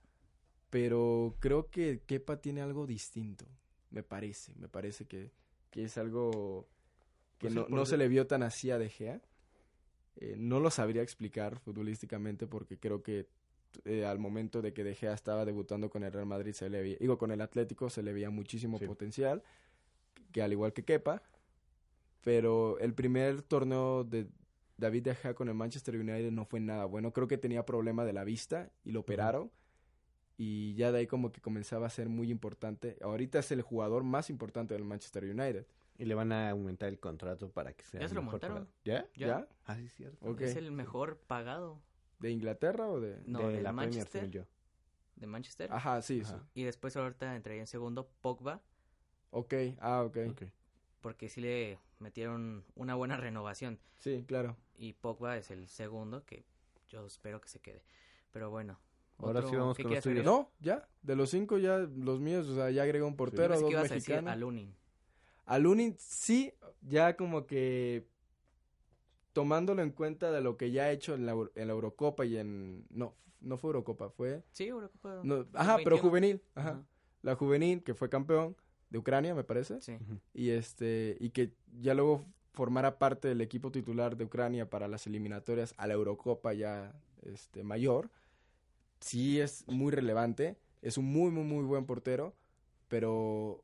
[0.70, 3.44] Pero creo que Kepa tiene algo distinto.
[3.90, 4.54] Me parece.
[4.54, 5.32] Me parece que,
[5.70, 6.68] que es algo
[7.38, 9.20] que Pues no, no se le vio tan así a De Gea.
[10.16, 13.26] Eh, no lo sabría explicar futbolísticamente porque creo que
[13.84, 16.82] eh, al momento de que De Gea estaba debutando con el Real Madrid, se le
[16.82, 18.86] veía, digo, con el Atlético se le veía muchísimo Sí.
[18.86, 19.42] potencial,
[20.32, 21.22] que al igual que Kepa,
[22.22, 24.28] pero el primer torneo de
[24.80, 28.04] David De Gea con el Manchester United no fue nada bueno, creo que tenía problema
[28.04, 29.50] de la vista y lo operaron
[30.36, 32.96] y ya de ahí como que comenzaba a ser muy importante.
[33.02, 35.66] Ahorita es el jugador más importante del Manchester United.
[35.98, 38.66] Y le van a aumentar el contrato para que sea Ya se lo mejor aumentaron.
[38.68, 38.78] pagado.
[38.86, 39.06] ¿Ya?
[39.14, 39.26] ¿Ya?
[39.26, 39.48] ¿Ya?
[39.66, 40.38] Ah, sí, cierto.
[40.38, 41.82] Es el mejor pagado
[42.20, 43.20] ¿De Inglaterra o de...?
[43.26, 44.30] No, de la Premier, Manchester.
[44.30, 44.46] yo.
[45.16, 45.70] de Manchester.
[45.70, 46.38] Ajá, sí, Ajá.
[46.38, 46.60] sí.
[46.60, 48.62] Y después ahorita entraría en segundo Pogba,
[49.28, 50.16] Ok, ah, ok.
[50.30, 50.42] Ok.
[51.02, 53.78] porque sí le metieron una buena renovación.
[53.98, 54.56] Sí, claro.
[54.82, 56.44] Y Pogba es el segundo, que
[56.88, 57.82] yo espero que se quede.
[58.32, 58.78] Pero bueno.
[59.18, 60.24] Ahora otro- sí vamos ¿qué con los tuyos.
[60.24, 63.60] No, ya, de los cinco ya, los míos, o sea, ya agregó un portero, pensé
[63.60, 64.32] dos que ibas a decir mexicanos.
[64.32, 64.74] a Lunin.
[65.44, 68.06] A Lunin sí, ya como que
[69.34, 72.24] tomándolo en cuenta de lo que ya ha hecho en la, Euro- en la Eurocopa
[72.24, 72.86] y en...
[72.90, 74.42] No, no fue Eurocopa, fue...
[74.52, 75.20] Sí, Eurocopa.
[75.22, 76.00] no, ajá, pero 21.
[76.02, 76.42] juvenil.
[76.54, 76.70] Ajá.
[76.70, 76.82] Ajá.
[77.22, 78.56] La juvenil, que fue campeón
[78.88, 79.80] de Ucrania, me parece.
[79.82, 79.98] Sí.
[80.32, 85.06] Y, este, y que ya luego formara parte del equipo titular de Ucrania para las
[85.06, 86.92] eliminatorias a la Eurocopa ya
[87.22, 88.10] este, mayor.
[89.00, 90.56] Sí es muy relevante.
[90.82, 92.34] Es un muy, muy, muy buen portero.
[92.88, 93.62] Pero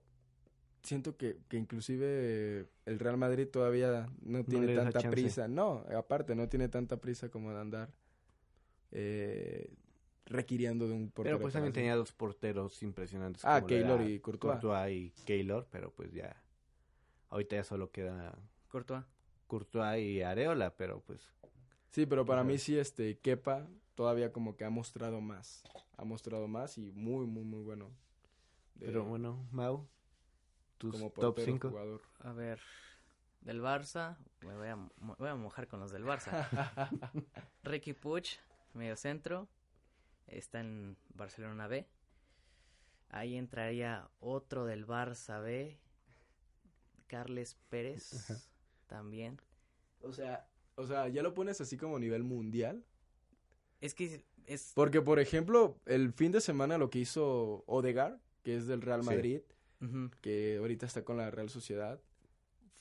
[0.83, 5.49] siento que, que inclusive el Real Madrid todavía no tiene da tanta prisa.
[5.49, 7.91] No, aparte, no tiene tanta prisa como de andar
[8.93, 9.75] eh,
[10.27, 11.37] requiriendo de un portero.
[11.37, 11.75] Pero pues también ¿no?
[11.75, 13.45] tenía dos porteros impresionantes.
[13.45, 14.61] Ah, Keylor y Courtois.
[14.61, 16.41] Courtois y Keylor, pero pues ya.
[17.31, 19.05] Ahorita ya solo queda Courtois.
[19.47, 21.21] Courtois y Areola, pero pues.
[21.91, 25.63] Sí, pero para mí sí, este, Kepa todavía como que ha mostrado más.
[25.97, 27.91] Ha mostrado más y muy, muy, muy bueno.
[28.75, 29.89] de- Pero bueno, Mau,
[30.79, 31.69] tus como top portero 5.
[31.71, 32.03] jugador.
[32.21, 32.61] A ver,
[33.41, 36.31] del Barça, me voy a, voy a mojar con los del Barça.
[37.63, 38.27] Ricky Puig,
[38.75, 39.49] medio centro,
[40.27, 41.87] está en Barcelona B.
[43.09, 45.79] Ahí entraría otro del Barça B,
[47.07, 48.43] Carles Pérez,
[48.87, 49.41] también.
[50.01, 52.85] O sea, o sea, ya lo pones así como nivel mundial.
[53.81, 54.73] Es que es...
[54.75, 59.03] Porque, por ejemplo, el fin de semana lo que hizo Odegar, que es del Real
[59.03, 59.07] Sí.
[59.11, 59.41] Madrid,
[60.21, 62.01] que ahorita está con la Real Sociedad,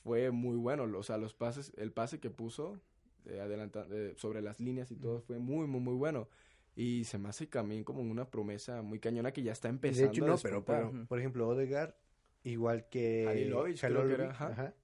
[0.02, 0.84] fue muy bueno.
[0.98, 2.80] O sea, los pases, el pase que puso
[3.26, 6.28] eh, adelanta- eh, sobre las líneas y todo fue muy, muy, muy bueno.
[6.76, 10.02] Y se me hace también como una promesa muy cañona que ya está Y empezando.
[10.02, 11.94] de hecho, a no, pero, por ejemplo, Odegaard,
[12.44, 14.48] igual que Halilovic, creo que era, ajá.
[14.48, 14.74] ajá,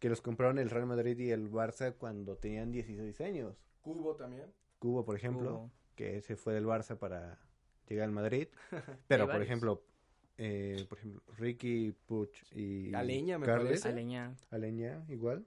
[0.00, 3.56] que los compraron el Real Madrid y el Barça cuando tenían 16 años.
[3.82, 4.52] Cubo también.
[4.80, 7.38] Cubo, por ejemplo, que se fue del Barça para
[7.86, 8.48] llegar al Madrid.
[9.08, 9.84] Pero, por ejemplo,
[10.38, 13.88] eh, por ejemplo, Ricky Puch y Aleña, me Carles, parece.
[13.88, 14.34] Aleña.
[14.50, 15.46] Aleña, igual.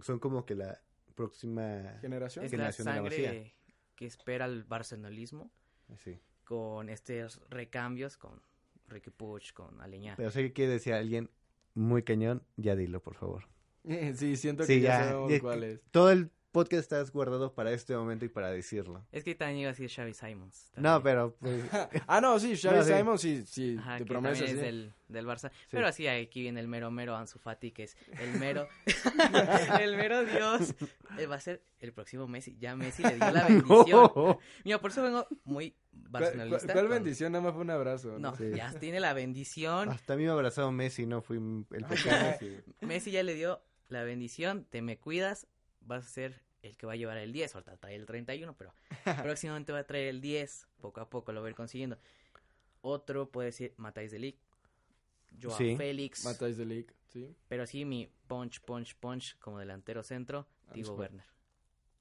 [0.00, 0.80] Son como que la
[1.16, 2.44] próxima Generación.
[2.44, 3.52] Es la generación de la sangre Masía.
[3.96, 5.50] que espera el barcelonismo
[5.96, 6.20] Sí.
[6.44, 8.40] con estos recambios con
[8.86, 10.14] Ricky Puch, con Aleñá.
[10.16, 11.30] Pero sé que quiere decir alguien
[11.74, 13.48] muy cañón, ya dilo, por favor.
[14.16, 15.80] Sí, siento que Sí, ya, ya, sabemos cuál es.
[15.90, 19.06] Todo el podcast está guardado para este momento y para decirlo.
[19.12, 20.72] Es que también iba a decir Xavi Simons.
[20.76, 21.62] No, pero pues,
[22.06, 23.36] Ah, no, sí, Xavi No, sí.
[23.38, 24.44] Sí, sí, Ajá, también sí.
[24.44, 25.50] es del, del Barça.
[25.70, 28.66] Pero así aquí viene el mero mero Ansu Fati, que es el mero,
[29.80, 30.74] el mero Dios.
[31.18, 32.56] Eh, va a ser el próximo Messi.
[32.58, 34.10] Ya Messi le dio la bendición.
[34.14, 34.38] no.
[34.64, 35.76] Mira, por eso vengo muy
[36.10, 36.58] ¿Cuál, barcelonista.
[36.66, 37.32] cuál- cuál con- bendición?
[37.32, 38.18] Nada más fue un abrazo.
[38.18, 38.50] No, Sí.
[38.56, 39.90] ya tiene la bendición.
[39.90, 42.14] Hasta a mí me ha abrazado Messi, no fui el pequeño.
[42.40, 42.56] sí.
[42.80, 44.64] Messi ya le dio la bendición.
[44.64, 45.46] Te me cuidas.
[45.80, 47.54] Vas a ser el que va a llevar el 10.
[47.54, 48.74] Ahorita trae el 31, pero
[49.22, 50.68] próximamente va a traer el 10.
[50.80, 51.98] Poco a poco lo va a ir consiguiendo.
[52.80, 54.40] Otro puede ser Matáis de Ligt.
[55.40, 55.76] Joao Sí.
[55.76, 56.24] Félix.
[56.24, 57.34] Matáis de League, sí.
[57.48, 61.00] Pero sí, mi punch, punch, punch como delantero centro, Tigo Ansu.
[61.00, 61.24] Werner.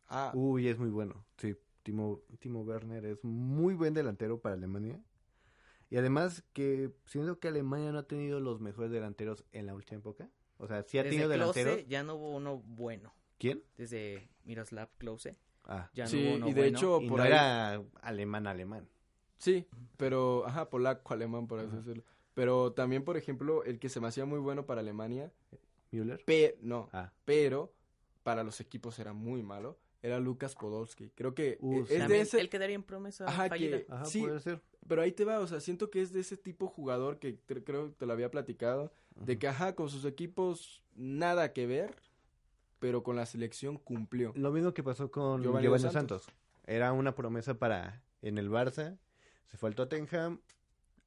[0.07, 1.25] Ah, Uy, es muy bueno.
[1.37, 4.99] Sí, Timo, Timo Werner es muy buen delantero para Alemania.
[5.89, 9.99] Y además que siento que Alemania no ha tenido los mejores delanteros en la última
[9.99, 10.29] época.
[10.57, 11.89] O sea, sí ha Desde tenido Klose delanteros.
[11.89, 13.13] ya no hubo uno bueno.
[13.37, 13.61] ¿Quién?
[13.77, 15.37] Desde Miroslav Klose
[15.69, 16.77] Ah, ya Sí, no hubo uno y de bueno.
[16.77, 18.87] hecho- y por no ahí- era alemán alemán.
[19.37, 22.03] sí, pero, ajá, polaco, alemán, por así decirlo.
[22.33, 25.31] Pero también, por ejemplo, el que se me hacía muy bueno para Alemania,
[25.91, 26.23] Müller.
[26.25, 27.73] pe no, Ah, pero
[28.23, 31.09] para los equipos era muy malo, era Lucas Podolski.
[31.15, 32.39] Creo que Uh, eh, es de ese...
[32.39, 33.79] él quedaría en promesa Ajá, fallida.
[33.79, 34.21] que- ajá, Sí.
[34.21, 34.61] puede ser.
[34.87, 37.63] Pero ahí te va, o sea, siento que es de ese tipo jugador que cre-
[37.65, 38.91] creo que te lo había platicado,
[39.25, 41.95] de que, ajá, con sus equipos nada que ver,
[42.79, 44.33] pero con la selección cumplió.
[44.35, 45.93] Lo mismo que pasó con Giovanni Santos.
[45.93, 46.27] Santos.
[46.65, 48.97] Era una promesa para en el Barça.
[49.47, 50.41] Se fue al Tottenham,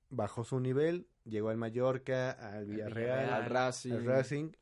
[0.09, 3.33] bajó su nivel, llegó al Mallorca, al Villarreal, Villarreal.
[3.35, 4.53] Al Racing, al Racing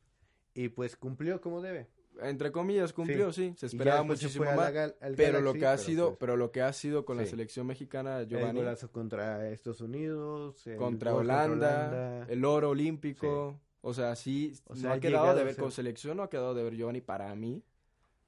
[0.53, 1.87] y pues cumplió como debe.
[2.23, 4.73] Entre comillas, cumplió, sí, se esperaba se muchísimo la más.
[5.15, 8.19] Pero lo que ha sido, pues, pero lo que ha sido con la selección mexicana,
[8.19, 11.53] el Giovanni, golazo contra Estados Unidos, el contra Holanda,
[11.89, 12.25] Holanda.
[12.29, 15.63] el oro olímpico, o sea, sí, O no sea, ha ha quedado de ver ser-
[15.63, 17.63] con selección, no ha quedado de ver Giovanni para mí.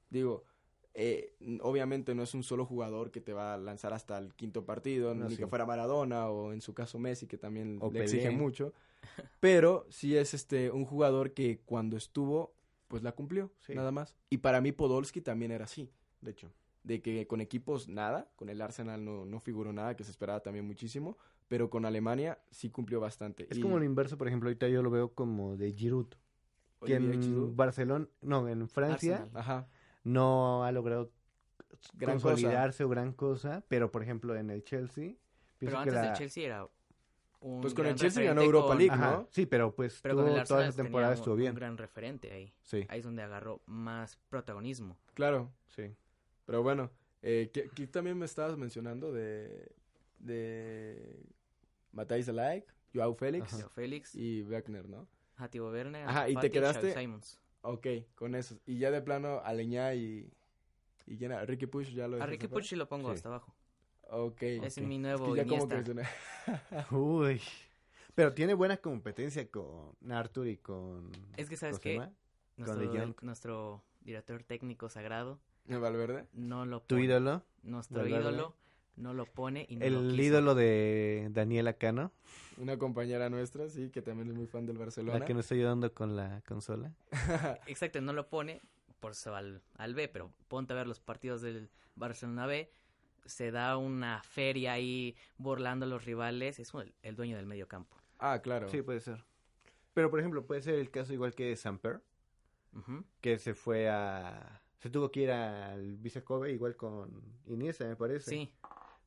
[0.10, 0.44] Digo,
[0.94, 4.66] eh, obviamente no es un solo jugador que te va a lanzar hasta el quinto
[4.66, 5.38] partido, No, ni sí.
[5.38, 8.04] que fuera Maradona o en su caso Messi, que también O le Pelé.
[8.06, 8.74] exige mucho.
[9.40, 12.54] Pero sí es este un jugador que cuando estuvo,
[12.92, 13.74] pues la cumplió, Sí.
[13.74, 14.16] nada más.
[14.30, 15.90] Y para mí Podolski también era así
[16.22, 16.52] De hecho,
[16.84, 20.42] de que con equipos nada, con el Arsenal no, no figuró nada, que se esperaba
[20.42, 21.18] también muchísimo,
[21.48, 23.48] pero con Alemania sí cumplió bastante.
[23.50, 26.08] es Y como lo inverso, por ejemplo, ahorita yo lo veo como de Giroud,
[26.86, 29.68] que en Giroud, Barcelona, no, en Francia ajá,
[30.04, 31.12] no ha logrado
[31.94, 35.16] Gran consolidarse o gran cosa, pero por ejemplo en el Chelsea,
[35.60, 36.68] Pero antes la- del Chelsea era
[37.42, 39.28] un Pues con el Chelsea ganó Europa con- League, Ajá, ¿no?
[39.32, 41.56] sí, pero pues Pero con el tuvo- toda esa temporada estuvo un bien.
[41.56, 42.54] gran referente ahí.
[42.62, 44.98] Sí, Ahí es donde agarró más protagonismo.
[45.14, 45.92] claro, sí.
[46.46, 46.92] pero bueno,
[47.24, 49.72] eh, que, que también me estabas mencionando de,
[50.20, 51.20] de
[51.92, 53.54] Matthijs de Ligt, Joao Félix.
[53.58, 55.08] Leo Félix, y Wagner, ¿no?
[55.36, 57.40] Jativo Werner, Ajá, y te quedaste- Simons.
[57.64, 58.60] Ok, con esos.
[58.66, 60.30] Y ya de plano, Aleñá y...
[61.08, 61.46] ¿Y quién era?
[61.46, 62.48] Ricky Push ya lo A Ricky?
[62.48, 63.16] Puch sí lo pongo Sí.
[63.16, 63.54] hasta abajo.
[64.14, 64.42] Ok.
[64.42, 65.78] Es mi Es nuevo que ya como Iniesta.
[65.80, 66.10] que suena-
[66.92, 67.42] Uy.
[68.14, 72.12] Pero tiene buena competencia con Arthur y con Es que, ¿sabes ¿cómo se qué?
[72.58, 76.28] Nuestro, nuestro director técnico sagrado ¿Valverde?
[76.34, 77.06] no lo ¿Tu pone.
[77.06, 77.44] ídolo?
[77.64, 78.22] Nuestro Valverde.
[78.22, 78.56] ídolo
[78.98, 82.12] no lo pone y no El ídolo de Daniela Cano,
[82.58, 85.20] Una compañera nuestra, sí, que también es muy fan del Barcelona.
[85.20, 86.92] la que nos está ayudando con la consola.
[87.68, 88.62] Exacto, no lo pone
[89.00, 92.70] por eso al, al B, pero ponte a ver los partidos del Barcelona B.
[93.26, 96.60] Se da una feria ahí burlando a los rivales.
[96.60, 97.98] Es el, el dueño del medio campo.
[98.20, 98.68] ah, claro.
[98.70, 99.24] Sí, puede ser.
[99.94, 102.02] Pero por ejemplo, puede ser el caso igual que de Samper,
[103.20, 108.32] que se fue a se tuvo que ir al Vicecobe igual con Iniesta, me parece.
[108.32, 108.52] Sí,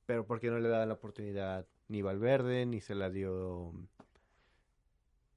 [0.06, 3.72] Pero porque no le daban la oportunidad ni Valverde, ni se la dio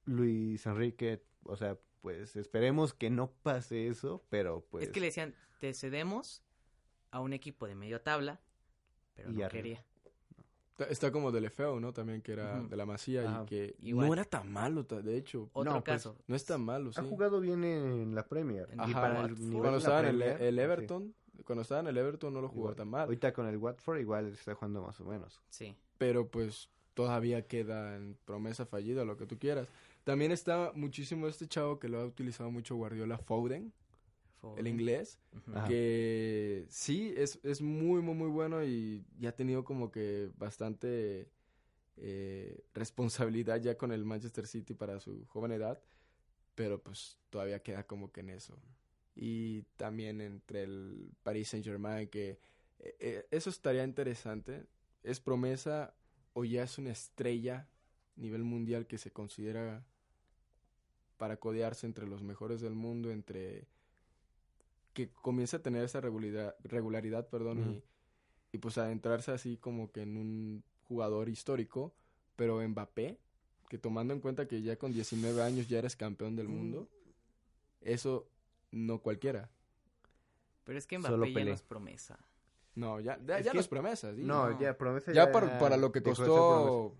[0.04, 1.24] Luis Enrique.
[1.42, 4.84] O sea, pues esperemos que no pase eso, pero pues...
[4.84, 6.44] es que le decían, te cedemos
[7.10, 8.40] a un equipo de medio tabla,
[9.18, 9.48] pero Y no arriba.
[9.62, 9.84] quería.
[10.70, 11.92] Está, está como Delefeo, ¿no?
[11.92, 12.68] También que era Ujú.
[12.68, 13.42] de la Masía Ajá.
[13.42, 14.06] y que Igual.
[14.06, 15.50] no era tan malo, de hecho.
[15.52, 16.16] Otro No, pues, caso.
[16.28, 17.00] No es tan malo, sí.
[17.00, 18.68] Ha jugado bien en la Premier.
[18.70, 19.00] En y Ajá.
[19.00, 20.60] para el Cuando estaba en el, el sí.
[20.60, 21.14] Everton,
[21.44, 22.76] cuando estaba en el Everton no lo jugó Igual.
[22.76, 23.02] tan mal.
[23.06, 25.40] Ahorita con el Watford igual está jugando más o menos.
[25.50, 25.74] Sí.
[25.98, 29.66] Pero pues todavía queda en promesa fallida, lo que tú quieras.
[30.04, 33.72] También está muchísimo este chavo que lo ha utilizado mucho Guardiola, Foden,
[34.40, 35.18] Fue- el inglés.
[35.36, 35.56] Ujú.
[35.58, 35.66] Ajá.
[35.68, 41.30] que sí, es, es muy, muy, muy bueno y ya ha tenido como que bastante
[41.96, 45.82] eh, responsabilidad ya con el Manchester City para su joven edad,
[46.54, 48.58] pero pues todavía queda como que en eso.
[49.14, 52.38] Y también entre el Paris Saint Germain que
[52.80, 54.66] Eh, eh, eso estaría interesante.
[55.02, 55.94] ¿Es promesa
[56.32, 57.68] o ya es una estrella
[58.16, 59.84] nivel mundial que se considera
[61.16, 63.68] para codearse entre los mejores del mundo, entre
[65.06, 67.82] que comience a tener esa regularidad, regularidad perdón,
[68.50, 71.94] y, y pues adentrarse así como que en un jugador histórico,
[72.34, 73.16] pero Mbappé,
[73.68, 76.88] que tomando en cuenta que ya con 19 años ya eres campeón del mundo,
[77.80, 78.26] eso
[78.72, 79.50] no cualquiera.
[80.64, 82.18] Pero es que Mbappé ya no es promesa.
[82.74, 84.12] No, ya, ya, ya que- no es promesa.
[84.14, 84.60] sí, No, no.
[84.60, 86.94] ya, promesa Ya para, para lo que costó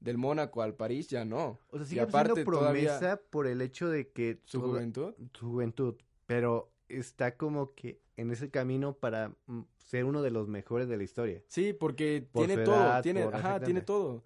[0.00, 1.58] del Mónaco al París, ya no.
[1.70, 4.72] O sea, Y sigue aparte siendo todavía- promesa por el hecho de que Su toda-
[4.74, 5.14] juventud.
[5.32, 5.94] su juventud,
[6.26, 10.96] pero está como que en ese camino para mm, ser uno de los mejores de
[10.96, 11.42] la historia.
[11.48, 14.24] Sí, porque Por tiene todo, edad, tiene, por- ajá, tiene todo.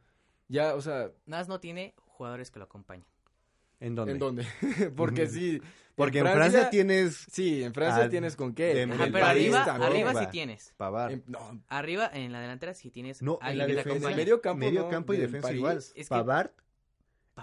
[0.48, 3.06] Ya, o sea, Nada más no tiene jugadores que lo acompañen.
[3.78, 4.12] ¿En dónde?
[4.12, 4.46] ¿en dónde?
[4.96, 5.60] porque sí.
[5.94, 8.74] Porque en Francia, Francia tienes Sí, en Francia tienes con qué.
[8.74, 9.90] de- En Ajá, pero París arriba, también.
[9.92, 10.74] arriba sí tienes.
[10.76, 11.12] Pavar.
[11.12, 14.16] En- no, Arriba, en la delantera sí tienes No, en la que te defensa, acompañe.
[14.16, 14.88] medio campo, medio ¿no?
[14.88, 15.58] campo y defensa París.
[15.58, 15.76] igual.
[15.78, 16.50] Es que- Pavard,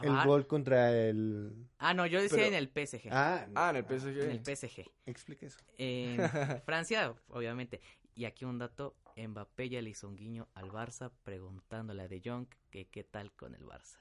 [0.03, 1.67] el gol contra el...
[1.77, 3.09] Ah, no, yo decía Pero- en el PSG.
[3.11, 4.21] Ah, Ah, en el PSG.
[4.21, 4.85] En el PSG.
[5.05, 5.59] explica eso.
[5.77, 6.17] En
[6.65, 7.81] Francia, obviamente.
[8.15, 12.21] Y aquí un dato, Mbappé ya le hizo un guiño al Barça preguntándole a De
[12.23, 13.99] Jong que qué tal con el Barça.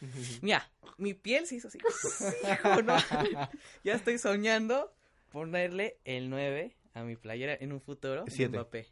[0.42, 1.78] Mira, mi piel se hizo así.
[1.78, 2.96] Hijo, no.
[3.84, 4.92] ya estoy soñando
[5.30, 8.56] ponerle el 9 a mi playera en un futuro de Siete.
[8.56, 8.88] Mbappé.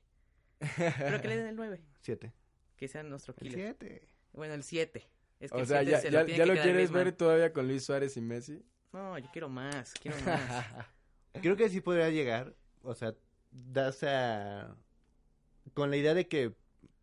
[0.76, 2.32] Pero que le den el 9, Siete.
[2.76, 3.76] que sea nuestro El killer.
[3.78, 4.08] siete.
[4.32, 5.06] Bueno, el 7.
[5.40, 7.12] Es que O el sea, 7 ya, se ya, tiene ya que lo quieres ver
[7.12, 8.62] todavía con Luis Suárez y Messi.
[8.92, 10.64] No, yo quiero más, quiero más.
[11.42, 13.14] Creo que sí podría llegar, o sea,
[13.50, 14.76] darse a...
[15.74, 16.54] Con la idea de que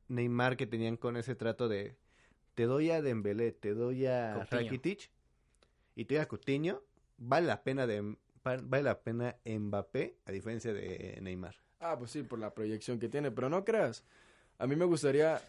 [0.09, 1.95] Neymar que tenían con ese trato de
[2.53, 4.63] te doy a Dembélé, te doy a Coutinho.
[4.63, 5.11] Rakitic
[5.95, 6.83] y te doy a Coutinho,
[7.17, 8.01] vale la pena de
[8.45, 11.55] va- vale la pena Mbappé a diferencia de Neymar.
[11.79, 14.03] Ah, pues sí, por la proyección que tiene, pero no creas.
[14.57, 15.39] A mí me gustaría,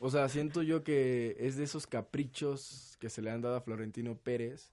[0.00, 3.60] o sea, siento yo que es de esos caprichos que se le han dado a
[3.60, 4.72] Florentino Pérez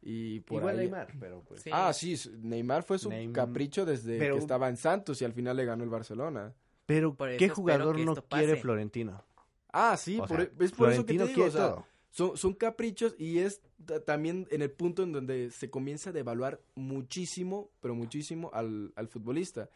[0.00, 1.70] y por Igual ahí- Neymar, pero pues Sí.
[1.72, 5.32] Ah, sí, Neymar fue su Neym- capricho desde pero- que estaba en Santos y al
[5.32, 6.54] final le ganó el Barcelona.
[6.86, 8.56] pero ¿qué jugador no quiere.
[8.56, 9.24] Florentino?
[9.72, 12.54] Ah, sí, por- sea, es por eso que te digo, quiere o sea, son, son
[12.54, 17.70] caprichos y es ta- también en el punto en donde se comienza a devaluar muchísimo,
[17.80, 19.68] pero muchísimo al, al futbolista.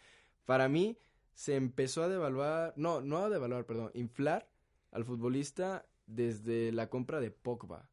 [0.46, 0.96] Para mí
[1.34, 4.48] se empezó a devaluar, no, no a devaluar, perdón, inflar
[4.92, 7.88] al futbolista desde la compra de Pogba.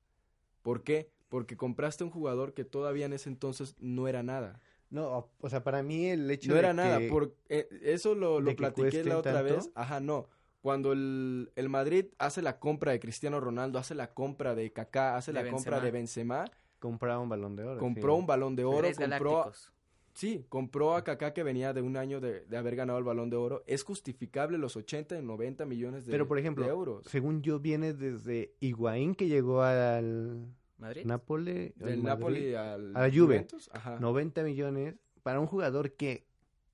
[0.62, 1.10] ¿Por qué?
[1.30, 4.60] Porque compraste un jugador que todavía en ese entonces no era nada.
[4.90, 8.16] No, o sea, para mí el hecho No de era nada, que- por, eh, eso
[8.16, 9.54] lo, platiqué la otra tanto.
[9.56, 9.70] vez.
[9.76, 10.28] Ajá, no.
[10.62, 15.16] Cuando el, el Madrid hace la compra de Cristiano Ronaldo, hace la compra de Kaká,
[15.16, 16.46] hace De la compra de Benzema,
[16.80, 17.80] compraba un balón de oro.
[17.80, 18.20] compró sí.
[18.20, 19.72] un balón de oro, Tres compró, galácticos.
[20.20, 23.30] Sí, compró a Kaká que venía de un año de, de haber ganado el balón
[23.30, 23.64] de oro.
[23.68, 27.06] Es justificable los 80 y 90 millones de, Pero, por ejemplo, de euros.
[27.08, 30.46] Según yo, viene desde Higuaín, que llegó al
[30.78, 31.06] ¿Madrid?
[31.06, 31.74] Napoli.
[31.80, 33.20] al Del Napoli al a la Juve.
[33.38, 33.98] Juventus, Ajá.
[34.00, 36.26] 90 millones para un jugador que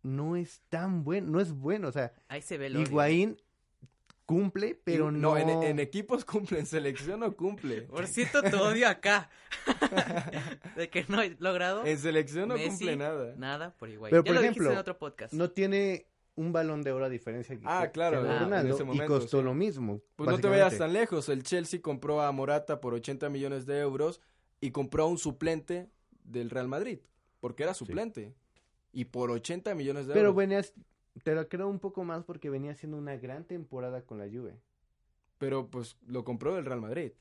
[0.04, 1.88] no es tan bueno, no es bueno.
[1.88, 2.78] O sea, Ahí se ve el.
[2.78, 3.38] Higuaín
[4.26, 5.38] cumple, pero Y- no.
[5.38, 7.84] en, en equipos cumple, en selección no cumple.
[7.84, 9.30] Por cierto, te odio acá.
[10.76, 13.34] de que no he logrado En selección no Messi, cumple nada.
[13.38, 14.10] nada por igual.
[14.12, 15.34] Pero, ya por lo ejemplo, dijiste en otro podcast.
[15.34, 18.84] No tiene un balón de oro a diferencia que Ah, claro, ah, en Ronaldo, ese
[18.84, 19.44] y momento, costó sí.
[19.46, 20.02] lo mismo.
[20.16, 21.30] Pues no te vayas tan lejos.
[21.30, 24.22] El Chelsea compró a Morata por 80 millones de euros
[24.60, 25.88] y compró a un suplente
[26.24, 27.00] del Real Madrid,
[27.40, 28.34] porque era suplente.
[28.92, 30.36] Y por 80 millones de Pero euros.
[30.38, 30.74] venías,
[31.24, 34.60] te lo creo un poco más porque venía haciendo una gran temporada con la Juve.
[35.38, 37.12] Pero pues lo compró el Real Madrid.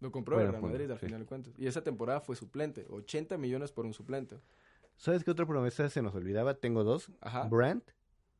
[0.00, 1.06] Lo compró Bueno, el Real bueno, Madrid al sí.
[1.06, 1.54] final de cuentas.
[1.56, 2.86] Y esa temporada fue suplente.
[2.90, 4.38] 80 millones por un suplente.
[4.96, 6.54] ¿Sabes qué otra promesa se nos olvidaba?
[6.54, 7.10] Tengo dos.
[7.20, 7.44] Ajá.
[7.48, 7.90] Brandt,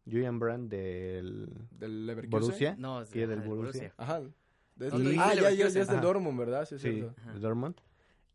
[0.05, 2.41] Julian Brandt del Del Leverkusen.
[2.41, 2.77] Borussia.
[2.79, 3.95] No, es Sí, del Borussia.
[3.97, 4.21] Ajá.
[4.77, 6.01] De- No, ah, ya, ya, ya es del Ajá.
[6.01, 6.67] Dortmund, ¿verdad?
[6.67, 7.11] Sí, es Sí, de
[7.41, 7.77] Dortmund.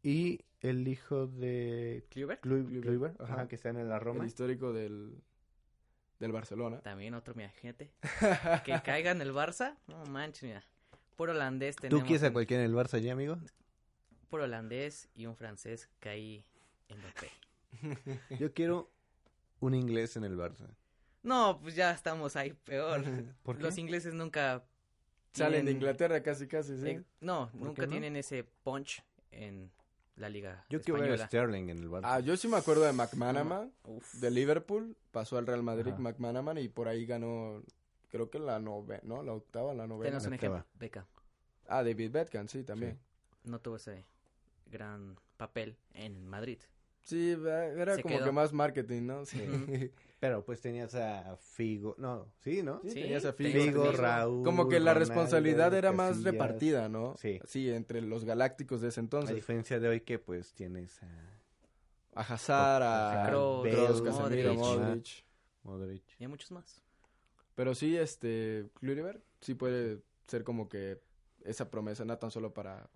[0.01, 3.33] Y el hijo de Kluivert, Kluivert, ajá.
[3.33, 4.21] ajá, que está en la Roma.
[4.21, 5.21] El histórico del,
[6.19, 6.79] del Barcelona.
[6.81, 7.91] también otro, mira, gente.
[8.65, 10.63] Que caiga en el Barça, no manches, mira.
[11.15, 12.03] Puro holandés ¿Tú tenemos.
[12.05, 13.37] quieres a en- cualquiera en el Barça ya, amigo?
[14.29, 16.45] Puro holandés y un francés que ahí
[16.89, 17.29] Mbappé.
[18.37, 18.91] Yo quiero
[19.59, 20.67] un inglés en el Barça.
[21.23, 23.03] No, pues ya estamos ahí peor.
[23.43, 23.63] ¿Por qué?
[23.63, 24.63] Los ingleses nunca
[25.33, 26.89] Salen de Inglaterra casi, casi, sí.
[26.89, 27.89] eh, no, ¿Por nunca no?
[27.91, 29.71] tienen ese punch en
[30.19, 31.25] la liga Yo quiero ver a.
[31.27, 32.01] Sterling en el Barça.
[32.03, 34.13] Ah, yo sí me acuerdo de McManaman, Uf.
[34.15, 36.01] de Liverpool, pasó al Real Madrid Ajá.
[36.01, 37.63] McManaman y por ahí ganó,
[38.09, 39.23] creo que la novena, ¿no?
[39.23, 40.05] La octava, la novena.
[40.11, 40.65] Tenemos un ejemplo.
[40.75, 41.05] Beckham
[41.67, 42.99] Ah, David Beckham, sí, también.
[43.43, 44.05] no tuvo ese
[44.65, 46.59] gran papel en Madrid.
[47.03, 48.25] Sí, era Se como quedó.
[48.25, 49.25] que más marketing, ¿no?
[49.25, 49.37] Sí.
[50.19, 52.81] Pero pues tenías a Figo, no, sí, ¿no?
[52.83, 53.89] Sí, tenías a Figo.
[53.91, 54.43] Raúl.
[54.43, 56.31] Como que la Ronaldo, responsabilidad era más Casillas.
[56.33, 57.15] repartida, ¿no?
[57.17, 57.39] Sí.
[57.45, 59.35] Sí, entre los galácticos de ese A entonces.
[59.35, 61.07] diferencia de hoy que pues tienes a
[62.15, 64.87] A Hazard, a a Kroos, Kroos, Bale, Casemiro, Modric.
[64.87, 65.23] Modric.
[65.63, 66.03] Modric.
[66.19, 66.81] Y hay muchos más.
[67.55, 71.01] Pero sí, este, Kluivert sí puede ser como que
[71.45, 72.89] esa promesa, no tan solo para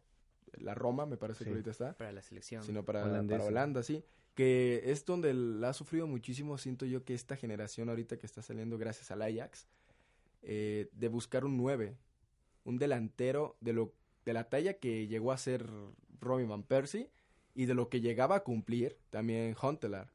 [0.58, 1.46] la Roma, me parece Sí.
[1.46, 2.64] que ahorita está, Para la selección.
[2.64, 4.04] sino para, para Holanda, sí.
[4.36, 5.32] Que es donde
[5.66, 9.68] ha sufrido muchísimo, siento yo, que esta generación ahorita que está saliendo gracias al Ajax,
[10.42, 11.96] eh, de buscar un 9,
[12.64, 13.94] un delantero de, lo,
[14.26, 15.70] de la talla que llegó a ser
[16.20, 17.10] Robin Van Persie
[17.56, 20.12] y de lo que llegaba a cumplir también Huntelaar.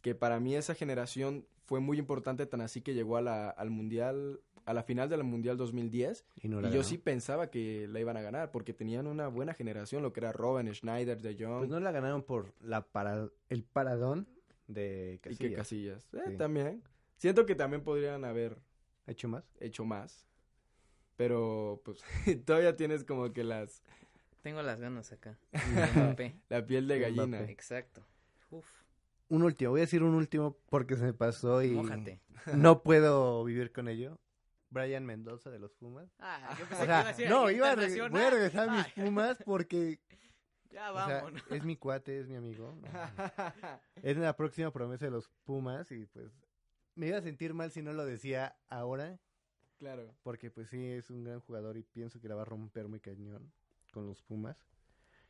[0.00, 4.72] Que para mí esa generación fue muy importante, tan así que llegó al Mundial, a
[4.74, 8.16] la final del Mundial 2010 Y, no la y yo sí pensaba que la iban
[8.16, 11.70] a ganar porque tenían una buena generación, lo que era Robin, Schneider, De Jong Pues
[11.70, 13.28] no la ganaron por la para...
[13.48, 14.26] el paradón
[14.66, 15.38] de y Casillas.
[15.38, 16.14] que Casillas.
[16.14, 16.36] Eh, Sí.
[16.36, 16.82] También.
[17.16, 18.58] Siento que también podrían haber
[19.06, 19.44] ¿Ha hecho más?
[19.60, 20.26] hecho más.
[21.16, 21.98] Pero pues
[22.44, 23.82] todavía tienes como que las
[24.42, 25.38] Tengo las ganas acá.
[26.48, 27.00] La piel de Mbappé.
[27.00, 27.40] gallina.
[27.50, 28.04] Exacto.
[28.50, 28.66] Uf,
[29.28, 32.20] Un último, voy a decir un último porque se me pasó y mójate.
[32.56, 34.18] no puedo vivir con ello.
[34.74, 36.10] Brian Mendoza de los Pumas.
[36.18, 38.72] Ah, yo O pensé que iba a decir no, iba a, voy a regresar a
[38.72, 40.00] mis Ay, Pumas porque
[40.70, 41.42] Ya o sea, vámonos.
[41.50, 42.76] es mi cuate, es mi amigo.
[44.02, 46.32] Es la próxima promesa de los Pumas y pues
[46.96, 49.18] me iba a sentir mal si no lo decía ahora
[49.78, 50.14] claro.
[50.22, 53.00] porque pues sí es un gran jugador y pienso que la va a romper muy
[53.00, 53.52] cañón
[53.92, 54.56] con los Pumas.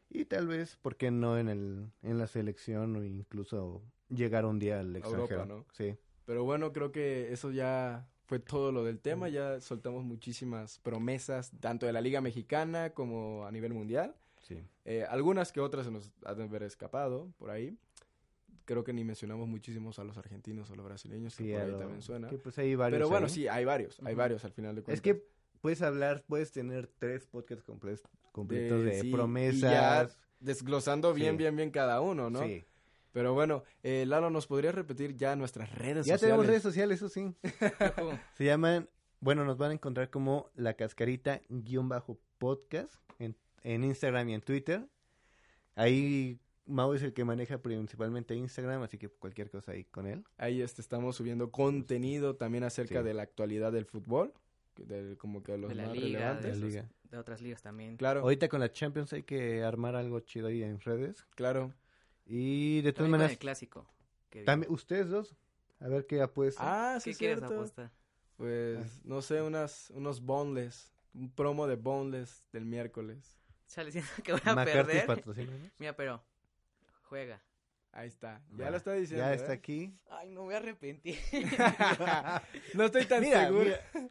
[0.09, 4.59] Y tal vez, ¿por qué no en el en la selección o incluso llegar un
[4.59, 5.45] día al A Europa, extranjero?
[5.47, 5.67] ¿no?
[5.73, 5.99] Sí.
[6.25, 9.29] Pero bueno, creo que eso ya fue todo lo del tema.
[9.29, 14.15] Ya soltamos muchísimas promesas, tanto de la Liga Mexicana como a nivel mundial.
[14.43, 14.59] Sí.
[14.85, 17.77] Eh, algunas que otras se nos han de haber escapado por ahí.
[18.67, 21.71] Creo que ni mencionamos muchísimos a los argentinos o los brasileños, que Sí, por ahí
[21.71, 22.29] lo- también suena.
[22.29, 23.33] que, pues hay varios Pero bueno, ahí.
[23.33, 24.95] sí, hay varios, hay varios al final de cuentas.
[24.97, 25.23] Es que
[25.61, 28.01] puedes hablar, puedes tener tres podcasts comple-
[28.33, 29.61] completos de, sí, y promesas.
[29.61, 30.09] ya
[30.41, 31.37] desglosando bien, Sí.
[31.39, 32.43] bien, bien cada uno, ¿no?
[32.43, 32.65] Sí.
[33.15, 36.21] Pero bueno, eh, Lalo, ¿nos podrías repetir ya nuestras redes Ya sociales?
[36.21, 37.35] tenemos redes sociales, eso sí.
[38.35, 43.85] Se llaman, bueno, nos van a encontrar como La Cascarita guion bajo podcast en, en
[43.85, 44.87] Instagram y en Twitter.
[45.77, 50.25] Ahí Mau es el que maneja principalmente Instagram, así que cualquier cosa ahí con él.
[50.39, 53.05] Ahí este, estamos subiendo contenido también acerca Sí.
[53.07, 54.33] de la actualidad del fútbol,
[54.75, 56.43] que de, como que los De la más liga, relevantes.
[56.43, 56.89] de, La esos- liga.
[57.11, 57.97] de otras ligas también.
[57.97, 61.25] Claro, Ahorita con la Champions hay que armar algo chido ahí en redes.
[61.37, 61.73] claro.
[62.27, 63.87] Y de todas maneras, el clásico.
[64.45, 65.37] también, ustedes dos,
[65.81, 66.67] a ver qué apuestan.
[66.69, 67.91] Ah, sí, ¿Qué es quieres apostar?
[68.37, 73.37] Pues, no sé, unas, unos boneless, un promo de boneless del miércoles.
[73.69, 75.73] Chale, siento que voy a McCarthy perder.
[75.79, 76.23] Mira, pero
[77.03, 77.43] juega.
[77.93, 79.25] Ahí está, ya Va, lo está diciendo.
[79.25, 79.57] Ya está ¿eh?
[79.57, 79.97] aquí.
[80.11, 81.17] Ay, no me voy a arrepentir.
[82.75, 83.65] no estoy tan Mira, seguro.
[83.67, 84.11] mira,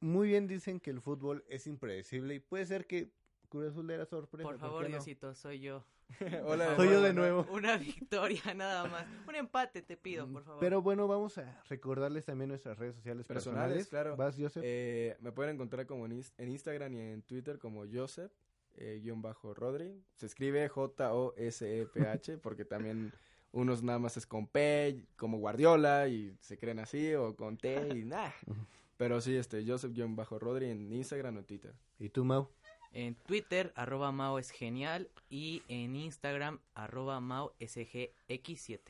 [0.00, 3.12] muy bien dicen que el fútbol es impredecible y puede ser que
[3.50, 4.48] Cruz Azul era sorpresa.
[4.48, 4.88] Por favor, no?
[4.88, 5.84] Diosito, soy yo.
[6.44, 7.46] Hola, Soy yo de nuevo.
[7.52, 9.06] Una victoria nada más.
[9.28, 10.58] Un empate te pido, por favor.
[10.60, 13.88] Pero bueno, vamos a recordarles también nuestras redes sociales Personales, personales.
[13.88, 14.16] claro.
[14.16, 14.62] Vas, Joseph.
[14.66, 18.32] Eh, me pueden encontrar como en, Ins- en Instagram y en Twitter como Joseph,
[18.76, 20.02] eh, guion bajo Rodri.
[20.16, 23.12] Se escribe J-O-S-E-P-H porque también
[23.52, 27.88] unos nada más es con P, como Guardiola, y se creen así, o con T,
[27.96, 28.32] y nada.
[28.96, 31.72] Pero sí, este, Joseph guion bajo Rodri en Instagram o en Twitter.
[31.98, 32.48] ¿Y tú, Mau?
[32.92, 35.08] En Twitter, arroba Mao es genial.
[35.28, 38.80] Y en Instagram, arroba Mao SGX7.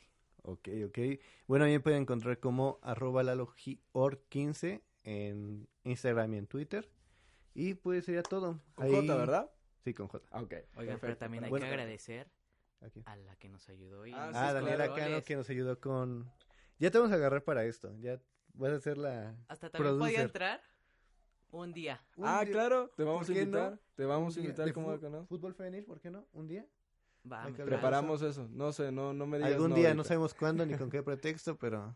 [0.42, 0.98] Ok, ok.
[1.46, 6.88] Bueno, me pueden encontrar como arroba lalogior15 en Instagram y en Twitter.
[7.54, 8.60] Y pues sería todo.
[8.74, 9.50] Con Ahí- J, ¿verdad?
[9.84, 10.24] Sí, con J.
[10.40, 10.54] Ok.
[10.76, 11.66] Oigan, pero también hay Bueno.
[11.66, 12.30] que agradecer
[12.80, 13.02] Aquí.
[13.06, 14.06] a la que nos ayudó.
[14.06, 14.94] Y Ah, Ah, Daniela.
[14.94, 16.30] Cano que nos ayudó con...
[16.78, 17.94] Ya te vamos a agarrar para esto.
[17.98, 18.20] Ya
[18.54, 19.34] vas a ser la...
[19.48, 20.62] Hasta también podía entrar
[21.50, 22.00] un día.
[22.16, 23.78] Un Ah, día- claro, te vamos a invitar.
[23.94, 25.26] Te vamos a invitar de como no.
[25.26, 26.26] Fútbol femenil, ¿por qué no?
[26.32, 26.66] ¿Un día?
[27.30, 27.76] Va, Hay me que parece.
[27.76, 28.48] Preparamos eso.
[28.50, 31.02] No sé, no, no me digas Algún no día, no sabemos cuándo ni con qué
[31.02, 31.94] pretexto, pero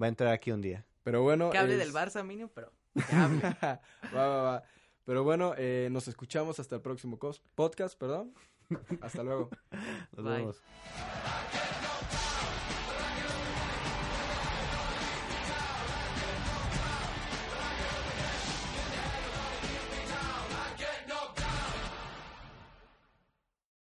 [0.00, 0.86] va a entrar aquí un día.
[1.02, 1.50] Pero bueno.
[1.50, 3.42] Que hable es- del Barça mínimo, pero que hable.
[3.62, 3.80] va,
[4.28, 4.62] va, va.
[5.04, 8.32] Pero bueno, eh, nos escuchamos hasta el próximo cos- podcast, perdón.
[9.00, 9.50] Hasta luego.
[10.16, 10.36] Nos Bye.
[10.36, 10.62] vemos.